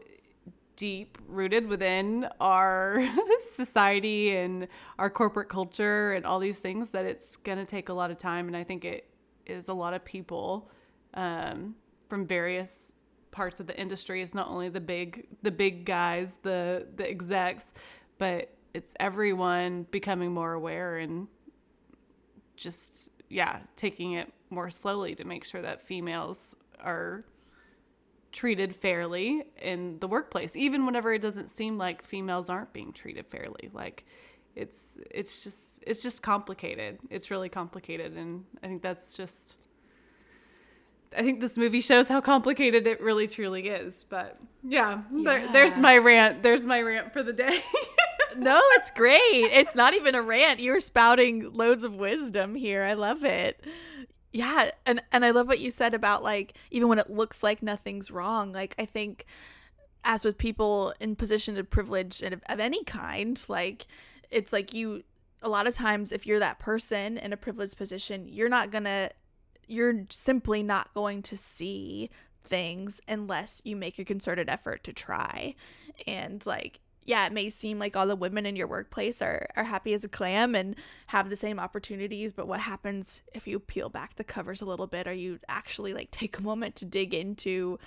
deep 0.81 1.19
rooted 1.27 1.67
within 1.67 2.27
our 2.39 3.07
society 3.53 4.35
and 4.35 4.67
our 4.97 5.11
corporate 5.11 5.47
culture 5.47 6.13
and 6.13 6.25
all 6.25 6.39
these 6.39 6.59
things 6.59 6.89
that 6.89 7.05
it's 7.05 7.35
going 7.35 7.59
to 7.59 7.65
take 7.65 7.89
a 7.89 7.93
lot 7.93 8.09
of 8.09 8.17
time 8.17 8.47
and 8.47 8.57
i 8.57 8.63
think 8.63 8.83
it 8.83 9.07
is 9.45 9.67
a 9.67 9.73
lot 9.73 9.93
of 9.93 10.03
people 10.03 10.71
um, 11.13 11.75
from 12.09 12.25
various 12.25 12.93
parts 13.29 13.59
of 13.59 13.67
the 13.67 13.79
industry. 13.79 14.21
It's 14.21 14.33
not 14.33 14.49
only 14.49 14.69
the 14.69 14.79
big 14.79 15.27
the 15.43 15.51
big 15.51 15.85
guys, 15.85 16.35
the 16.41 16.87
the 16.95 17.09
execs, 17.09 17.73
but 18.17 18.49
it's 18.73 18.93
everyone 18.99 19.85
becoming 19.91 20.33
more 20.33 20.53
aware 20.53 20.97
and 20.97 21.27
just 22.55 23.09
yeah, 23.29 23.59
taking 23.75 24.13
it 24.13 24.31
more 24.49 24.69
slowly 24.69 25.15
to 25.15 25.25
make 25.25 25.45
sure 25.45 25.61
that 25.61 25.81
females 25.81 26.55
are 26.81 27.23
treated 28.31 28.75
fairly 28.75 29.43
in 29.61 29.99
the 29.99 30.07
workplace 30.07 30.55
even 30.55 30.85
whenever 30.85 31.13
it 31.13 31.19
doesn't 31.19 31.49
seem 31.49 31.77
like 31.77 32.03
females 32.03 32.49
aren't 32.49 32.71
being 32.73 32.93
treated 32.93 33.25
fairly 33.27 33.69
like 33.73 34.05
it's 34.55 34.97
it's 35.09 35.43
just 35.43 35.83
it's 35.85 36.01
just 36.01 36.21
complicated 36.23 36.97
it's 37.09 37.29
really 37.31 37.49
complicated 37.49 38.15
and 38.15 38.43
i 38.63 38.67
think 38.67 38.81
that's 38.81 39.13
just 39.13 39.55
I 41.15 41.23
think 41.23 41.41
this 41.41 41.57
movie 41.57 41.81
shows 41.81 42.07
how 42.07 42.21
complicated 42.21 42.87
it 42.87 43.01
really 43.01 43.27
truly 43.27 43.67
is. 43.67 44.05
But 44.07 44.39
yeah, 44.63 45.01
yeah. 45.13 45.23
There, 45.23 45.51
there's 45.51 45.77
my 45.77 45.97
rant. 45.97 46.41
There's 46.41 46.65
my 46.65 46.81
rant 46.81 47.11
for 47.11 47.21
the 47.21 47.33
day. 47.33 47.61
no, 48.37 48.61
it's 48.73 48.91
great. 48.91 49.19
It's 49.19 49.75
not 49.75 49.93
even 49.93 50.15
a 50.15 50.21
rant. 50.21 50.59
You're 50.59 50.79
spouting 50.79 51.51
loads 51.53 51.83
of 51.83 51.95
wisdom 51.95 52.55
here. 52.55 52.83
I 52.83 52.93
love 52.93 53.25
it. 53.25 53.61
Yeah, 54.31 54.71
and 54.85 55.01
and 55.11 55.25
I 55.25 55.31
love 55.31 55.47
what 55.47 55.59
you 55.59 55.71
said 55.71 55.93
about 55.93 56.23
like 56.23 56.57
even 56.69 56.87
when 56.87 56.99
it 56.99 57.09
looks 57.09 57.43
like 57.43 57.61
nothing's 57.61 58.09
wrong. 58.09 58.53
Like 58.53 58.75
I 58.79 58.85
think 58.85 59.25
as 60.03 60.23
with 60.23 60.37
people 60.37 60.93
in 60.99 61.15
position 61.15 61.57
of 61.57 61.69
privilege 61.69 62.21
of, 62.21 62.41
of 62.47 62.59
any 62.59 62.83
kind, 62.83 63.43
like 63.49 63.87
it's 64.29 64.53
like 64.53 64.73
you 64.73 65.03
a 65.41 65.49
lot 65.49 65.67
of 65.67 65.73
times 65.73 66.11
if 66.11 66.25
you're 66.25 66.39
that 66.39 66.59
person 66.59 67.17
in 67.17 67.33
a 67.33 67.37
privileged 67.37 67.77
position, 67.77 68.27
you're 68.27 68.49
not 68.49 68.71
to 68.85 69.09
you're 69.67 70.05
simply 70.09 70.63
not 70.63 70.93
going 70.93 71.21
to 71.21 71.37
see 71.37 72.09
things 72.43 72.99
unless 73.07 73.61
you 73.63 73.75
make 73.75 73.99
a 73.99 74.05
concerted 74.05 74.49
effort 74.49 74.83
to 74.83 74.93
try. 74.93 75.55
And 76.07 76.45
like 76.45 76.79
yeah, 77.03 77.25
it 77.25 77.33
may 77.33 77.49
seem 77.49 77.79
like 77.79 77.95
all 77.95 78.07
the 78.07 78.15
women 78.15 78.45
in 78.45 78.55
your 78.55 78.67
workplace 78.67 79.21
are, 79.21 79.47
are 79.55 79.63
happy 79.63 79.93
as 79.93 80.03
a 80.03 80.09
clam 80.09 80.53
and 80.55 80.75
have 81.07 81.29
the 81.29 81.35
same 81.35 81.59
opportunities, 81.59 82.33
but 82.33 82.47
what 82.47 82.59
happens 82.59 83.21
if 83.33 83.47
you 83.47 83.59
peel 83.59 83.89
back 83.89 84.15
the 84.15 84.23
covers 84.23 84.61
a 84.61 84.65
little 84.65 84.87
bit 84.87 85.07
or 85.07 85.13
you 85.13 85.39
actually 85.47 85.93
like 85.93 86.11
take 86.11 86.37
a 86.37 86.43
moment 86.43 86.75
to 86.75 86.85
dig 86.85 87.13
into 87.13 87.79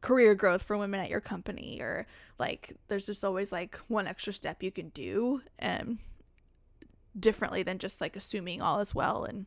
career 0.00 0.34
growth 0.34 0.62
for 0.62 0.76
women 0.76 1.00
at 1.00 1.08
your 1.08 1.20
company 1.20 1.78
or 1.80 2.06
like 2.38 2.74
there's 2.88 3.06
just 3.06 3.24
always 3.24 3.50
like 3.50 3.78
one 3.88 4.06
extra 4.06 4.34
step 4.34 4.62
you 4.62 4.70
can 4.70 4.90
do 4.90 5.40
um 5.62 5.98
differently 7.18 7.62
than 7.62 7.78
just 7.78 8.02
like 8.02 8.14
assuming 8.14 8.60
all 8.60 8.80
is 8.80 8.94
well 8.94 9.24
and 9.24 9.46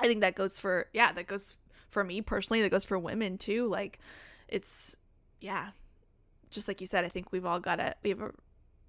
I 0.00 0.06
think 0.06 0.20
that 0.20 0.34
goes 0.34 0.58
for 0.58 0.86
yeah, 0.92 1.12
that 1.12 1.26
goes 1.26 1.56
for 1.88 2.04
me 2.04 2.20
personally, 2.20 2.62
that 2.62 2.70
goes 2.70 2.84
for 2.84 2.98
women 2.98 3.38
too. 3.38 3.68
Like 3.68 3.98
it's 4.48 4.96
yeah. 5.40 5.70
Just 6.50 6.68
like 6.68 6.80
you 6.80 6.86
said, 6.86 7.04
I 7.04 7.08
think 7.08 7.32
we've 7.32 7.44
all 7.44 7.60
got 7.60 7.80
a 7.80 7.94
we 8.02 8.10
have 8.10 8.20
a 8.20 8.32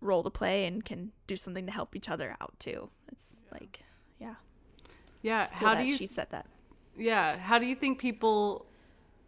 role 0.02 0.24
to 0.24 0.30
play 0.30 0.65
and 0.65 0.84
can 0.84 1.12
do 1.28 1.36
something 1.36 1.65
to 1.65 1.72
help 1.72 1.95
each 1.95 2.10
other 2.10 2.36
out 2.41 2.54
too. 2.60 2.89
It's 3.12 3.36
yeah. 3.45 3.58
like 3.60 3.84
yeah. 4.19 4.36
Yeah, 5.22 5.45
cool 5.45 5.67
how 5.67 5.76
do 5.76 5.84
you 5.84 5.95
she 5.95 6.08
said 6.08 6.28
that? 6.32 6.45
Yeah, 6.98 7.38
how 7.38 7.60
do 7.60 7.65
you 7.65 7.76
think 7.76 8.00
people 8.00 8.65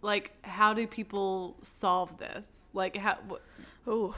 like 0.02 0.32
how 0.44 0.74
do 0.74 0.88
people 0.88 1.58
solve 1.62 2.18
this? 2.18 2.70
Like 2.74 2.96
how 2.98 3.18
Oh. 3.88 4.16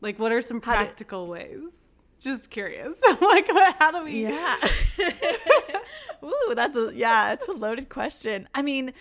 Like 0.00 0.18
what 0.18 0.32
are 0.32 0.40
some 0.40 0.60
practical 0.60 1.26
do, 1.26 1.32
ways? 1.32 1.84
just 2.24 2.50
curious. 2.50 2.94
like, 3.20 3.48
how 3.78 3.92
do 3.92 4.02
we? 4.02 4.22
Yeah. 4.22 4.56
Ooh, 6.24 6.54
that's 6.56 6.76
a 6.76 6.90
yeah, 6.94 7.34
it's 7.34 7.46
a 7.46 7.52
loaded 7.52 7.90
question. 7.90 8.48
I 8.54 8.62
mean, 8.62 8.94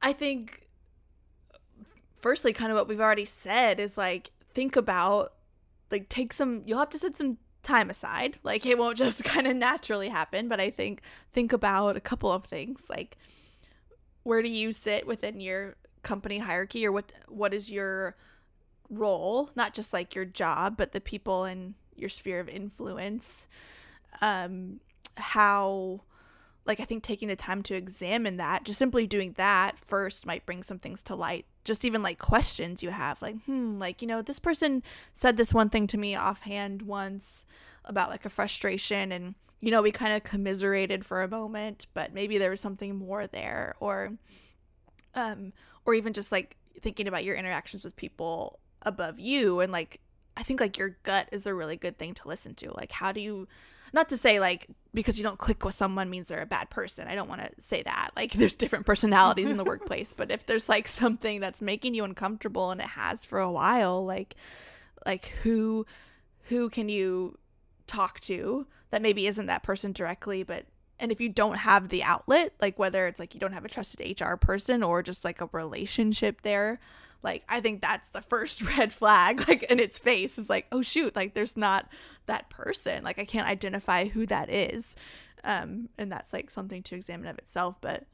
I 0.00 0.12
think 0.12 0.68
firstly, 2.20 2.52
kind 2.52 2.70
of 2.70 2.76
what 2.76 2.88
we've 2.88 3.00
already 3.00 3.24
said 3.24 3.80
is 3.80 3.96
like 3.96 4.30
think 4.52 4.76
about 4.76 5.34
like 5.90 6.08
take 6.08 6.32
some. 6.32 6.62
You'll 6.66 6.78
have 6.78 6.90
to 6.90 6.98
set 6.98 7.16
some 7.16 7.38
time 7.62 7.90
aside. 7.90 8.38
Like 8.42 8.64
it 8.66 8.78
won't 8.78 8.98
just 9.04 9.24
kind 9.24 9.46
of 9.46 9.56
naturally 9.56 10.08
happen. 10.08 10.48
But 10.48 10.60
I 10.60 10.70
think 10.70 11.02
think 11.32 11.52
about 11.52 11.96
a 11.96 12.00
couple 12.00 12.30
of 12.32 12.44
things 12.44 12.86
like 12.88 13.16
where 14.22 14.42
do 14.42 14.48
you 14.48 14.72
sit 14.72 15.06
within 15.06 15.40
your 15.40 15.76
company 16.02 16.38
hierarchy 16.38 16.86
or 16.86 16.92
what 16.92 17.12
what 17.28 17.54
is 17.54 17.70
your 17.70 18.16
role, 18.90 19.50
not 19.54 19.72
just 19.72 19.92
like 19.92 20.14
your 20.14 20.24
job, 20.24 20.76
but 20.76 20.92
the 20.92 21.00
people 21.00 21.44
in 21.44 21.74
your 21.94 22.08
sphere 22.08 22.40
of 22.40 22.48
influence. 22.48 23.46
Um, 24.20 24.80
how, 25.16 26.02
like, 26.66 26.80
I 26.80 26.84
think 26.84 27.02
taking 27.02 27.28
the 27.28 27.36
time 27.36 27.62
to 27.64 27.74
examine 27.74 28.36
that, 28.38 28.64
just 28.64 28.78
simply 28.78 29.06
doing 29.06 29.34
that 29.36 29.78
first 29.78 30.26
might 30.26 30.44
bring 30.44 30.62
some 30.62 30.78
things 30.78 31.02
to 31.04 31.14
light. 31.14 31.46
Just 31.64 31.84
even 31.84 32.02
like 32.02 32.18
questions 32.18 32.82
you 32.82 32.90
have, 32.90 33.20
like, 33.20 33.36
hmm, 33.44 33.76
like, 33.78 34.00
you 34.00 34.08
know, 34.08 34.22
this 34.22 34.38
person 34.38 34.82
said 35.12 35.36
this 35.36 35.52
one 35.52 35.68
thing 35.68 35.86
to 35.88 35.98
me 35.98 36.16
offhand 36.16 36.82
once 36.82 37.44
about 37.84 38.10
like 38.10 38.24
a 38.24 38.30
frustration 38.30 39.10
and 39.10 39.34
you 39.60 39.70
know 39.70 39.82
we 39.82 39.90
kind 39.90 40.12
of 40.12 40.22
commiserated 40.22 41.04
for 41.04 41.22
a 41.22 41.28
moment 41.28 41.86
but 41.94 42.12
maybe 42.12 42.38
there 42.38 42.50
was 42.50 42.60
something 42.60 42.94
more 42.96 43.26
there. 43.26 43.74
Or 43.80 44.12
um 45.14 45.52
or 45.84 45.94
even 45.94 46.12
just 46.12 46.32
like 46.32 46.56
thinking 46.80 47.08
about 47.08 47.24
your 47.24 47.36
interactions 47.36 47.84
with 47.84 47.96
people 47.96 48.58
above 48.82 49.18
you 49.18 49.60
and 49.60 49.72
like 49.72 50.00
I 50.40 50.42
think 50.42 50.58
like 50.58 50.78
your 50.78 50.96
gut 51.02 51.28
is 51.32 51.46
a 51.46 51.52
really 51.52 51.76
good 51.76 51.98
thing 51.98 52.14
to 52.14 52.26
listen 52.26 52.54
to. 52.54 52.72
Like 52.74 52.92
how 52.92 53.12
do 53.12 53.20
you 53.20 53.46
not 53.92 54.08
to 54.08 54.16
say 54.16 54.40
like 54.40 54.68
because 54.94 55.18
you 55.18 55.22
don't 55.22 55.38
click 55.38 55.64
with 55.64 55.74
someone 55.74 56.08
means 56.08 56.28
they're 56.28 56.40
a 56.40 56.46
bad 56.46 56.70
person. 56.70 57.06
I 57.08 57.14
don't 57.14 57.28
want 57.28 57.42
to 57.42 57.50
say 57.60 57.82
that. 57.82 58.12
Like 58.16 58.32
there's 58.34 58.56
different 58.56 58.86
personalities 58.86 59.50
in 59.50 59.58
the 59.58 59.64
workplace, 59.72 60.14
but 60.16 60.30
if 60.30 60.46
there's 60.46 60.66
like 60.68 60.88
something 60.88 61.40
that's 61.40 61.60
making 61.60 61.94
you 61.94 62.04
uncomfortable 62.04 62.70
and 62.70 62.80
it 62.80 62.86
has 62.86 63.26
for 63.26 63.38
a 63.38 63.52
while, 63.52 64.04
like 64.04 64.34
like 65.04 65.26
who 65.42 65.84
who 66.44 66.70
can 66.70 66.88
you 66.88 67.38
talk 67.86 68.18
to 68.20 68.66
that 68.90 69.02
maybe 69.02 69.26
isn't 69.26 69.46
that 69.46 69.62
person 69.62 69.92
directly, 69.92 70.42
but 70.42 70.64
and 70.98 71.12
if 71.12 71.20
you 71.20 71.28
don't 71.28 71.58
have 71.58 71.90
the 71.90 72.02
outlet, 72.02 72.54
like 72.62 72.78
whether 72.78 73.06
it's 73.06 73.20
like 73.20 73.34
you 73.34 73.40
don't 73.40 73.52
have 73.52 73.66
a 73.66 73.68
trusted 73.68 74.20
HR 74.20 74.36
person 74.36 74.82
or 74.82 75.02
just 75.02 75.22
like 75.22 75.42
a 75.42 75.50
relationship 75.52 76.40
there, 76.42 76.80
like 77.22 77.44
I 77.48 77.60
think 77.60 77.82
that's 77.82 78.08
the 78.10 78.20
first 78.20 78.62
red 78.78 78.92
flag, 78.92 79.46
like 79.48 79.62
in 79.64 79.78
its 79.80 79.98
face 79.98 80.38
is 80.38 80.48
like, 80.48 80.66
oh 80.72 80.82
shoot, 80.82 81.14
like 81.16 81.34
there's 81.34 81.56
not 81.56 81.88
that 82.26 82.50
person. 82.50 83.04
Like 83.04 83.18
I 83.18 83.24
can't 83.24 83.48
identify 83.48 84.06
who 84.06 84.26
that 84.26 84.50
is. 84.50 84.96
Um, 85.44 85.88
and 85.98 86.12
that's 86.12 86.32
like 86.32 86.50
something 86.50 86.82
to 86.84 86.94
examine 86.94 87.26
of 87.28 87.38
itself. 87.38 87.76
But 87.80 88.04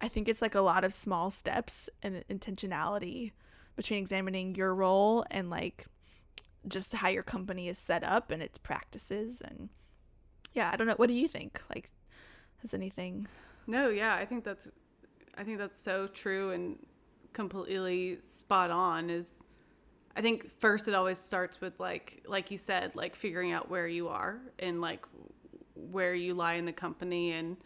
I 0.00 0.08
think 0.08 0.28
it's 0.28 0.42
like 0.42 0.54
a 0.54 0.60
lot 0.60 0.84
of 0.84 0.92
small 0.92 1.30
steps 1.30 1.88
and 2.02 2.24
intentionality 2.30 3.32
between 3.76 3.98
examining 3.98 4.54
your 4.54 4.74
role 4.74 5.24
and 5.30 5.50
like 5.50 5.86
just 6.68 6.94
how 6.94 7.08
your 7.08 7.22
company 7.22 7.68
is 7.68 7.78
set 7.78 8.02
up 8.02 8.30
and 8.30 8.42
its 8.42 8.58
practices 8.58 9.40
and 9.40 9.68
yeah, 10.52 10.70
I 10.72 10.76
don't 10.76 10.86
know. 10.86 10.94
What 10.94 11.08
do 11.08 11.14
you 11.14 11.28
think? 11.28 11.60
Like 11.74 11.90
has 12.62 12.72
anything 12.72 13.26
No, 13.66 13.90
yeah, 13.90 14.14
I 14.14 14.24
think 14.24 14.44
that's 14.44 14.70
I 15.36 15.44
think 15.44 15.58
that's 15.58 15.78
so 15.78 16.06
true 16.06 16.52
and 16.52 16.78
completely 17.36 18.18
spot 18.22 18.70
on 18.70 19.10
is 19.10 19.42
I 20.16 20.22
think 20.22 20.50
first 20.58 20.88
it 20.88 20.94
always 20.94 21.18
starts 21.18 21.60
with 21.60 21.78
like 21.78 22.24
like 22.26 22.50
you 22.50 22.56
said, 22.56 22.96
like 22.96 23.14
figuring 23.14 23.52
out 23.52 23.70
where 23.70 23.86
you 23.86 24.08
are 24.08 24.40
and 24.58 24.80
like 24.80 25.04
where 25.74 26.14
you 26.14 26.32
lie 26.32 26.54
in 26.54 26.64
the 26.64 26.72
company 26.72 27.32
and 27.32 27.58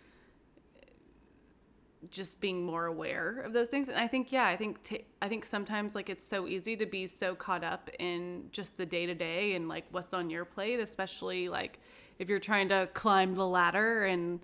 just 2.10 2.40
being 2.40 2.66
more 2.66 2.86
aware 2.86 3.42
of 3.42 3.52
those 3.52 3.68
things. 3.68 3.88
And 3.88 3.98
i 3.98 4.08
think 4.08 4.32
yeah 4.32 4.46
i 4.46 4.56
think 4.56 4.82
t- 4.82 5.04
I 5.22 5.28
think 5.28 5.44
sometimes 5.44 5.94
like 5.94 6.08
it's 6.10 6.26
so 6.26 6.48
easy 6.48 6.74
to 6.76 6.86
be 6.86 7.06
so 7.06 7.34
caught 7.34 7.62
up 7.62 7.90
in 7.98 8.48
just 8.50 8.76
the 8.76 8.86
day 8.86 9.04
to 9.06 9.14
day 9.14 9.54
and 9.54 9.68
like 9.68 9.84
what's 9.92 10.12
on 10.14 10.30
your 10.30 10.44
plate 10.44 10.80
especially 10.80 11.48
like 11.48 11.78
if 12.18 12.28
you're 12.28 12.40
trying 12.40 12.68
to 12.70 12.88
climb 12.94 13.34
the 13.34 13.46
ladder 13.46 14.06
and 14.06 14.40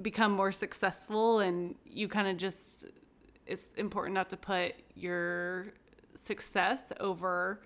become 0.00 0.32
more 0.32 0.52
successful 0.52 1.40
and 1.40 1.74
you 1.84 2.06
kind 2.08 2.28
of 2.28 2.36
just 2.36 2.86
it's 3.50 3.72
important 3.72 4.14
not 4.14 4.30
to 4.30 4.36
put 4.36 4.74
your 4.94 5.66
success 6.14 6.92
over 7.00 7.60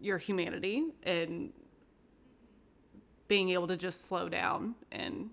your 0.00 0.18
humanity 0.18 0.86
and 1.04 1.52
being 3.28 3.50
able 3.50 3.68
to 3.68 3.76
just 3.76 4.08
slow 4.08 4.28
down 4.28 4.74
and 4.90 5.30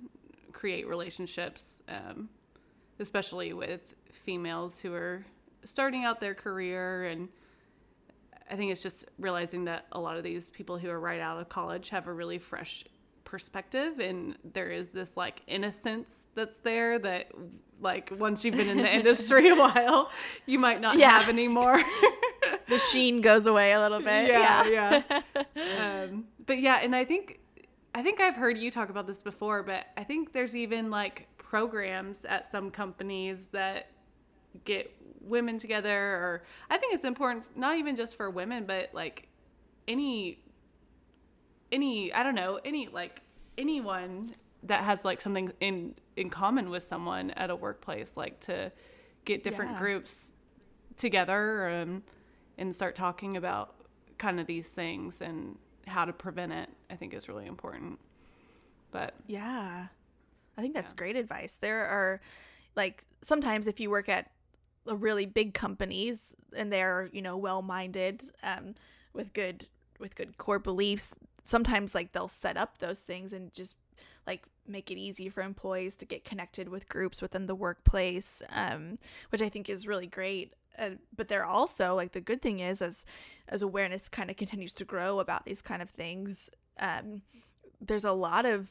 create 0.52 0.88
relationships, 0.88 1.82
um, 1.90 2.30
especially 3.00 3.54
with 3.54 3.96
females 4.12 4.80
who 4.80 4.94
are 4.94 5.26
starting 5.66 6.06
out 6.06 6.20
their 6.20 6.36
career. 6.36 7.06
And 7.06 7.28
I 8.52 8.56
think 8.56 8.72
it's 8.72 8.84
just 8.84 9.06
realizing 9.18 9.66
that 9.66 9.88
a 9.94 10.00
lot 10.00 10.16
of 10.16 10.24
these 10.24 10.52
people 10.52 10.78
who 10.78 10.92
are 10.92 11.00
right 11.00 11.20
out 11.20 11.40
of 11.42 11.50
college 11.50 11.90
have 11.90 12.08
a 12.08 12.14
really 12.14 12.38
fresh 12.38 12.86
perspective 13.32 14.00
and 14.00 14.36
there 14.54 14.70
is 14.70 14.90
this 14.90 15.16
like 15.16 15.42
innocence 15.48 16.24
that's 16.36 16.58
there 16.58 17.00
that 17.00 17.32
like 17.80 18.12
once 18.20 18.44
you've 18.44 18.58
been 18.58 18.68
in 18.68 18.76
the 18.76 18.94
industry 19.00 19.48
a 19.48 19.56
while 19.56 20.12
you 20.46 20.60
might 20.60 20.82
not 20.82 20.98
yeah. 20.98 21.12
have 21.12 21.30
anymore 21.30 21.82
the 22.68 22.78
sheen 22.78 23.22
goes 23.22 23.46
away 23.46 23.72
a 23.72 23.80
little 23.80 24.02
bit 24.02 24.28
yeah 24.28 24.68
yeah, 24.68 25.02
yeah. 25.10 25.44
Um, 26.04 26.26
but 26.46 26.60
yeah 26.60 26.80
and 26.84 26.94
i 26.94 27.06
think 27.06 27.40
I 27.94 28.02
think 28.02 28.22
I've 28.22 28.36
heard 28.36 28.58
you 28.58 28.72
talk 28.72 28.90
about 28.90 29.06
this 29.06 29.22
before, 29.22 29.64
but 29.64 29.88
I 29.98 30.06
think 30.06 30.32
there's 30.32 30.56
even 30.56 30.90
like 30.90 31.28
programs 31.38 32.24
at 32.24 32.50
some 32.50 32.72
companies 32.72 33.48
that 33.48 33.92
get 34.64 34.96
women 35.20 35.60
together 35.60 35.94
or 35.94 36.44
I 36.70 36.78
think 36.78 36.94
it's 36.94 37.04
important 37.04 37.44
not 37.58 37.78
even 37.78 37.98
just 37.98 38.16
for 38.16 38.30
women 38.30 38.66
but 38.66 38.90
like 38.94 39.28
any 39.90 40.40
any 41.72 42.14
I 42.14 42.24
don't 42.24 42.36
know, 42.36 42.60
any 42.64 42.88
like 42.88 43.22
anyone 43.58 44.36
that 44.64 44.84
has 44.84 45.04
like 45.04 45.22
something 45.22 45.52
in 45.60 45.96
in 46.16 46.30
common 46.30 46.70
with 46.70 46.84
someone 46.84 47.32
at 47.32 47.50
a 47.50 47.56
workplace 47.56 48.16
like 48.16 48.40
to 48.42 48.72
get 49.26 49.44
different 49.44 49.72
yeah. 49.72 49.80
groups 49.80 50.34
together 50.98 51.70
um, 51.70 52.04
and 52.58 52.76
start 52.76 52.96
talking 52.96 53.38
about 53.38 53.76
kind 54.18 54.40
of 54.40 54.48
these 54.48 54.70
things 54.70 55.22
and 55.22 55.58
how 55.88 56.06
to 56.06 56.14
prevent 56.14 56.52
it, 56.52 56.70
I 56.90 56.96
think 56.96 57.14
is 57.14 57.28
really 57.28 57.48
important. 57.48 58.00
But 58.92 59.16
yeah, 59.28 59.88
I 60.58 60.62
think 60.62 60.74
that's 60.74 60.92
yeah. 60.92 60.98
great 60.98 61.16
advice. 61.16 61.58
There 61.60 61.86
are 61.86 62.22
like 62.76 63.04
sometimes 63.22 63.68
if 63.68 63.80
you 63.80 63.90
work 63.90 64.10
at 64.10 64.32
a 64.88 64.96
really 64.96 65.26
big 65.26 65.54
companies 65.54 66.34
and 66.56 66.72
they're 66.72 67.10
you 67.12 67.22
know 67.22 67.38
well 67.38 67.62
minded 67.62 68.24
um, 68.44 68.76
with 69.14 69.34
good 69.34 69.68
with 70.00 70.16
good 70.16 70.38
core 70.38 70.60
beliefs, 70.60 71.14
sometimes 71.44 71.96
like 71.96 72.12
they'll 72.12 72.28
set 72.28 72.58
up 72.58 72.78
those 72.78 73.00
things 73.00 73.34
and 73.34 73.54
just 73.54 73.76
like 74.28 74.46
make 74.68 74.92
it 74.92 74.98
easy 74.98 75.30
for 75.30 75.42
employees 75.42 75.96
to 75.96 76.06
get 76.06 76.24
connected 76.24 76.70
with 76.70 76.88
groups 76.88 77.22
within 77.22 77.48
the 77.48 77.56
workplace 77.56 78.42
um, 78.52 78.98
which 79.30 79.42
i 79.42 79.50
think 79.50 79.70
is 79.70 79.88
really 79.88 80.08
great 80.08 80.54
uh, 80.80 80.92
but 81.16 81.28
they're 81.28 81.46
also 81.46 81.96
like 81.96 82.12
the 82.14 82.22
good 82.22 82.42
thing 82.42 82.60
is 82.60 82.82
as 82.82 83.06
as 83.50 83.62
awareness 83.62 84.08
kind 84.08 84.30
of 84.30 84.38
continues 84.38 84.74
to 84.74 84.86
grow 84.86 85.20
about 85.20 85.46
these 85.46 85.62
kind 85.62 85.82
of 85.82 85.90
things 85.90 86.50
um, 86.80 87.22
there's 87.80 88.06
a 88.06 88.12
lot 88.12 88.46
of 88.46 88.70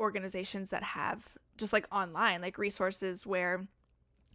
organizations 0.00 0.70
that 0.70 0.82
have 0.82 1.34
just 1.56 1.72
like 1.72 1.86
online 1.92 2.40
like 2.40 2.58
resources 2.58 3.26
where 3.26 3.66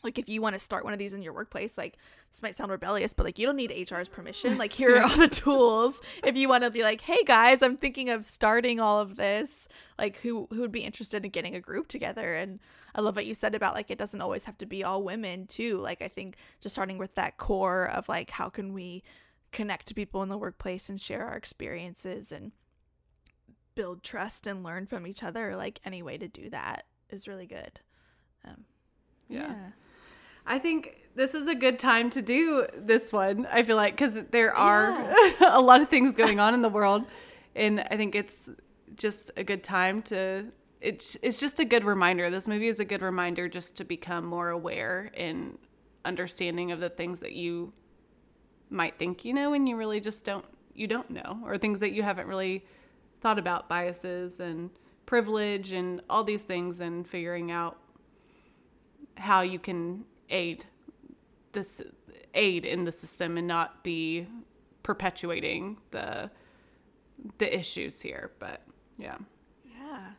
like 0.03 0.17
if 0.17 0.29
you 0.29 0.41
want 0.41 0.53
to 0.53 0.59
start 0.59 0.83
one 0.83 0.93
of 0.93 0.99
these 0.99 1.13
in 1.13 1.21
your 1.21 1.33
workplace 1.33 1.77
like 1.77 1.97
this 2.31 2.41
might 2.41 2.55
sound 2.55 2.71
rebellious 2.71 3.13
but 3.13 3.25
like 3.25 3.39
you 3.39 3.45
don't 3.45 3.55
need 3.55 3.71
hr's 3.71 4.09
permission. 4.09 4.57
Like 4.57 4.73
here 4.73 4.97
are 4.97 5.03
all 5.03 5.17
the 5.17 5.27
tools. 5.27 5.99
If 6.23 6.37
you 6.37 6.49
want 6.49 6.63
to 6.63 6.71
be 6.71 6.83
like 6.83 7.01
hey 7.01 7.23
guys 7.25 7.61
i'm 7.61 7.77
thinking 7.77 8.09
of 8.09 8.25
starting 8.25 8.79
all 8.79 8.99
of 8.99 9.15
this 9.15 9.67
like 9.97 10.17
who 10.17 10.47
who 10.51 10.61
would 10.61 10.71
be 10.71 10.81
interested 10.81 11.25
in 11.25 11.31
getting 11.31 11.55
a 11.55 11.61
group 11.61 11.87
together? 11.87 12.35
And 12.35 12.59
i 12.95 13.01
love 13.01 13.15
what 13.15 13.25
you 13.25 13.33
said 13.33 13.55
about 13.55 13.75
like 13.75 13.91
it 13.91 13.97
doesn't 13.97 14.21
always 14.21 14.45
have 14.45 14.57
to 14.59 14.65
be 14.65 14.83
all 14.83 15.03
women 15.03 15.47
too. 15.47 15.79
Like 15.79 16.01
i 16.01 16.07
think 16.07 16.37
just 16.61 16.75
starting 16.75 16.97
with 16.97 17.15
that 17.15 17.37
core 17.37 17.85
of 17.85 18.09
like 18.09 18.29
how 18.31 18.49
can 18.49 18.73
we 18.73 19.03
connect 19.51 19.87
to 19.87 19.93
people 19.93 20.21
in 20.21 20.29
the 20.29 20.37
workplace 20.37 20.89
and 20.89 21.01
share 21.01 21.25
our 21.25 21.35
experiences 21.35 22.31
and 22.31 22.51
build 23.75 24.03
trust 24.03 24.45
and 24.45 24.63
learn 24.63 24.85
from 24.85 25.07
each 25.07 25.23
other 25.23 25.55
like 25.55 25.79
any 25.85 26.03
way 26.03 26.17
to 26.17 26.27
do 26.27 26.49
that 26.49 26.85
is 27.09 27.27
really 27.27 27.47
good. 27.47 27.79
Um, 28.45 28.65
yeah. 29.27 29.47
yeah. 29.49 29.69
I 30.45 30.59
think 30.59 30.99
this 31.15 31.33
is 31.33 31.47
a 31.47 31.55
good 31.55 31.77
time 31.77 32.09
to 32.11 32.21
do 32.21 32.65
this 32.75 33.11
one. 33.11 33.45
I 33.51 33.63
feel 33.63 33.75
like 33.75 33.93
because 33.93 34.17
there 34.31 34.55
are 34.55 34.91
yeah. 34.91 35.31
a 35.57 35.61
lot 35.61 35.81
of 35.81 35.89
things 35.89 36.15
going 36.15 36.39
on 36.39 36.53
in 36.53 36.61
the 36.61 36.69
world, 36.69 37.03
and 37.55 37.81
I 37.81 37.97
think 37.97 38.15
it's 38.15 38.49
just 38.95 39.31
a 39.37 39.43
good 39.43 39.63
time 39.63 40.01
to. 40.03 40.45
It's 40.81 41.17
it's 41.21 41.39
just 41.39 41.59
a 41.59 41.65
good 41.65 41.83
reminder. 41.83 42.29
This 42.29 42.47
movie 42.47 42.67
is 42.67 42.79
a 42.79 42.85
good 42.85 43.01
reminder 43.01 43.49
just 43.49 43.75
to 43.75 43.83
become 43.83 44.25
more 44.25 44.49
aware 44.49 45.11
and 45.15 45.57
understanding 46.05 46.71
of 46.71 46.79
the 46.79 46.89
things 46.89 47.19
that 47.19 47.33
you 47.33 47.71
might 48.69 48.97
think 48.97 49.25
you 49.25 49.33
know, 49.33 49.53
and 49.53 49.67
you 49.67 49.75
really 49.75 49.99
just 49.99 50.23
don't. 50.23 50.45
You 50.73 50.87
don't 50.87 51.09
know, 51.09 51.41
or 51.43 51.57
things 51.57 51.81
that 51.81 51.91
you 51.91 52.03
haven't 52.03 52.27
really 52.27 52.65
thought 53.19 53.37
about 53.37 53.67
biases 53.67 54.39
and 54.39 54.69
privilege 55.05 55.73
and 55.73 56.01
all 56.09 56.23
these 56.23 56.43
things, 56.43 56.79
and 56.79 57.05
figuring 57.05 57.51
out 57.51 57.77
how 59.17 59.41
you 59.41 59.59
can 59.59 60.05
aid 60.29 60.65
this 61.53 61.81
aid 62.33 62.65
in 62.65 62.83
the 62.85 62.91
system 62.91 63.37
and 63.37 63.47
not 63.47 63.83
be 63.83 64.27
perpetuating 64.83 65.77
the 65.91 66.29
the 67.37 67.57
issues 67.57 68.01
here 68.01 68.31
but 68.39 68.61
yeah 68.97 69.17
yeah 69.65 70.11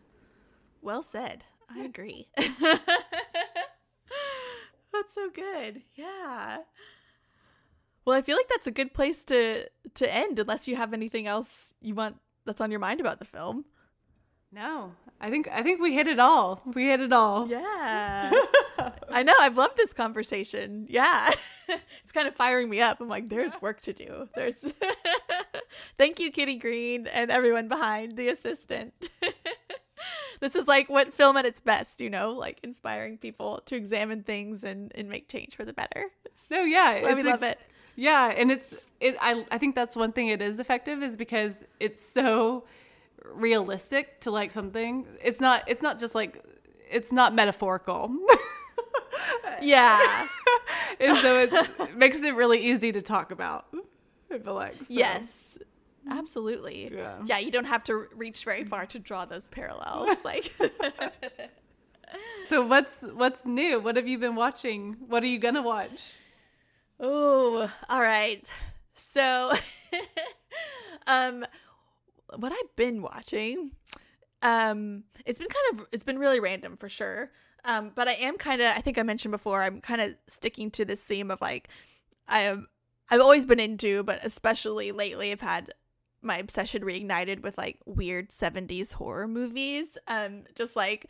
well 0.82 1.02
said 1.02 1.44
i 1.70 1.80
agree 1.84 2.28
that's 4.92 5.14
so 5.14 5.30
good 5.34 5.82
yeah 5.94 6.58
Well, 8.04 8.16
I 8.18 8.22
feel 8.22 8.36
like 8.36 8.48
that's 8.48 8.66
a 8.66 8.72
good 8.72 8.92
place 8.94 9.24
to 9.26 9.68
to 9.94 10.14
end 10.14 10.38
unless 10.38 10.66
you 10.66 10.76
have 10.76 10.92
anything 10.92 11.26
else 11.26 11.74
you 11.80 11.94
want 11.94 12.16
that's 12.44 12.60
on 12.60 12.70
your 12.70 12.80
mind 12.80 13.00
about 13.00 13.18
the 13.18 13.24
film. 13.24 13.64
No, 14.52 14.92
I 15.20 15.30
think 15.30 15.48
I 15.48 15.62
think 15.62 15.80
we 15.80 15.94
hit 15.94 16.08
it 16.08 16.18
all. 16.18 16.62
We 16.74 16.86
hit 16.86 17.00
it 17.00 17.12
all. 17.12 17.46
Yeah. 17.46 18.32
I 19.14 19.22
know. 19.22 19.34
I've 19.40 19.56
loved 19.56 19.76
this 19.76 19.92
conversation. 19.92 20.86
Yeah. 20.88 21.30
it's 22.02 22.12
kind 22.12 22.26
of 22.28 22.34
firing 22.34 22.68
me 22.68 22.80
up. 22.80 23.00
I'm 23.00 23.08
like, 23.08 23.28
there's 23.28 23.60
work 23.60 23.80
to 23.82 23.92
do. 23.92 24.28
There's 24.34 24.72
Thank 25.98 26.20
you, 26.20 26.30
Kitty 26.30 26.56
Green, 26.56 27.06
and 27.06 27.30
everyone 27.30 27.68
behind 27.68 28.16
the 28.16 28.28
assistant. 28.28 29.10
this 30.40 30.54
is 30.56 30.66
like 30.66 30.88
what 30.88 31.14
film 31.14 31.36
at 31.36 31.44
its 31.46 31.60
best, 31.60 32.00
you 32.00 32.10
know, 32.10 32.32
like 32.32 32.58
inspiring 32.62 33.18
people 33.18 33.62
to 33.66 33.76
examine 33.76 34.22
things 34.22 34.64
and, 34.64 34.92
and 34.94 35.08
make 35.08 35.28
change 35.28 35.54
for 35.56 35.64
the 35.64 35.72
better. 35.72 36.06
So 36.48 36.62
yeah, 36.62 37.02
why 37.02 37.14
we 37.14 37.20
it's 37.20 37.28
a- 37.28 37.30
love 37.30 37.42
it. 37.42 37.58
Yeah, 37.96 38.28
and 38.28 38.50
it's 38.50 38.72
it. 39.00 39.16
I 39.20 39.44
I 39.50 39.58
think 39.58 39.74
that's 39.74 39.94
one 39.94 40.12
thing 40.12 40.28
it 40.28 40.40
is 40.40 40.58
effective 40.58 41.02
is 41.02 41.16
because 41.16 41.64
it's 41.80 42.04
so 42.04 42.64
realistic 43.24 44.20
to 44.20 44.30
like 44.30 44.52
something. 44.52 45.06
It's 45.22 45.40
not. 45.40 45.64
It's 45.66 45.82
not 45.82 45.98
just 45.98 46.14
like. 46.14 46.42
It's 46.90 47.12
not 47.12 47.34
metaphorical. 47.34 48.10
Yeah. 49.62 50.26
and 51.00 51.16
so 51.18 51.38
it 51.40 51.96
makes 51.96 52.22
it 52.22 52.34
really 52.34 52.58
easy 52.58 52.92
to 52.92 53.00
talk 53.02 53.30
about. 53.30 53.66
I 54.32 54.38
feel 54.38 54.54
like. 54.54 54.76
so. 54.76 54.84
Yes. 54.88 55.58
Absolutely. 56.08 56.90
Yeah. 56.94 57.18
Yeah, 57.26 57.38
you 57.38 57.50
don't 57.50 57.66
have 57.66 57.84
to 57.84 58.06
reach 58.14 58.44
very 58.44 58.64
far 58.64 58.86
to 58.86 58.98
draw 58.98 59.24
those 59.24 59.48
parallels. 59.48 60.16
Like 60.24 60.52
So 62.48 62.62
what's 62.66 63.02
what's 63.02 63.46
new? 63.46 63.78
What 63.78 63.94
have 63.96 64.08
you 64.08 64.18
been 64.18 64.34
watching? 64.34 64.96
What 65.06 65.22
are 65.22 65.26
you 65.26 65.38
gonna 65.38 65.62
watch? 65.62 66.16
Oh, 66.98 67.70
all 67.88 68.00
right. 68.00 68.44
So 68.94 69.52
um 71.06 71.44
what 72.36 72.52
I've 72.52 72.76
been 72.76 73.02
watching 73.02 73.72
um 74.42 75.04
it's 75.26 75.38
been 75.38 75.48
kind 75.48 75.80
of 75.80 75.86
it's 75.92 76.02
been 76.04 76.18
really 76.18 76.40
random 76.40 76.76
for 76.76 76.88
sure. 76.88 77.30
Um 77.64 77.92
but 77.94 78.08
I 78.08 78.12
am 78.14 78.36
kind 78.36 78.60
of 78.60 78.68
I 78.76 78.80
think 78.80 78.98
I 78.98 79.02
mentioned 79.02 79.32
before 79.32 79.62
I'm 79.62 79.80
kind 79.80 80.00
of 80.00 80.14
sticking 80.26 80.70
to 80.72 80.84
this 80.84 81.04
theme 81.04 81.30
of 81.30 81.40
like 81.40 81.68
I 82.28 82.40
am 82.40 82.68
I've 83.10 83.20
always 83.20 83.46
been 83.46 83.60
into 83.60 84.02
but 84.02 84.24
especially 84.24 84.92
lately 84.92 85.32
I've 85.32 85.40
had 85.40 85.72
my 86.22 86.36
obsession 86.38 86.82
reignited 86.82 87.42
with 87.42 87.56
like 87.56 87.78
weird 87.86 88.30
70s 88.30 88.94
horror 88.94 89.28
movies. 89.28 89.96
Um 90.06 90.44
just 90.54 90.76
like 90.76 91.06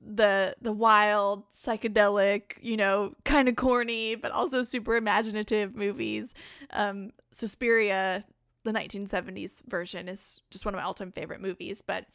the 0.00 0.54
the 0.62 0.72
wild 0.72 1.44
psychedelic 1.52 2.52
you 2.62 2.76
know 2.76 3.14
kind 3.24 3.48
of 3.48 3.56
corny 3.56 4.14
but 4.14 4.32
also 4.32 4.62
super 4.62 4.96
imaginative 4.96 5.74
movies. 5.76 6.34
Um 6.70 7.10
suspiria 7.32 8.24
the 8.64 8.72
1970s 8.72 9.62
version 9.68 10.08
is 10.08 10.42
just 10.50 10.64
one 10.64 10.74
of 10.74 10.78
my 10.78 10.84
all-time 10.84 11.12
favorite 11.12 11.40
movies 11.40 11.82
but 11.86 12.06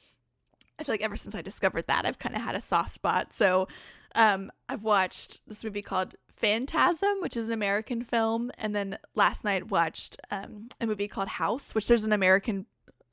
i 0.80 0.84
feel 0.84 0.94
like 0.94 1.02
ever 1.02 1.16
since 1.16 1.36
i 1.36 1.42
discovered 1.42 1.88
that 1.88 2.06
i've 2.06 2.20
kind 2.20 2.36
of 2.36 2.42
had 2.42 2.56
a 2.56 2.62
soft 2.62 2.92
spot 2.92 3.34
so 3.34 3.68
um 4.16 4.52
i've 4.70 4.84
watched 4.84 5.42
this 5.48 5.64
movie 5.64 5.82
called 5.82 6.16
phantasm 6.36 7.16
which 7.20 7.38
is 7.38 7.48
an 7.48 7.54
american 7.54 8.04
film 8.04 8.52
and 8.58 8.76
then 8.76 8.98
last 9.16 9.44
night 9.44 9.72
watched 9.72 10.18
um 10.32 10.68
a 10.82 10.86
movie 10.86 11.08
called 11.08 11.28
house 11.28 11.74
which 11.74 11.88
there's 11.88 12.04
an 12.04 12.14
american 12.14 12.66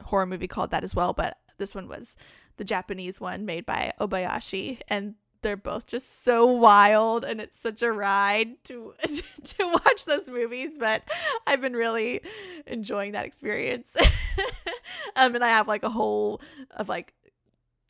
horror 0.07 0.27
movie 0.27 0.49
called 0.49 0.71
that 0.71 0.83
as 0.83 0.95
well 0.95 1.13
but 1.13 1.39
this 1.59 1.75
one 1.75 1.87
was 1.87 2.17
the 2.57 2.65
Japanese 2.65 3.21
one 3.21 3.47
made 3.47 3.67
by 3.67 3.93
Obayashi, 4.01 4.81
and 4.89 5.15
they're 5.43 5.57
both 5.57 5.87
just 5.87 6.25
so 6.25 6.47
wild, 6.47 7.25
and 7.25 7.41
it's 7.41 7.61
such 7.61 7.83
a 7.83 7.91
ride 7.91 8.63
to 8.65 8.95
to 9.45 9.67
watch 9.67 10.05
those 10.05 10.31
movies. 10.31 10.79
But 10.79 11.03
I've 11.47 11.61
been 11.61 11.75
really 11.75 12.21
enjoying 12.67 13.13
that 13.13 13.27
experience. 13.27 13.97
um, 15.17 15.35
and 15.35 15.45
I 15.45 15.49
have 15.49 15.69
like 15.69 15.83
a 15.83 15.91
whole 15.91 16.41
of 16.73 16.89
like 16.89 17.15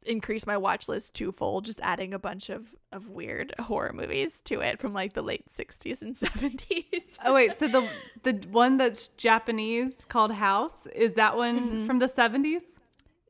increase 0.04 0.46
my 0.46 0.56
watch 0.56 0.88
list 0.88 1.14
twofold, 1.14 1.64
just 1.64 1.80
adding 1.80 2.12
a 2.14 2.18
bunch 2.18 2.48
of 2.50 2.74
of 2.92 3.08
weird 3.08 3.54
horror 3.58 3.92
movies 3.94 4.40
to 4.42 4.60
it 4.60 4.78
from 4.78 4.92
like 4.92 5.12
the 5.14 5.22
late 5.22 5.48
'60s 5.48 6.02
and 6.02 6.14
'70s. 6.16 7.18
Oh 7.24 7.34
wait, 7.34 7.54
so 7.54 7.68
the 7.68 7.88
the 8.22 8.32
one 8.50 8.76
that's 8.76 9.08
Japanese 9.16 10.04
called 10.04 10.32
House 10.32 10.86
is 10.94 11.14
that 11.14 11.36
one 11.36 11.60
Mm-hmm. 11.60 11.86
from 11.86 11.98
the 11.98 12.08
seventies? 12.08 12.80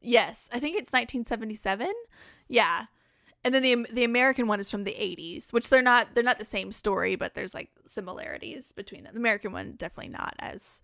Yes, 0.01 0.49
I 0.53 0.59
think 0.59 0.77
it's 0.77 0.93
1977. 0.93 1.93
Yeah. 2.49 2.87
And 3.45 3.53
then 3.55 3.63
the 3.63 3.87
the 3.93 4.05
American 4.05 4.47
one 4.47 4.61
is 4.61 4.71
from 4.71 4.85
the 4.85 4.93
80s, 4.95 5.53
which 5.53 5.69
they're 5.69 5.83
not 5.83 6.09
they're 6.15 6.23
not 6.25 6.39
the 6.39 6.45
same 6.45 6.71
story, 6.73 7.17
but 7.17 7.35
there's 7.35 7.55
like 7.55 7.71
similarities 7.87 8.73
between 8.73 9.05
them. 9.05 9.15
The 9.15 9.21
American 9.21 9.53
one 9.53 9.73
definitely 9.77 10.13
not 10.13 10.35
as 10.39 10.81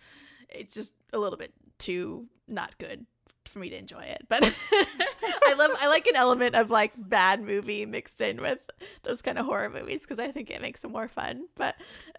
it's 0.49 0.75
just 0.75 0.95
a 1.13 1.19
little 1.19 1.39
bit 1.39 1.53
too 1.79 2.27
not 2.49 2.77
good 2.79 3.07
for 3.49 3.59
me 3.59 3.71
to 3.71 3.77
enjoy 3.77 4.03
it. 4.03 4.27
But 4.29 4.45
I 4.73 5.55
love 5.59 5.71
I 5.81 5.89
like 5.89 6.07
an 6.07 6.17
element 6.17 6.55
of 6.55 6.71
like 6.71 6.93
bad 6.97 7.43
movie 7.43 7.87
mixed 7.87 8.21
in 8.21 8.41
with 8.41 8.59
those 9.03 9.23
kind 9.23 9.39
of 9.39 9.47
horror 9.47 9.71
movies 9.71 10.03
because 10.03 10.19
I 10.19 10.31
think 10.31 10.51
it 10.51 10.63
makes 10.63 10.81
them 10.81 10.93
more 10.93 11.09
fun. 11.09 11.47
But 11.55 11.77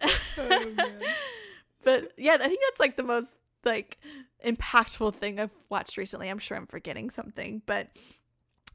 but 1.84 2.12
yeah, 2.16 2.34
I 2.34 2.48
think 2.48 2.60
that's 2.68 2.80
like 2.80 2.96
the 2.96 3.02
most 3.02 3.34
like 3.64 3.98
impactful 4.44 5.14
thing 5.14 5.38
I've 5.40 5.50
watched 5.68 5.96
recently. 5.96 6.28
I'm 6.28 6.38
sure 6.38 6.56
I'm 6.56 6.66
forgetting 6.66 7.10
something, 7.10 7.62
but 7.66 7.88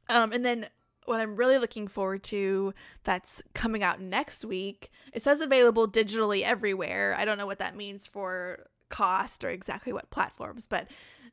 um 0.10 0.32
and 0.32 0.46
then 0.46 0.68
what 1.06 1.20
I'm 1.20 1.36
really 1.36 1.60
looking 1.60 1.88
forward 1.88 2.24
to 2.24 2.74
that's 3.04 3.44
coming 3.54 3.84
out 3.84 4.02
next 4.02 4.44
week. 4.44 4.92
It 5.14 5.22
says 5.22 5.40
available 5.40 5.88
digitally 5.88 6.42
everywhere. 6.42 7.16
I 7.18 7.26
don't 7.26 7.38
know 7.38 7.46
what 7.46 7.60
that 7.60 7.76
means 7.76 8.08
for 8.08 8.68
cost 8.90 9.44
or 9.44 9.50
exactly 9.50 9.94
what 9.94 10.10
platforms, 10.10 10.68
but 10.68 10.88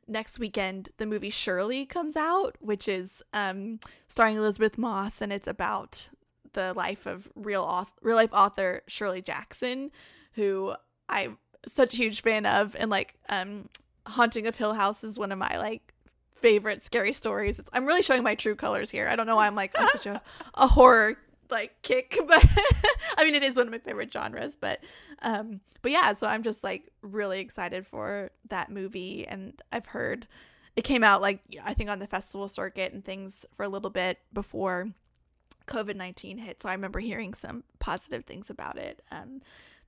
next 0.07 0.39
weekend 0.39 0.89
the 0.97 1.05
movie 1.05 1.29
Shirley 1.29 1.85
comes 1.85 2.15
out, 2.15 2.55
which 2.59 2.87
is 2.87 3.21
um 3.33 3.79
starring 4.07 4.37
Elisabeth 4.37 4.77
Moss 4.77 5.21
and 5.21 5.31
it's 5.31 5.47
about 5.47 6.09
the 6.53 6.73
life 6.73 7.05
of 7.05 7.29
real 7.35 7.65
auth- 7.65 7.91
real 8.01 8.15
life 8.15 8.31
author 8.31 8.83
Shirley 8.87 9.21
Jackson, 9.21 9.91
who 10.33 10.73
I'm 11.09 11.37
such 11.67 11.93
a 11.93 11.97
huge 11.97 12.21
fan 12.21 12.45
of, 12.45 12.75
and 12.77 12.89
like 12.89 13.15
um, 13.29 13.69
Haunting 14.07 14.47
of 14.47 14.55
Hill 14.55 14.73
House 14.73 15.03
is 15.03 15.17
one 15.17 15.31
of 15.31 15.37
my 15.37 15.57
like 15.57 15.93
favorite 16.35 16.81
scary 16.81 17.13
stories. 17.13 17.59
It's, 17.59 17.69
I'm 17.73 17.85
really 17.85 18.01
showing 18.01 18.23
my 18.23 18.35
true 18.35 18.55
colors 18.55 18.89
here. 18.89 19.07
I 19.07 19.15
don't 19.15 19.27
know 19.27 19.35
why 19.35 19.47
I'm 19.47 19.55
like 19.55 19.79
on 19.79 19.89
such 19.89 20.05
a, 20.05 20.21
a 20.55 20.67
horror 20.67 21.17
like 21.53 21.81
kick, 21.81 22.17
but 22.27 22.45
I 23.17 23.23
mean 23.23 23.35
it 23.35 23.43
is 23.43 23.55
one 23.55 23.67
of 23.67 23.71
my 23.71 23.79
favorite 23.79 24.11
genres. 24.11 24.57
But 24.59 24.83
um, 25.21 25.61
but 25.81 25.91
yeah, 25.91 26.13
so 26.13 26.27
I'm 26.27 26.43
just 26.43 26.63
like 26.63 26.91
really 27.01 27.39
excited 27.39 27.87
for 27.87 28.31
that 28.49 28.69
movie, 28.69 29.25
and 29.27 29.61
I've 29.71 29.85
heard 29.85 30.27
it 30.75 30.81
came 30.81 31.03
out 31.03 31.21
like 31.21 31.39
I 31.63 31.73
think 31.73 31.89
on 31.89 31.99
the 31.99 32.07
festival 32.07 32.47
circuit 32.47 32.93
and 32.93 33.05
things 33.05 33.45
for 33.55 33.63
a 33.63 33.69
little 33.69 33.91
bit 33.91 34.19
before 34.33 34.89
COVID 35.67 35.95
19 35.95 36.39
hit. 36.39 36.61
So 36.61 36.69
I 36.69 36.73
remember 36.73 36.99
hearing 36.99 37.33
some 37.33 37.63
positive 37.79 38.25
things 38.25 38.49
about 38.49 38.77
it. 38.77 39.01
Um, 39.11 39.41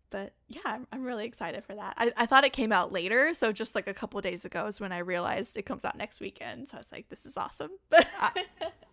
but 0.09 0.33
yeah, 0.47 0.61
I'm, 0.65 0.87
I'm 0.91 1.03
really 1.03 1.25
excited 1.25 1.63
for 1.63 1.75
that. 1.75 1.93
I, 1.97 2.11
I 2.17 2.25
thought 2.25 2.45
it 2.45 2.53
came 2.53 2.71
out 2.71 2.91
later. 2.91 3.33
So 3.33 3.51
just 3.51 3.75
like 3.75 3.87
a 3.87 3.93
couple 3.93 4.19
days 4.21 4.45
ago 4.45 4.65
is 4.67 4.79
when 4.79 4.91
I 4.91 4.99
realized 4.99 5.57
it 5.57 5.63
comes 5.65 5.85
out 5.85 5.97
next 5.97 6.19
weekend. 6.19 6.67
So 6.67 6.77
I 6.77 6.79
was 6.79 6.91
like, 6.91 7.09
this 7.09 7.25
is 7.25 7.37
awesome. 7.37 7.71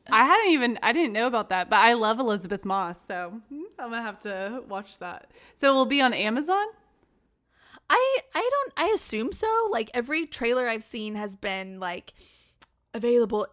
But 0.05 0.15
I 0.15 0.25
hadn't 0.25 0.51
even 0.51 0.79
I 0.83 0.93
didn't 0.93 1.13
know 1.13 1.29
about 1.29 1.49
that, 1.51 1.71
but 1.71 1.79
I 1.79 1.93
love 1.93 2.19
Elisabeth 2.19 2.65
Moss, 2.65 3.07
so 3.07 3.41
mm, 3.53 3.63
I'm 3.79 3.91
gonna 3.91 4.03
have 4.03 4.19
to 4.21 4.65
watch 4.69 4.99
that. 4.99 5.31
So 5.55 5.71
it 5.71 5.75
will 5.75 5.87
be 5.87 6.01
on 6.01 6.13
Amazon. 6.13 6.67
I 7.89 8.19
I 8.35 8.51
don't 8.51 8.73
I 8.77 8.93
assume 8.95 9.33
so. 9.33 9.69
Like 9.71 9.93
every 9.95 10.27
trailer 10.27 10.69
I've 10.69 10.83
seen 10.83 11.15
has 11.15 11.37
been 11.37 11.79
like 11.79 12.15
available 12.95 13.47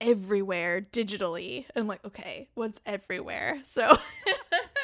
everywhere 0.00 0.80
digitally. 0.80 1.66
I'm 1.74 1.86
like, 1.86 2.04
okay, 2.04 2.48
what's 2.54 2.80
everywhere? 2.86 3.60
So 3.64 3.98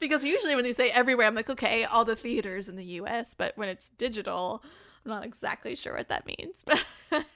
because 0.00 0.24
usually 0.24 0.54
when 0.54 0.64
they 0.64 0.72
say 0.72 0.90
everywhere, 0.90 1.26
I'm 1.26 1.34
like, 1.34 1.50
okay, 1.50 1.84
all 1.84 2.04
the 2.04 2.16
theaters 2.16 2.68
in 2.68 2.76
the 2.76 2.84
US, 2.84 3.34
but 3.34 3.56
when 3.56 3.68
it's 3.68 3.90
digital, 3.90 4.62
I'm 5.04 5.10
not 5.10 5.24
exactly 5.24 5.74
sure 5.76 5.96
what 5.96 6.08
that 6.08 6.26
means. 6.26 6.64
But 7.10 7.26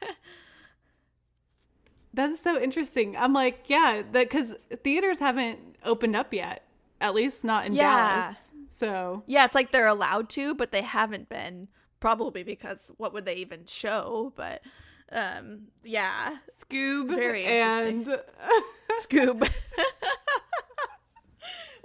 That's 2.12 2.40
so 2.40 2.60
interesting. 2.60 3.16
I'm 3.16 3.32
like, 3.32 3.64
yeah, 3.66 4.02
that 4.12 4.30
because 4.30 4.54
theaters 4.84 5.18
haven't 5.18 5.58
opened 5.84 6.14
up 6.14 6.32
yet, 6.32 6.62
at 7.00 7.12
least 7.14 7.42
not 7.44 7.66
in 7.66 7.74
Yeah. 7.74 8.20
Dallas. 8.28 8.52
So 8.68 9.24
yeah, 9.26 9.44
it's 9.44 9.54
like 9.54 9.72
they're 9.72 9.86
allowed 9.88 10.28
to, 10.30 10.54
but 10.54 10.70
they 10.70 10.82
haven't 10.82 11.28
been 11.28 11.68
probably 12.00 12.42
because 12.44 12.92
what 12.98 13.12
would 13.12 13.24
they 13.24 13.34
even 13.36 13.66
show? 13.66 14.32
But 14.36 14.62
um 15.10 15.62
yeah, 15.82 16.36
Scoob 16.60 17.08
Very 17.14 17.44
interesting. 17.44 18.08
and 18.12 18.22
Scoob. 19.02 19.50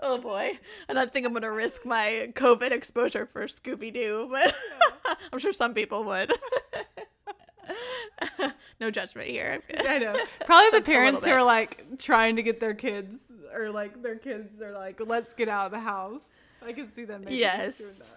oh 0.02 0.20
boy. 0.20 0.60
I 0.88 0.94
don't 0.94 1.12
think 1.12 1.26
I'm 1.26 1.34
going 1.34 1.44
to 1.44 1.52
risk 1.52 1.86
my 1.86 2.32
COVID 2.34 2.72
exposure 2.72 3.26
for 3.26 3.46
Scooby 3.48 3.94
Doo, 3.94 4.28
but 4.30 4.56
I'm 5.34 5.40
sure 5.40 5.54
some 5.54 5.74
people 5.74 6.04
would. 6.06 6.32
no 8.80 8.92
judgment 8.92 9.28
here. 9.28 9.62
I 9.88 10.00
know 10.00 10.14
probably 10.46 10.70
the 10.72 10.78
Like 10.78 10.88
a 10.88 10.92
little 10.92 10.94
parents 10.94 11.26
who 11.26 11.32
are 11.32 11.44
like 11.44 12.00
trying 12.00 12.36
to 12.36 12.44
get 12.44 12.60
their 12.60 12.74
kids 12.74 13.20
or 13.54 13.70
like 13.70 14.02
their 14.02 14.16
kids 14.16 14.62
are 14.62 14.74
like, 14.74 15.00
let's 15.06 15.34
get 15.34 15.50
out 15.50 15.68
of 15.68 15.72
the 15.72 15.80
house. 15.80 16.30
I 16.66 16.74
can 16.74 16.92
see 16.92 17.06
them. 17.06 17.26
Yes. 17.30 17.78
that. 17.78 18.08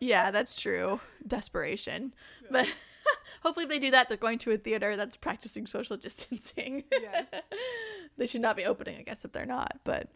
Yeah, 0.00 0.32
that's 0.32 0.60
true. 0.60 1.00
Desperation. 1.26 2.12
But 2.50 2.66
hopefully, 3.42 3.64
if 3.64 3.70
they 3.70 3.78
do 3.78 3.92
that, 3.92 4.08
they're 4.08 4.16
going 4.16 4.38
to 4.40 4.50
a 4.50 4.58
theater 4.58 4.96
that's 4.96 5.16
practicing 5.16 5.66
social 5.66 5.96
distancing. 5.96 6.84
Yes. 6.90 7.26
they 8.18 8.26
should 8.26 8.40
not 8.40 8.56
be 8.56 8.64
opening, 8.64 8.98
I 8.98 9.02
guess, 9.02 9.24
if 9.24 9.32
they're 9.32 9.46
not. 9.46 9.78
But 9.84 10.08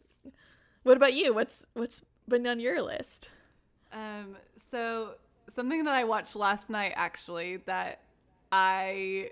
what 0.86 0.96
about 0.96 1.14
you? 1.14 1.34
What's 1.34 1.66
what's 1.74 2.00
been 2.28 2.46
on 2.46 2.60
your 2.60 2.80
list? 2.80 3.30
Um, 3.92 4.36
so 4.56 5.14
something 5.48 5.82
that 5.84 5.94
I 5.94 6.04
watched 6.04 6.36
last 6.36 6.70
night 6.70 6.92
actually 6.94 7.56
that 7.66 8.02
I 8.52 9.30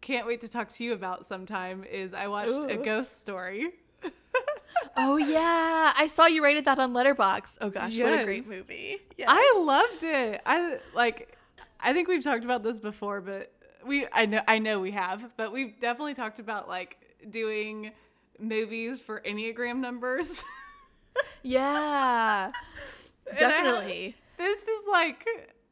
can't 0.00 0.24
wait 0.24 0.40
to 0.42 0.48
talk 0.48 0.68
to 0.70 0.84
you 0.84 0.92
about 0.92 1.26
sometime 1.26 1.82
is 1.82 2.14
I 2.14 2.28
watched 2.28 2.70
a 2.70 2.76
ghost 2.76 3.20
story. 3.20 3.70
Oh 4.96 5.16
yeah, 5.16 5.92
I 5.96 6.06
saw 6.06 6.26
you 6.26 6.44
rated 6.44 6.66
that 6.66 6.78
on 6.78 6.92
Letterboxd. 6.92 7.58
Oh 7.60 7.70
gosh, 7.70 7.98
what 7.98 8.12
a 8.12 8.24
great 8.24 8.46
movie! 8.46 8.98
Yes. 9.16 9.28
I 9.30 9.62
loved 9.64 10.02
it. 10.02 10.40
I 10.46 10.78
like 10.94 11.36
I 11.80 11.92
think 11.92 12.06
we've 12.06 12.22
talked 12.22 12.44
about 12.44 12.62
this 12.62 12.78
before, 12.78 13.20
but 13.20 13.52
we 13.84 14.06
I 14.12 14.26
know 14.26 14.42
I 14.46 14.58
know 14.58 14.78
we 14.78 14.92
have, 14.92 15.30
but 15.36 15.52
we've 15.52 15.80
definitely 15.80 16.14
talked 16.14 16.38
about 16.38 16.68
like 16.68 16.96
doing 17.30 17.90
movies 18.38 19.00
for 19.00 19.20
Enneagram 19.20 19.78
numbers. 19.78 20.44
yeah, 21.42 22.50
And 23.28 23.38
I 23.38 23.40
definitely. 23.62 24.16
this 24.36 24.62
is 24.62 24.84
like 24.90 25.26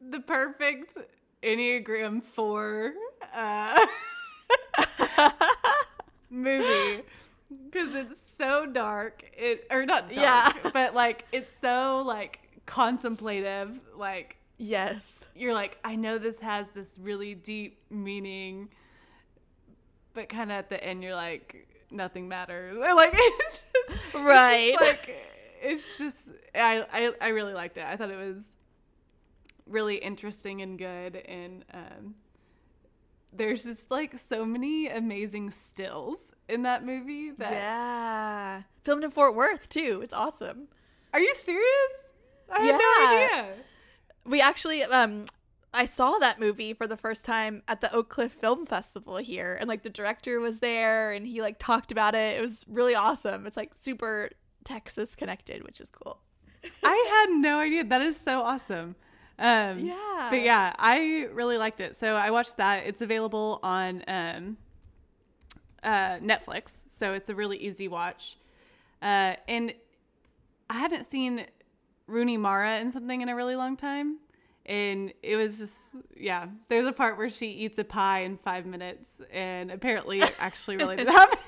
the 0.09 0.19
perfect 0.19 0.97
Enneagram 1.43 2.23
4 2.23 2.93
uh, 3.35 3.85
movie 6.29 7.03
because 7.69 7.93
it's 7.95 8.19
so 8.21 8.65
dark. 8.65 9.23
It 9.37 9.67
or 9.69 9.85
not 9.85 10.09
dark, 10.09 10.19
Yeah. 10.19 10.53
but 10.73 10.95
like 10.95 11.25
it's 11.31 11.55
so 11.57 12.03
like 12.05 12.39
contemplative. 12.65 13.79
Like 13.95 14.37
yes. 14.57 15.19
you're 15.35 15.53
like, 15.53 15.77
I 15.83 15.95
know 15.95 16.17
this 16.17 16.39
has 16.39 16.67
this 16.73 16.97
really 17.01 17.35
deep 17.35 17.79
meaning, 17.89 18.69
but 20.13 20.29
kind 20.29 20.51
of 20.51 20.57
at 20.57 20.69
the 20.69 20.83
end, 20.83 21.03
you're 21.03 21.15
like, 21.15 21.67
nothing 21.91 22.27
matters. 22.27 22.77
Or, 22.77 22.95
Like 22.95 23.11
it's 23.13 23.57
just, 23.57 23.61
it's 23.89 24.11
just, 24.11 24.15
Right. 24.15 24.75
like 24.79 25.15
it's 25.63 25.97
just 25.97 26.29
I, 26.53 26.85
I 26.91 27.13
I 27.21 27.27
really 27.29 27.53
liked 27.53 27.77
it. 27.77 27.85
I 27.85 27.95
thought 27.95 28.11
it 28.11 28.17
was 28.17 28.51
really 29.65 29.95
interesting 29.95 30.61
and 30.61 30.77
good, 30.77 31.15
and 31.15 31.65
um, 31.73 32.15
there's 33.31 33.63
just 33.63 33.89
like 33.91 34.17
so 34.17 34.45
many 34.45 34.87
amazing 34.87 35.51
stills 35.51 36.33
in 36.47 36.63
that 36.63 36.85
movie. 36.85 37.31
That 37.31 37.51
Yeah. 37.51 38.61
Filmed 38.83 39.03
in 39.03 39.11
Fort 39.11 39.35
Worth 39.35 39.69
too. 39.69 40.01
It's 40.03 40.13
awesome. 40.13 40.67
are 41.13 41.19
you 41.19 41.33
serious? 41.35 41.63
I 42.51 42.61
had 42.61 42.77
no 42.77 43.41
idea. 43.41 43.53
We 44.25 44.41
actually 44.41 44.83
um 44.83 45.25
I 45.73 45.85
saw 45.85 46.19
that 46.19 46.39
movie 46.39 46.73
for 46.73 46.85
the 46.85 46.97
first 46.97 47.25
time 47.25 47.63
at 47.67 47.81
the 47.81 47.91
Oak 47.95 48.09
Cliff 48.09 48.31
Film 48.31 48.65
Festival 48.67 49.17
here 49.17 49.57
and 49.59 49.67
like 49.67 49.81
the 49.81 49.89
director 49.89 50.39
was 50.39 50.59
there 50.59 51.11
and 51.11 51.25
he 51.25 51.41
like 51.41 51.57
talked 51.57 51.91
about 51.91 52.13
it. 52.13 52.37
It 52.37 52.41
was 52.41 52.63
really 52.67 52.93
awesome. 52.93 53.47
It's 53.47 53.57
like 53.57 53.73
super 53.73 54.29
Texas 54.63 55.15
connected, 55.15 55.63
which 55.63 55.79
is 55.81 55.89
cool. 55.89 56.19
I 56.83 57.25
had 57.27 57.37
no 57.39 57.57
idea. 57.59 57.83
That 57.83 58.01
is 58.01 58.19
so 58.19 58.41
awesome. 58.41 58.95
Um, 59.39 59.79
Yeah. 59.79 60.27
But 60.29 60.41
yeah, 60.41 60.73
I 60.77 61.27
really 61.33 61.57
liked 61.57 61.79
it. 61.79 61.95
So 61.95 62.15
I 62.15 62.31
watched 62.31 62.57
that. 62.57 62.83
It's 62.85 63.01
available 63.01 63.59
on 63.63 64.03
um, 64.07 64.57
uh, 65.83 66.17
Netflix. 66.19 66.83
So 66.89 67.13
it's 67.13 67.29
a 67.29 67.35
really 67.35 67.57
easy 67.57 67.87
watch. 67.87 68.37
Uh, 69.01 69.35
and 69.47 69.73
I 70.69 70.75
hadn't 70.75 71.05
seen 71.05 71.45
Rooney 72.07 72.37
Mara 72.37 72.79
in 72.79 72.91
something 72.91 73.21
in 73.21 73.29
a 73.29 73.35
really 73.35 73.55
long 73.55 73.75
time. 73.75 74.19
And 74.65 75.11
it 75.21 75.35
was 75.35 75.57
just, 75.59 75.97
yeah, 76.15 76.47
there's 76.69 76.85
a 76.85 76.93
part 76.93 77.17
where 77.17 77.29
she 77.29 77.47
eats 77.47 77.77
a 77.79 77.83
pie 77.83 78.21
in 78.21 78.37
five 78.37 78.65
minutes. 78.65 79.09
And 79.31 79.71
apparently 79.71 80.19
it 80.19 80.33
actually 80.39 80.77
really 80.77 80.95
did 80.95 81.07
happen. 81.09 81.39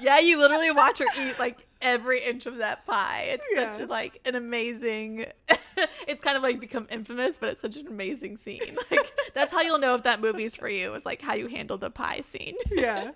Yeah, 0.00 0.18
you 0.20 0.38
literally 0.38 0.70
watch 0.70 0.98
her 0.98 1.06
eat 1.20 1.38
like 1.38 1.66
every 1.82 2.22
inch 2.24 2.46
of 2.46 2.58
that 2.58 2.86
pie. 2.86 3.28
It's 3.38 3.44
such 3.54 3.80
Yeah. 3.80 3.86
a, 3.86 3.88
like 3.88 4.20
an 4.24 4.34
amazing. 4.34 5.26
it's 6.06 6.22
kind 6.22 6.36
of 6.36 6.42
like 6.42 6.60
become 6.60 6.86
infamous, 6.90 7.38
but 7.38 7.50
it's 7.50 7.62
such 7.62 7.76
an 7.76 7.86
amazing 7.86 8.36
scene. 8.36 8.76
Like 8.90 9.12
that's 9.34 9.52
how 9.52 9.60
you'll 9.60 9.78
know 9.78 9.94
if 9.94 10.02
that 10.04 10.20
movie's 10.20 10.56
for 10.56 10.68
you. 10.68 10.94
Is 10.94 11.06
like 11.06 11.22
how 11.22 11.34
you 11.34 11.46
handle 11.46 11.78
the 11.78 11.90
pie 11.90 12.20
scene. 12.20 12.56
yeah. 12.70 13.12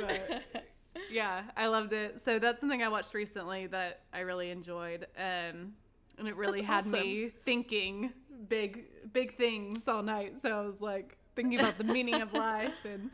But 0.00 0.42
yeah, 1.10 1.42
I 1.56 1.66
loved 1.66 1.92
it. 1.92 2.22
So 2.24 2.38
that's 2.38 2.60
something 2.60 2.82
I 2.82 2.88
watched 2.88 3.14
recently 3.14 3.66
that 3.68 4.00
I 4.12 4.20
really 4.20 4.50
enjoyed. 4.50 5.06
Um, 5.16 5.74
and 6.18 6.26
it 6.28 6.36
really 6.36 6.62
That's 6.62 6.86
had 6.86 6.86
me 6.86 7.30
thinking 7.44 8.12
big, 8.48 8.84
big 9.12 9.36
things 9.36 9.86
all 9.86 10.02
night. 10.02 10.40
So 10.40 10.50
I 10.50 10.66
was 10.66 10.80
like 10.80 11.16
thinking 11.34 11.60
about 11.60 11.78
the 11.78 11.84
meaning 11.84 12.22
of 12.22 12.32
life 12.32 12.72
and 12.84 13.10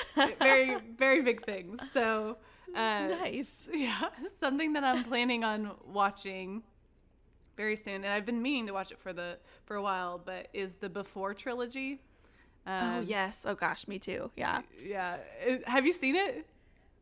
very, 0.40 0.76
very 0.96 1.22
big 1.22 1.44
things. 1.44 1.80
So, 1.92 2.36
uh, 2.74 2.78
nice. 3.08 3.68
yeah, 3.72 4.08
something 4.38 4.72
that 4.74 4.84
I'm 4.84 5.04
planning 5.04 5.44
on 5.44 5.72
watching 5.86 6.62
very 7.56 7.76
soon, 7.76 7.96
and 7.96 8.06
I've 8.06 8.26
been 8.26 8.40
meaning 8.42 8.66
to 8.68 8.72
watch 8.72 8.90
it 8.92 8.98
for 8.98 9.12
the 9.12 9.38
for 9.66 9.76
a 9.76 9.82
while, 9.82 10.20
but 10.24 10.48
is 10.52 10.76
the 10.76 10.88
Before 10.88 11.34
trilogy. 11.34 12.00
Oh 12.66 12.72
Um, 12.72 13.04
yes. 13.06 13.44
Oh 13.46 13.54
gosh, 13.54 13.88
me 13.88 13.98
too. 13.98 14.30
Yeah. 14.36 14.62
yeah. 14.84 15.16
Have 15.66 15.84
you 15.86 15.92
seen 15.92 16.14
it? 16.16 16.46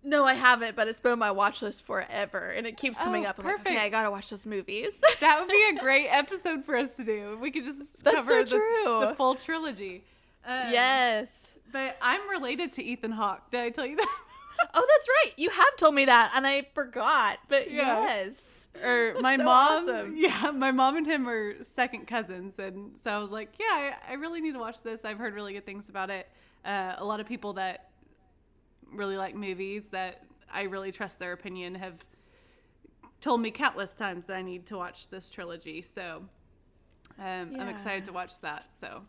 No, 0.02 0.24
I 0.24 0.32
haven't, 0.32 0.76
but 0.76 0.88
it's 0.88 0.98
been 0.98 1.12
on 1.12 1.18
my 1.18 1.30
watch 1.30 1.60
list 1.60 1.84
forever, 1.84 2.48
and 2.48 2.66
it 2.66 2.78
keeps 2.78 2.96
coming 2.96 3.26
Oh, 3.26 3.28
up. 3.28 3.38
I'm 3.38 3.44
like, 3.44 3.60
okay. 3.60 3.76
I 3.76 3.90
gotta 3.90 4.10
watch 4.10 4.30
those 4.30 4.46
movies. 4.46 4.98
That 5.20 5.38
would 5.38 5.50
be 5.50 5.76
a 5.76 5.78
great 5.78 6.08
episode 6.08 6.64
for 6.64 6.74
us 6.74 6.96
to 6.96 7.04
do. 7.04 7.36
We 7.38 7.50
could 7.50 7.64
just 7.64 8.02
That's 8.02 8.16
cover 8.16 8.46
so 8.46 8.56
the, 9.00 9.06
the 9.08 9.14
full 9.14 9.34
trilogy. 9.34 10.02
Um, 10.46 10.72
yes. 10.72 11.42
But 11.72 11.96
I'm 12.02 12.28
related 12.30 12.72
to 12.72 12.82
Ethan 12.82 13.12
Hawke. 13.12 13.50
Did 13.50 13.60
I 13.60 13.70
tell 13.70 13.86
you 13.86 13.96
that? 13.96 14.18
Oh, 14.74 14.86
that's 14.86 15.08
right. 15.24 15.32
You 15.38 15.48
have 15.48 15.76
told 15.78 15.94
me 15.94 16.04
that, 16.04 16.32
and 16.34 16.46
I 16.46 16.66
forgot. 16.74 17.38
But 17.48 17.70
Yeah. 17.70 18.02
yes. 18.02 18.66
or 18.84 19.14
my 19.20 19.38
so 19.38 19.44
mom. 19.44 19.82
awesome. 19.88 20.14
Yeah, 20.18 20.50
my 20.50 20.70
mom 20.70 20.98
and 20.98 21.06
him 21.06 21.26
are 21.26 21.64
second 21.64 22.06
cousins, 22.06 22.58
and 22.58 22.92
so 23.00 23.10
I 23.10 23.16
was 23.18 23.30
like, 23.30 23.54
yeah, 23.58 23.94
I, 24.06 24.10
I 24.10 24.14
really 24.16 24.42
need 24.42 24.52
to 24.52 24.58
watch 24.58 24.82
this. 24.82 25.06
I've 25.06 25.16
heard 25.16 25.32
really 25.32 25.54
good 25.54 25.64
things 25.64 25.88
about 25.88 26.10
it. 26.10 26.28
Uh, 26.62 26.92
a 26.98 27.04
lot 27.04 27.20
of 27.20 27.26
people 27.26 27.54
that 27.54 27.88
really 28.92 29.16
like 29.16 29.34
movies 29.34 29.88
that 29.92 30.24
I 30.52 30.64
really 30.64 30.92
trust 30.92 31.18
their 31.18 31.32
opinion 31.32 31.76
have 31.76 31.94
told 33.22 33.40
me 33.40 33.50
countless 33.50 33.94
times 33.94 34.26
that 34.26 34.36
I 34.36 34.42
need 34.42 34.66
to 34.66 34.76
watch 34.76 35.08
this 35.08 35.30
trilogy. 35.30 35.80
So 35.80 36.24
um, 37.18 37.56
I'm 37.58 37.68
excited 37.68 38.04
to 38.06 38.12
watch 38.12 38.38
that. 38.42 38.70
So 38.70 39.02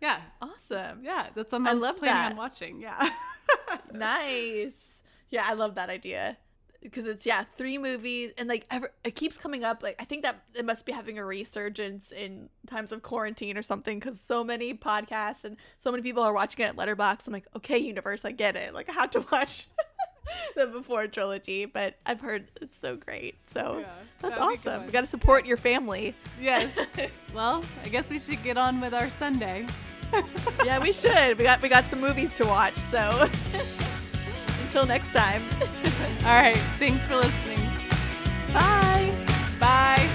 yeah, 0.00 0.20
Awesome. 0.40 1.00
yeah, 1.02 1.28
that's 1.34 1.52
what 1.52 1.60
I'm 1.60 1.66
I 1.66 1.72
love 1.72 1.96
planning 1.98 2.14
that. 2.14 2.30
on 2.32 2.36
watching. 2.38 2.80
Yeah. 2.80 3.08
nice. 3.92 5.00
Yeah, 5.30 5.44
I 5.46 5.54
love 5.54 5.74
that 5.76 5.90
idea 5.90 6.36
because 6.80 7.06
it's 7.06 7.26
yeah 7.26 7.42
three 7.56 7.76
movies 7.76 8.30
and 8.38 8.48
like 8.48 8.64
ever 8.70 8.92
it 9.04 9.14
keeps 9.16 9.36
coming 9.36 9.64
up. 9.64 9.82
Like 9.82 9.96
I 9.98 10.04
think 10.04 10.22
that 10.22 10.44
it 10.54 10.64
must 10.64 10.86
be 10.86 10.92
having 10.92 11.18
a 11.18 11.24
resurgence 11.24 12.12
in 12.12 12.48
times 12.66 12.92
of 12.92 13.02
quarantine 13.02 13.58
or 13.58 13.62
something 13.62 13.98
because 13.98 14.20
so 14.20 14.44
many 14.44 14.74
podcasts 14.74 15.44
and 15.44 15.56
so 15.78 15.90
many 15.90 16.02
people 16.02 16.22
are 16.22 16.32
watching 16.32 16.64
it 16.64 16.68
at 16.68 16.76
Letterboxd. 16.76 17.26
I'm 17.26 17.32
like, 17.32 17.46
okay, 17.56 17.78
universe, 17.78 18.24
I 18.24 18.30
get 18.32 18.54
it. 18.56 18.74
Like 18.74 18.88
I 18.88 18.92
have 18.92 19.10
to 19.10 19.20
watch 19.32 19.66
the 20.56 20.66
Before 20.66 21.06
trilogy, 21.06 21.64
but 21.66 21.96
I've 22.06 22.20
heard 22.20 22.50
it's 22.60 22.76
so 22.78 22.96
great. 22.96 23.36
So 23.52 23.78
Yeah, 23.80 23.86
that's 24.20 24.36
that 24.36 24.46
would 24.46 24.52
be 24.52 24.56
awesome. 24.58 24.86
We 24.86 24.92
got 24.92 25.02
to 25.02 25.06
support 25.06 25.46
your 25.46 25.56
family. 25.56 26.14
yes. 26.40 26.70
Well, 27.34 27.62
I 27.84 27.88
guess 27.88 28.08
we 28.08 28.18
should 28.18 28.42
get 28.42 28.56
on 28.56 28.80
with 28.80 28.94
our 28.94 29.10
Sunday. 29.10 29.66
yeah, 30.64 30.78
we 30.78 30.92
should. 30.92 31.36
We 31.36 31.44
got 31.44 31.60
we 31.60 31.68
got 31.68 31.84
some 31.84 32.00
movies 32.00 32.34
to 32.38 32.46
watch. 32.46 32.76
So 32.76 33.28
until 34.62 34.86
next 34.86 35.12
time. 35.12 35.42
All 36.24 36.34
right. 36.34 36.56
Thanks 36.78 37.04
for 37.06 37.16
listening. 37.16 37.60
Bye. 38.52 39.14
Bye. 39.60 40.08